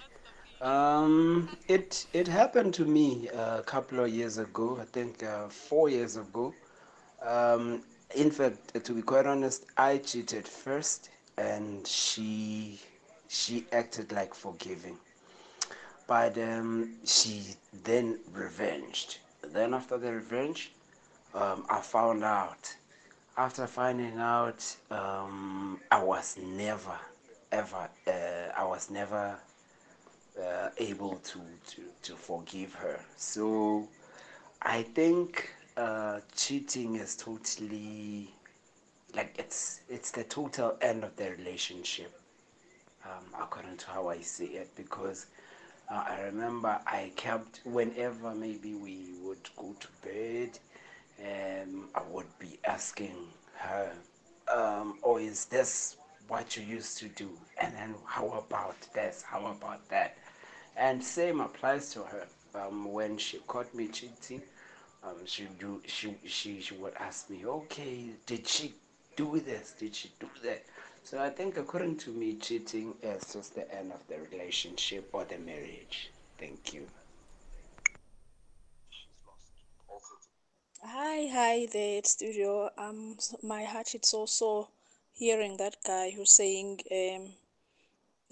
Um, 0.60 1.48
it 1.68 2.06
it 2.12 2.28
happened 2.28 2.74
to 2.74 2.84
me 2.84 3.28
a 3.28 3.62
couple 3.62 4.00
of 4.00 4.10
years 4.10 4.38
ago. 4.38 4.78
I 4.80 4.84
think 4.84 5.22
uh, 5.22 5.48
four 5.48 5.88
years 5.88 6.16
ago. 6.16 6.54
Um, 7.22 7.82
in 8.14 8.30
fact, 8.30 8.82
to 8.84 8.92
be 8.94 9.02
quite 9.02 9.26
honest, 9.26 9.66
I 9.76 9.98
cheated 9.98 10.46
first, 10.48 11.10
and 11.38 11.86
she 11.86 12.80
she 13.28 13.66
acted 13.72 14.12
like 14.12 14.34
forgiving 14.34 14.98
but 16.06 16.36
um, 16.38 16.90
she 17.04 17.54
then 17.84 18.18
revenged. 18.32 19.18
Then 19.42 19.74
after 19.74 19.98
the 19.98 20.12
revenge, 20.12 20.72
um, 21.34 21.64
I 21.68 21.80
found 21.80 22.24
out. 22.24 22.76
After 23.36 23.66
finding 23.66 24.18
out, 24.18 24.76
um, 24.90 25.80
I 25.90 26.02
was 26.02 26.36
never, 26.38 26.98
ever, 27.52 27.88
uh, 28.06 28.52
I 28.56 28.64
was 28.64 28.90
never 28.90 29.38
uh, 30.38 30.68
able 30.78 31.16
to, 31.18 31.40
to, 31.68 31.82
to 32.02 32.16
forgive 32.16 32.74
her. 32.74 33.00
So 33.16 33.88
I 34.62 34.82
think 34.82 35.50
uh, 35.76 36.20
cheating 36.36 36.96
is 36.96 37.16
totally, 37.16 38.34
like 39.14 39.34
it's 39.38 39.80
it's 39.88 40.10
the 40.10 40.24
total 40.24 40.76
end 40.80 41.04
of 41.04 41.16
the 41.16 41.30
relationship, 41.32 42.12
um, 43.04 43.24
according 43.40 43.76
to 43.78 43.86
how 43.90 44.08
I 44.08 44.20
see 44.20 44.46
it, 44.56 44.74
because 44.76 45.26
uh, 45.90 46.04
I 46.08 46.22
remember 46.22 46.78
I 46.86 47.12
kept 47.16 47.60
whenever 47.64 48.34
maybe 48.34 48.74
we 48.74 49.12
would 49.22 49.48
go 49.56 49.74
to 49.80 49.88
bed, 50.02 50.58
um, 51.20 51.88
I 51.94 52.02
would 52.10 52.38
be 52.38 52.58
asking 52.64 53.16
her, 53.54 53.92
um, 54.48 54.98
"Oh, 55.02 55.18
is 55.18 55.46
this 55.46 55.96
what 56.30 56.56
you 56.56 56.62
used 56.62 56.98
to 56.98 57.08
do?" 57.08 57.30
And 57.60 57.74
then, 57.74 57.94
how 58.06 58.26
about 58.44 58.80
this? 58.94 59.22
How 59.22 59.46
about 59.46 59.86
that? 59.90 60.16
And 60.76 61.02
same 61.04 61.40
applies 61.40 61.92
to 61.94 62.02
her. 62.02 62.26
Um, 62.54 62.92
when 62.92 63.18
she 63.18 63.38
caught 63.46 63.72
me 63.74 63.88
cheating, 63.88 64.42
um, 65.02 65.26
she 65.26 65.44
do 65.58 65.82
she 65.86 66.16
she 66.26 66.60
she 66.60 66.74
would 66.76 66.94
ask 66.94 67.30
me, 67.30 67.44
"Okay, 67.46 68.10
did 68.26 68.46
she 68.46 68.74
do 69.16 69.40
this? 69.40 69.74
Did 69.78 69.94
she 69.94 70.10
do 70.18 70.28
that?" 70.44 70.62
So 71.04 71.18
I 71.20 71.30
think, 71.30 71.56
according 71.56 71.96
to 71.98 72.10
me, 72.10 72.34
cheating 72.36 72.94
is 73.02 73.32
just 73.32 73.54
the 73.54 73.66
end 73.74 73.92
of 73.92 74.06
the 74.08 74.18
relationship 74.30 75.08
or 75.12 75.24
the 75.24 75.38
marriage. 75.38 76.10
Thank 76.38 76.74
you. 76.74 76.86
Hi, 80.82 81.26
hi 81.28 81.66
there 81.72 82.00
studio. 82.04 82.70
Um, 82.76 83.16
my 83.42 83.64
heart 83.64 83.94
is 83.94 84.14
also 84.14 84.68
hearing 85.20 85.58
that 85.58 85.76
guy 85.86 86.08
who's 86.10 86.32
saying 86.32 86.80
um, 86.90 87.28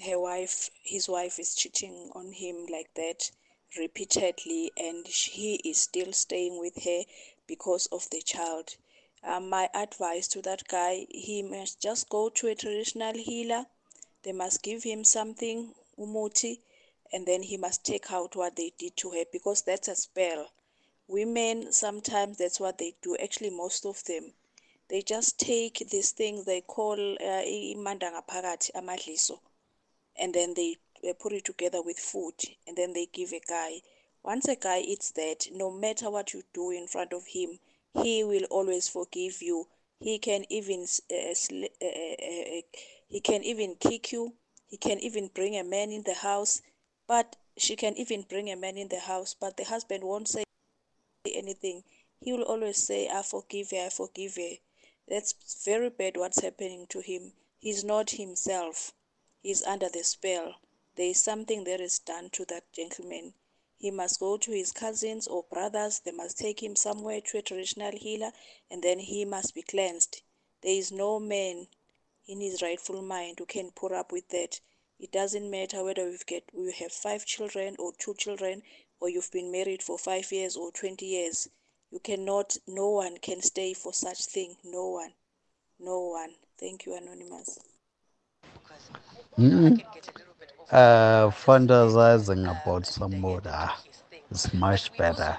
her 0.07 0.19
wife, 0.19 0.71
his 0.83 1.07
wife 1.07 1.39
is 1.39 1.55
cheating 1.55 2.11
on 2.15 2.33
him 2.33 2.65
like 2.73 2.89
that 2.95 3.31
repeatedly, 3.79 4.73
and 4.75 5.07
he 5.07 5.57
is 5.57 5.77
still 5.77 6.15
staying 6.15 6.59
with 6.59 6.83
her 6.83 7.03
because 7.47 7.85
of 7.93 8.09
the 8.09 8.23
child. 8.23 8.75
Um, 9.23 9.51
my 9.51 9.69
advice 9.75 10.29
to 10.29 10.41
that 10.41 10.67
guy, 10.67 11.07
he 11.11 11.43
must 11.43 11.79
just 11.79 12.09
go 12.09 12.31
to 12.31 12.49
a 12.49 12.55
traditional 12.55 13.13
healer. 13.13 13.67
They 14.23 14.33
must 14.33 14.63
give 14.63 14.83
him 14.83 15.05
something, 15.05 15.75
umuti, 15.99 16.61
and 17.13 17.27
then 17.27 17.43
he 17.43 17.59
must 17.59 17.85
take 17.85 18.11
out 18.11 18.35
what 18.35 18.57
they 18.57 18.73
did 18.79 18.97
to 18.97 19.11
her 19.11 19.25
because 19.31 19.61
that's 19.61 19.89
a 19.89 19.95
spell. 19.95 20.49
Women, 21.07 21.71
sometimes 21.71 22.39
that's 22.39 22.59
what 22.59 22.79
they 22.79 22.95
do. 23.03 23.15
Actually, 23.23 23.51
most 23.51 23.85
of 23.85 24.03
them, 24.05 24.33
they 24.89 25.03
just 25.03 25.39
take 25.39 25.87
this 25.91 26.13
thing 26.13 26.45
they 26.45 26.63
call 26.63 26.99
uh, 26.99 27.43
imanda 27.45 28.11
ngaphakathi, 28.11 28.73
amadliso, 28.73 29.39
and 30.17 30.33
then 30.35 30.55
they 30.55 30.77
uh, 31.09 31.13
put 31.15 31.33
it 31.33 31.45
together 31.45 31.83
with 31.83 31.99
food, 31.99 32.35
and 32.67 32.77
then 32.77 32.93
they 32.93 33.07
give 33.07 33.33
a 33.33 33.41
guy. 33.41 33.83
Once 34.23 34.49
a 34.49 34.57
guy 34.57 34.81
eats 34.81 35.11
that, 35.13 35.47
no 35.53 35.71
matter 35.71 36.11
what 36.11 36.33
you 36.33 36.43
do 36.53 36.71
in 36.71 36.87
front 36.87 37.13
of 37.13 37.27
him, 37.27 37.59
he 38.03 38.25
will 38.25 38.45
always 38.45 38.89
forgive 38.89 39.43
you. 39.43 39.69
He 40.01 40.19
can 40.19 40.45
even 40.49 40.83
uh, 40.83 41.35
sl- 41.35 41.65
uh, 41.83 41.87
uh, 41.87 42.59
uh, 42.59 42.63
he 43.09 43.21
can 43.21 43.43
even 43.45 43.75
kick 43.77 44.13
you. 44.13 44.35
He 44.69 44.77
can 44.77 44.99
even 45.01 45.29
bring 45.29 45.57
a 45.57 45.65
man 45.65 45.91
in 45.91 46.03
the 46.03 46.15
house, 46.15 46.63
but 47.07 47.37
she 47.57 47.77
can 47.77 47.97
even 47.97 48.23
bring 48.23 48.51
a 48.51 48.57
man 48.57 48.77
in 48.77 48.89
the 48.89 49.01
house, 49.01 49.35
but 49.35 49.57
the 49.57 49.65
husband 49.65 50.05
won't 50.05 50.29
say 50.29 50.45
anything. 51.27 51.85
He 52.21 52.33
will 52.33 52.43
always 52.43 52.77
say, 52.83 53.09
I 53.09 53.23
forgive 53.23 53.73
you 53.73 53.81
I 53.81 53.89
forgive 53.91 54.37
her. 54.37 54.57
That's 55.11 55.65
very 55.65 55.89
bad 55.89 56.19
what's 56.19 56.43
happening 56.43 56.87
to 56.89 57.01
him. 57.01 57.33
He's 57.59 57.83
not 57.83 58.11
himself. 58.11 58.93
He's 59.43 59.63
under 59.63 59.89
the 59.89 60.05
spell. 60.05 60.57
There 60.97 61.07
is 61.09 61.23
something 61.23 61.65
that 61.65 61.81
is 61.81 61.99
done 61.99 62.29
to 62.31 62.45
that 62.45 62.71
gentleman. 62.73 63.33
He 63.79 63.91
must 63.91 64.21
go 64.21 64.37
to 64.37 64.51
his 64.51 64.71
cousins 64.71 65.27
or 65.27 65.45
brothers. 65.45 66.01
They 66.01 66.11
must 66.11 66.37
take 66.37 66.63
him 66.63 66.77
somewhere 66.77 67.23
to 67.23 67.39
a 67.39 67.43
traditional 67.43 67.93
healer 67.93 68.33
and 68.71 68.83
then 68.83 68.99
he 68.99 69.25
must 69.25 69.55
be 69.55 69.63
cleansed. 69.63 70.21
There 70.61 70.75
is 70.75 70.93
no 70.93 71.19
man 71.19 71.69
in 72.27 72.43
his 72.43 72.61
rightful 72.61 73.01
mind 73.01 73.39
who 73.39 73.47
can 73.47 73.71
put 73.71 73.93
up 73.93 74.13
with 74.13 74.29
that. 74.29 74.61
It 74.99 75.11
doesn't 75.11 75.51
matter 75.51 75.85
whether 75.85 76.05
we've 76.05 76.27
get 76.27 76.51
we 76.53 76.73
have 76.73 76.93
five 76.93 77.25
children 77.25 77.77
or 77.79 77.93
two 77.97 78.15
children 78.15 78.63
or 79.01 79.09
you've 79.09 79.33
been 79.33 79.51
married 79.51 79.83
for 79.83 79.97
five 79.97 80.31
years 80.33 80.55
or 80.55 80.71
twenty 80.71 81.07
years. 81.07 81.49
You 81.91 82.01
cannot 82.01 82.57
no 82.67 82.91
one 82.91 83.17
can 83.19 83.41
stay 83.41 83.73
for 83.73 83.93
such 83.95 84.27
thing. 84.27 84.57
No 84.65 84.89
one. 84.91 85.13
No 85.81 86.09
one. 86.09 86.31
Thank 86.59 86.85
you, 86.85 86.97
Anonymous. 86.97 87.59
Mm. 89.39 89.83
Uh, 90.71 91.31
fantasizing 91.31 92.45
about 92.51 92.85
somebody 92.87 93.49
is 94.31 94.53
much 94.53 94.95
better. 94.99 95.39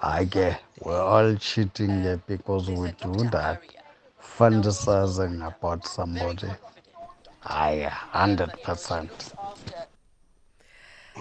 I 0.00 0.24
get 0.24 0.60
we're 0.80 1.00
all 1.00 1.36
cheating 1.36 2.02
here 2.02 2.20
because 2.26 2.68
we 2.68 2.90
do 3.00 3.12
that. 3.30 3.62
Fantasizing 4.20 5.46
about 5.46 5.86
somebody. 5.86 6.48
I 7.44 7.82
hundred 7.82 8.52
percent. 8.64 9.32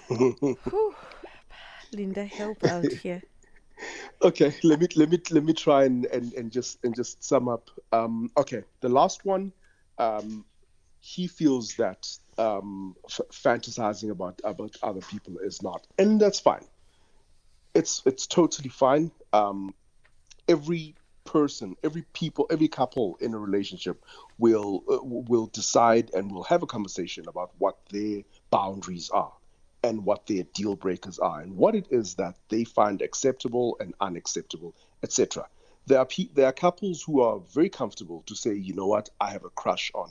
Linda, 1.91 2.25
help 2.25 2.63
out 2.63 2.91
here. 2.91 3.21
Okay 4.21 4.53
let 4.63 4.79
me 4.79 4.87
let 4.95 5.09
me 5.09 5.19
let 5.31 5.43
me 5.43 5.53
try 5.53 5.83
and 5.85 6.05
and, 6.05 6.33
and 6.33 6.51
just 6.51 6.79
and 6.83 6.95
just 6.95 7.23
sum 7.23 7.47
up 7.47 7.69
um 7.91 8.29
okay 8.37 8.63
the 8.81 8.89
last 8.89 9.25
one 9.25 9.51
um 9.97 10.45
he 11.05 11.27
feels 11.27 11.75
that 11.75 12.07
um, 12.37 12.95
f- 13.09 13.27
fantasizing 13.33 14.09
about 14.09 14.39
about 14.45 14.73
other 14.81 15.01
people 15.01 15.37
is 15.39 15.61
not, 15.61 15.85
and 15.99 16.19
that's 16.19 16.39
fine. 16.39 16.65
It's 17.75 18.01
it's 18.05 18.25
totally 18.25 18.69
fine. 18.69 19.11
Um, 19.33 19.73
every 20.47 20.95
person, 21.25 21.75
every 21.83 22.03
people, 22.13 22.47
every 22.49 22.69
couple 22.69 23.17
in 23.19 23.33
a 23.33 23.37
relationship 23.37 24.01
will 24.37 24.83
uh, 24.89 24.99
will 25.03 25.47
decide 25.47 26.09
and 26.13 26.31
will 26.31 26.43
have 26.43 26.63
a 26.63 26.67
conversation 26.67 27.25
about 27.27 27.51
what 27.57 27.77
their 27.91 28.21
boundaries 28.49 29.09
are 29.09 29.33
and 29.83 30.05
what 30.05 30.25
their 30.27 30.43
deal 30.53 30.75
breakers 30.75 31.19
are 31.19 31.41
and 31.41 31.55
what 31.55 31.75
it 31.75 31.87
is 31.91 32.15
that 32.15 32.35
they 32.49 32.63
find 32.63 33.01
acceptable 33.01 33.77
and 33.79 33.93
unacceptable, 33.99 34.73
etc. 35.03 35.47
There 35.85 35.99
are 35.99 36.05
pe- 36.05 36.29
there 36.33 36.47
are 36.47 36.53
couples 36.53 37.03
who 37.03 37.21
are 37.21 37.39
very 37.53 37.69
comfortable 37.69 38.23
to 38.27 38.35
say, 38.35 38.53
you 38.53 38.73
know 38.73 38.87
what, 38.87 39.09
I 39.19 39.31
have 39.31 39.43
a 39.43 39.49
crush 39.49 39.91
on 39.93 40.09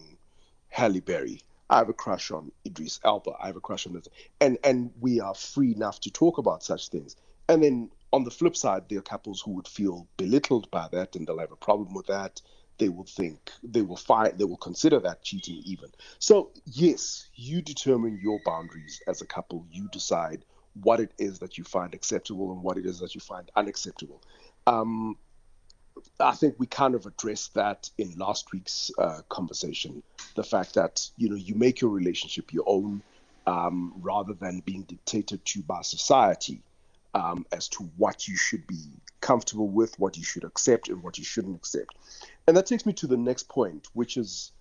Halle 0.69 1.01
Berry. 1.01 1.41
I 1.71 1.79
have 1.79 1.89
a 1.89 1.95
crush 1.95 2.31
on 2.31 2.53
Idris 2.67 3.01
Elba. 3.03 3.33
I 3.41 3.47
have 3.47 3.57
a 3.57 3.61
crush 3.61 3.87
on 3.87 3.95
this, 3.95 4.07
and 4.41 4.59
and 4.63 4.91
we 5.01 5.21
are 5.21 5.35
free 5.35 5.73
enough 5.73 6.01
to 6.01 6.11
talk 6.11 6.37
about 6.37 6.63
such 6.63 6.89
things. 6.89 7.17
And 7.49 7.63
then 7.63 7.91
on 8.13 8.25
the 8.25 8.31
flip 8.31 8.57
side, 8.57 8.85
there 8.89 8.99
are 8.99 9.03
couples 9.03 9.41
who 9.41 9.53
would 9.53 9.67
feel 9.67 10.07
belittled 10.19 10.71
by 10.71 10.89
that, 10.93 11.17
and 11.17 11.27
they'll 11.27 11.39
have 11.39 11.53
a 11.53 11.57
problem 11.57 11.95
with 11.95 12.07
that. 12.09 12.43
They 12.83 12.89
will 12.89 13.05
think 13.05 13.53
they 13.63 13.83
will 13.83 13.97
fight 13.97 14.39
they 14.39 14.45
will 14.45 14.57
consider 14.57 14.99
that 14.99 15.23
cheating 15.23 15.63
even. 15.65 15.89
So 16.19 16.51
yes, 16.67 17.29
you 17.37 17.63
determine 17.63 18.19
your 18.21 18.41
boundaries 18.45 19.01
as 19.07 19.23
a 19.23 19.25
couple. 19.25 19.65
You 19.71 19.89
decide 19.93 20.45
what 20.83 20.99
it 20.99 21.13
is 21.17 21.39
that 21.39 21.57
you 21.57 21.63
find 21.63 21.95
acceptable 21.95 22.51
and 22.51 22.61
what 22.61 22.79
it 22.79 22.85
is 22.85 22.99
that 22.99 23.15
you 23.15 23.21
find 23.21 23.49
unacceptable. 23.55 24.21
Um, 24.67 25.17
I 26.19 26.33
think 26.33 26.57
we 26.59 26.67
kind 26.67 26.97
of 26.97 27.07
addressed 27.07 27.55
that 27.55 27.89
in 27.99 28.15
last 28.17 28.53
week's 28.53 28.91
uh, 28.99 29.21
conversation. 29.29 30.03
The 30.35 30.43
fact 30.43 30.75
that 30.75 31.09
you 31.17 31.29
know 31.29 31.37
you 31.37 31.55
make 31.55 31.81
your 31.81 31.93
relationship 31.93 32.53
your 32.53 32.65
own, 32.67 33.01
um, 33.47 33.93
rather 34.01 34.33
than 34.33 34.59
being 34.67 34.83
dictated 34.83 35.45
to 35.45 35.63
by 35.63 35.83
society 35.83 36.65
um, 37.15 37.47
as 37.53 37.69
to 37.69 37.85
what 37.97 38.27
you 38.27 38.35
should 38.37 38.67
be 38.67 38.91
comfortable 39.23 39.69
with, 39.69 39.99
what 39.99 40.19
you 40.19 40.25
should 40.25 40.45
accept, 40.45 40.89
and 40.89 41.03
what 41.03 41.17
you 41.17 41.25
shouldn't 41.25 41.57
accept. 41.57 41.95
And 42.47 42.57
that 42.57 42.67
takes 42.67 42.85
me 42.85 42.93
to 42.95 43.07
the 43.07 43.17
next 43.17 43.49
point, 43.49 43.89
which 43.95 44.19
is, 44.19 44.53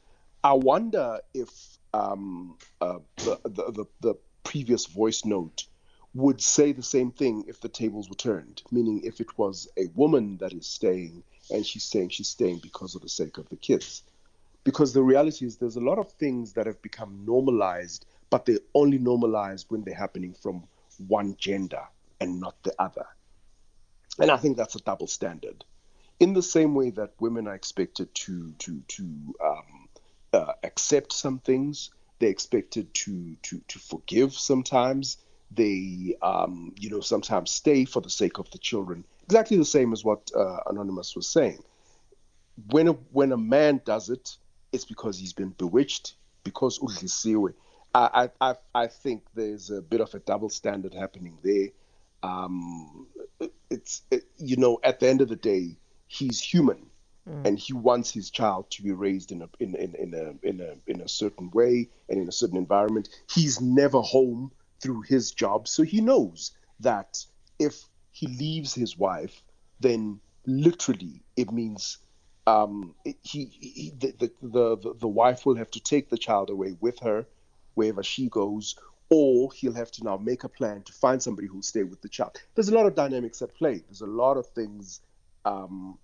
I 0.44 0.54
wonder 0.54 1.20
if 1.34 1.50
um, 1.94 2.58
uh, 2.80 3.00
the, 3.18 3.40
the, 3.44 3.72
the 3.72 3.86
the 4.00 4.16
previous 4.44 4.86
voice 4.86 5.26
note 5.26 5.66
would 6.14 6.42
say 6.42 6.72
the 6.72 6.84
same 6.84 7.12
thing 7.12 7.46
if 7.48 7.62
the 7.62 7.70
tables 7.70 8.10
were 8.10 8.16
turned, 8.16 8.62
meaning 8.72 9.02
if 9.04 9.22
it 9.22 9.38
was 9.38 9.68
a 9.78 9.88
woman 9.96 10.38
that 10.38 10.54
is 10.54 10.68
staying 10.68 11.24
and 11.50 11.66
she's 11.66 11.84
saying 11.84 12.10
she's 12.10 12.30
staying 12.30 12.60
because 12.62 12.96
of 12.96 13.02
the 13.02 13.10
sake 13.10 13.38
of 13.38 13.48
the 13.50 13.56
kids. 13.56 14.04
Because 14.64 14.94
the 14.94 15.02
reality 15.02 15.46
is 15.46 15.58
there's 15.58 15.78
a 15.78 15.82
lot 15.82 15.98
of 15.98 16.12
things 16.12 16.54
that 16.54 16.68
have 16.68 16.82
become 16.82 17.24
normalized, 17.26 18.06
but 18.30 18.46
they're 18.46 18.60
only 18.76 18.98
normalized 18.98 19.66
when 19.70 19.84
they're 19.84 19.96
happening 19.96 20.34
from 20.34 20.64
one 21.08 21.36
gender 21.38 21.84
and 22.20 22.40
not 22.40 22.56
the 22.64 22.74
other. 22.78 23.06
And 24.22 24.32
I 24.32 24.38
think 24.38 24.58
that's 24.58 24.76
a 24.76 24.80
double 24.80 25.08
standard. 25.08 25.64
In 26.20 26.34
the 26.34 26.44
same 26.44 26.76
way 26.76 26.92
that 26.92 27.14
women 27.20 27.48
are 27.48 27.56
expected 27.56 28.14
to 28.16 28.52
to 28.60 28.82
to 28.88 29.04
um, 29.44 29.90
uh, 30.34 30.54
accept 30.64 31.14
some 31.14 31.40
things, 31.40 31.90
they're 32.20 32.30
expected 32.30 32.94
to 32.94 33.36
to 33.44 33.62
to 33.68 33.80
forgive 33.80 34.34
sometimes. 34.34 35.18
They 35.50 36.16
um, 36.22 36.74
you 36.80 36.90
know 36.90 37.02
sometimes 37.02 37.52
stay 37.52 37.86
for 37.86 38.02
the 38.02 38.10
sake 38.10 38.38
of 38.38 38.50
the 38.52 38.60
children. 38.60 39.06
Exactly 39.24 39.58
the 39.58 39.66
same 39.66 39.94
as 39.94 40.04
what 40.06 40.32
uh, 40.36 40.60
anonymous 40.68 41.16
was 41.16 41.28
saying. 41.28 41.64
When 42.70 42.90
a, 42.90 42.94
when 43.12 43.32
a 43.32 43.38
man 43.38 43.82
does 43.84 44.10
it 44.10 44.38
it's 44.72 44.86
because 44.86 45.18
he's 45.18 45.34
been 45.34 45.50
bewitched 45.50 46.16
because 46.44 46.80
I, 47.94 48.30
I 48.40 48.56
I 48.74 48.88
think 48.88 49.24
there's 49.36 49.70
a 49.70 49.82
bit 49.82 50.00
of 50.02 50.14
a 50.14 50.20
double 50.20 50.50
standard 50.50 50.94
happening 50.94 51.38
there. 51.44 51.70
Um, 52.24 53.08
it's 53.72 54.04
it, 54.12 54.24
you 54.38 54.58
know 54.58 54.80
at 54.84 55.00
the 55.00 55.08
end 55.08 55.22
of 55.22 55.30
the 55.30 55.36
day 55.36 55.78
he's 56.08 56.40
human 56.40 56.88
Mm. 57.28 57.46
and 57.46 57.60
he 57.60 57.72
wants 57.72 58.10
his 58.12 58.32
child 58.32 58.72
to 58.72 58.82
be 58.82 58.92
raised 58.92 59.32
in 59.32 59.44
a 59.44 59.50
in, 59.60 59.76
in, 59.76 59.94
in 59.94 60.14
a 60.16 60.48
in 60.50 60.60
a 60.60 60.74
in 60.88 61.02
a 61.02 61.08
certain 61.08 61.52
way 61.52 61.88
and 62.10 62.20
in 62.20 62.28
a 62.28 62.32
certain 62.32 62.58
environment 62.58 63.10
he's 63.32 63.62
never 63.62 64.02
home 64.02 64.52
through 64.82 65.02
his 65.02 65.32
job. 65.32 65.68
So 65.68 65.84
he 65.84 66.02
knows 66.02 66.52
that 66.80 67.24
if 67.60 67.84
he 68.12 68.28
leaves 68.28 68.74
his 68.74 68.98
wife, 68.98 69.44
then 69.80 70.20
literally 70.48 71.22
it 71.38 71.52
means 71.52 72.00
um, 72.48 72.96
he, 73.04 73.46
he 73.46 73.94
the, 73.98 74.14
the, 74.20 74.32
the, 74.42 74.94
the 75.00 75.08
wife 75.08 75.46
will 75.46 75.56
have 75.56 75.72
to 75.72 75.80
take 75.80 76.10
the 76.10 76.18
child 76.18 76.50
away 76.50 76.76
with 76.80 77.00
her 77.00 77.28
wherever 77.76 78.04
she 78.04 78.28
goes, 78.30 78.76
or 79.14 79.52
he'll 79.52 79.74
have 79.74 79.92
to 79.92 80.04
now 80.06 80.16
make 80.18 80.46
a 80.46 80.50
plan 80.50 80.82
to 80.84 80.94
find 80.94 81.22
somebody 81.22 81.46
who'll 81.48 81.62
stay 81.62 81.84
with 81.84 82.02
the 82.02 82.08
child. 82.10 82.42
There's 82.56 82.70
a 82.70 82.74
lot 82.74 82.86
of 82.86 82.96
dynamics 82.96 83.42
at 83.42 83.54
play. 83.54 83.84
There's 83.88 84.00
a 84.02 84.06
lot 84.08 84.38
of 84.38 84.48
things 84.48 85.02
um, 85.46 85.98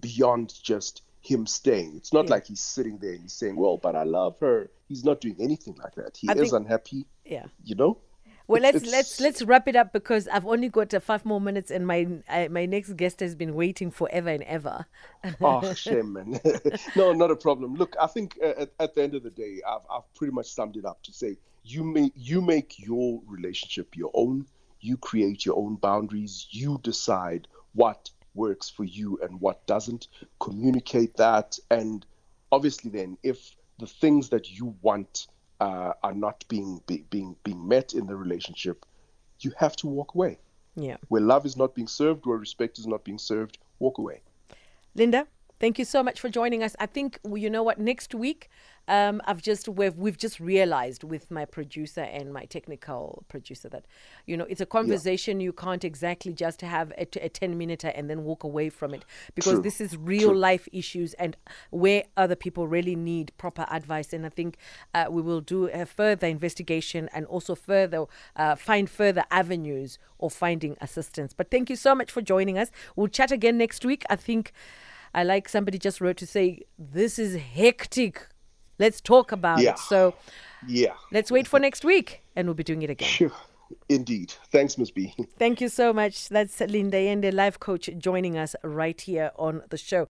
beyond 0.00 0.54
just 0.62 1.02
him 1.20 1.46
staying. 1.46 1.94
It's 1.96 2.12
not 2.12 2.24
Yeah. 2.26 2.30
like 2.32 2.46
he's 2.46 2.60
sitting 2.62 2.96
there 2.98 3.12
and 3.12 3.22
he's 3.22 3.34
saying, 3.34 3.56
"Well, 3.56 3.76
but 3.76 3.94
I 3.94 4.04
love 4.04 4.38
her." 4.40 4.70
He's 4.88 5.04
not 5.04 5.20
doing 5.20 5.36
anything 5.38 5.76
like 5.82 5.94
that. 5.96 6.16
He 6.16 6.28
I 6.28 6.32
is 6.32 6.38
think- 6.38 6.52
unhappy. 6.54 7.06
Yeah. 7.24 7.46
You 7.62 7.74
know. 7.76 7.98
Well, 8.46 8.64
It's- 8.64 8.72
let's 8.82 8.86
it's- 8.86 8.92
let's 8.92 9.20
let's 9.20 9.42
wrap 9.42 9.68
it 9.68 9.76
up 9.76 9.92
because 9.92 10.26
I've 10.26 10.46
only 10.46 10.68
got 10.70 10.92
uh, 10.94 10.98
five 11.00 11.24
more 11.26 11.40
minutes, 11.40 11.70
and 11.70 11.86
my 11.86 12.08
uh, 12.28 12.48
my 12.50 12.64
next 12.66 12.94
guest 12.96 13.20
has 13.20 13.34
been 13.36 13.54
waiting 13.54 13.90
forever 13.90 14.30
and 14.30 14.42
ever. 14.44 14.86
oh, 15.42 15.74
shame, 15.74 16.14
man. 16.14 16.40
no, 16.96 17.12
not 17.12 17.30
a 17.30 17.36
problem. 17.36 17.74
Look, 17.76 17.94
I 18.00 18.06
think 18.08 18.38
uh, 18.42 18.54
at, 18.62 18.70
at 18.80 18.94
the 18.94 19.02
end 19.02 19.14
of 19.14 19.22
the 19.22 19.30
day, 19.30 19.60
I've, 19.68 19.82
I've 19.90 20.14
pretty 20.14 20.32
much 20.32 20.52
summed 20.52 20.76
it 20.76 20.84
up 20.86 21.02
to 21.04 21.12
say 21.12 21.36
you 21.62 21.84
make 21.84 22.12
you 22.16 22.40
make 22.40 22.78
your 22.78 23.20
relationship 23.26 23.96
your 23.96 24.10
own. 24.14 24.46
You 24.80 24.96
create 24.96 25.44
your 25.44 25.58
own 25.58 25.76
boundaries. 25.76 26.46
You 26.50 26.80
decide 26.82 27.48
what 27.74 28.10
works 28.34 28.70
for 28.70 28.84
you 28.84 29.18
and 29.22 29.40
what 29.40 29.66
doesn't. 29.66 30.08
Communicate 30.38 31.16
that, 31.16 31.58
and 31.70 32.04
obviously, 32.52 32.90
then 32.90 33.18
if 33.22 33.56
the 33.78 33.86
things 33.86 34.28
that 34.30 34.50
you 34.50 34.74
want 34.82 35.26
uh, 35.60 35.92
are 36.02 36.14
not 36.14 36.44
being 36.48 36.80
be, 36.86 37.04
being 37.10 37.36
being 37.44 37.66
met 37.66 37.92
in 37.92 38.06
the 38.06 38.16
relationship, 38.16 38.86
you 39.40 39.52
have 39.56 39.76
to 39.76 39.86
walk 39.86 40.14
away. 40.14 40.38
Yeah. 40.76 40.96
Where 41.08 41.20
love 41.20 41.46
is 41.46 41.56
not 41.56 41.74
being 41.74 41.88
served, 41.88 42.26
where 42.26 42.38
respect 42.38 42.78
is 42.78 42.86
not 42.86 43.04
being 43.04 43.18
served, 43.18 43.58
walk 43.78 43.98
away. 43.98 44.22
Linda, 44.94 45.26
thank 45.60 45.78
you 45.78 45.84
so 45.84 46.02
much 46.02 46.20
for 46.20 46.28
joining 46.28 46.62
us. 46.62 46.74
I 46.80 46.86
think 46.86 47.18
you 47.32 47.50
know 47.50 47.62
what. 47.62 47.78
Next 47.78 48.14
week, 48.14 48.50
um, 48.88 49.20
I've 49.26 49.40
just 49.40 49.68
we've 49.68 49.96
we've 49.96 50.18
just 50.18 50.40
realized 50.40 51.04
with 51.04 51.30
my 51.30 51.44
producer 51.44 52.00
and 52.00 52.32
my 52.32 52.46
technical 52.46 53.24
producer 53.28 53.68
that 53.68 53.84
you 54.26 54.36
know 54.36 54.44
it's 54.48 54.60
a 54.60 54.66
conversation 54.66 55.40
you 55.40 55.52
can't 55.52 55.84
exactly 55.84 56.32
just 56.32 56.60
have 56.62 56.92
a 56.98 57.04
ten 57.04 57.56
minute 57.56 57.84
and 57.84 58.10
then 58.10 58.24
walk 58.24 58.42
away 58.42 58.68
from 58.68 58.94
it 58.94 59.04
because 59.34 59.54
True. 59.54 59.62
this 59.62 59.80
is 59.80 59.96
real 59.96 60.30
True. 60.30 60.38
life 60.38 60.68
issues 60.72 61.14
and 61.14 61.36
where 61.70 62.02
other 62.16 62.34
people 62.34 62.66
really 62.66 62.96
need 62.96 63.32
proper 63.38 63.66
advice. 63.70 64.12
And 64.12 64.26
I 64.26 64.30
think 64.30 64.56
uh, 64.94 65.06
we 65.10 65.22
will 65.22 65.40
do 65.40 65.66
a 65.68 65.86
further 65.86 66.26
investigation 66.26 67.08
and 67.12 67.26
also 67.26 67.54
further 67.54 68.06
uh, 68.34 68.56
find 68.56 68.90
further 68.90 69.24
avenues 69.30 69.98
of 70.18 70.32
finding 70.32 70.76
assistance. 70.80 71.32
But 71.32 71.50
thank 71.50 71.70
you 71.70 71.76
so 71.76 71.94
much 71.94 72.10
for 72.10 72.22
joining 72.22 72.58
us. 72.58 72.70
We'll 72.96 73.08
chat 73.08 73.30
again 73.30 73.56
next 73.58 73.84
week. 73.84 74.04
I 74.10 74.16
think 74.16 74.52
I 75.14 75.24
like 75.24 75.48
somebody 75.48 75.78
just 75.78 76.00
wrote 76.00 76.16
to 76.18 76.26
say 76.26 76.60
this 76.78 77.18
is 77.18 77.36
hectic. 77.36 78.26
Let's 78.78 79.00
talk 79.00 79.32
about 79.32 79.60
Yeah. 79.60 79.72
it. 79.72 79.78
So 79.78 80.14
Yeah. 80.66 80.94
let's 81.12 81.30
wait 81.30 81.46
for 81.48 81.58
next 81.58 81.84
week 81.84 82.22
and 82.36 82.46
we'll 82.46 82.54
be 82.54 82.64
doing 82.64 82.82
it 82.82 82.90
again. 82.90 83.08
Sure. 83.08 83.32
Indeed. 83.88 84.32
Thanks, 84.50 84.76
Ms. 84.78 84.90
B. 84.90 85.14
Thank 85.38 85.60
you 85.60 85.68
so 85.68 85.92
much. 85.92 86.28
That's 86.28 86.60
Linda 86.60 86.96
Yende, 86.96 87.32
life 87.32 87.58
coach, 87.60 87.88
joining 87.98 88.36
us 88.36 88.56
right 88.64 89.00
here 89.00 89.30
on 89.36 89.62
the 89.70 89.76
show. 89.76 90.08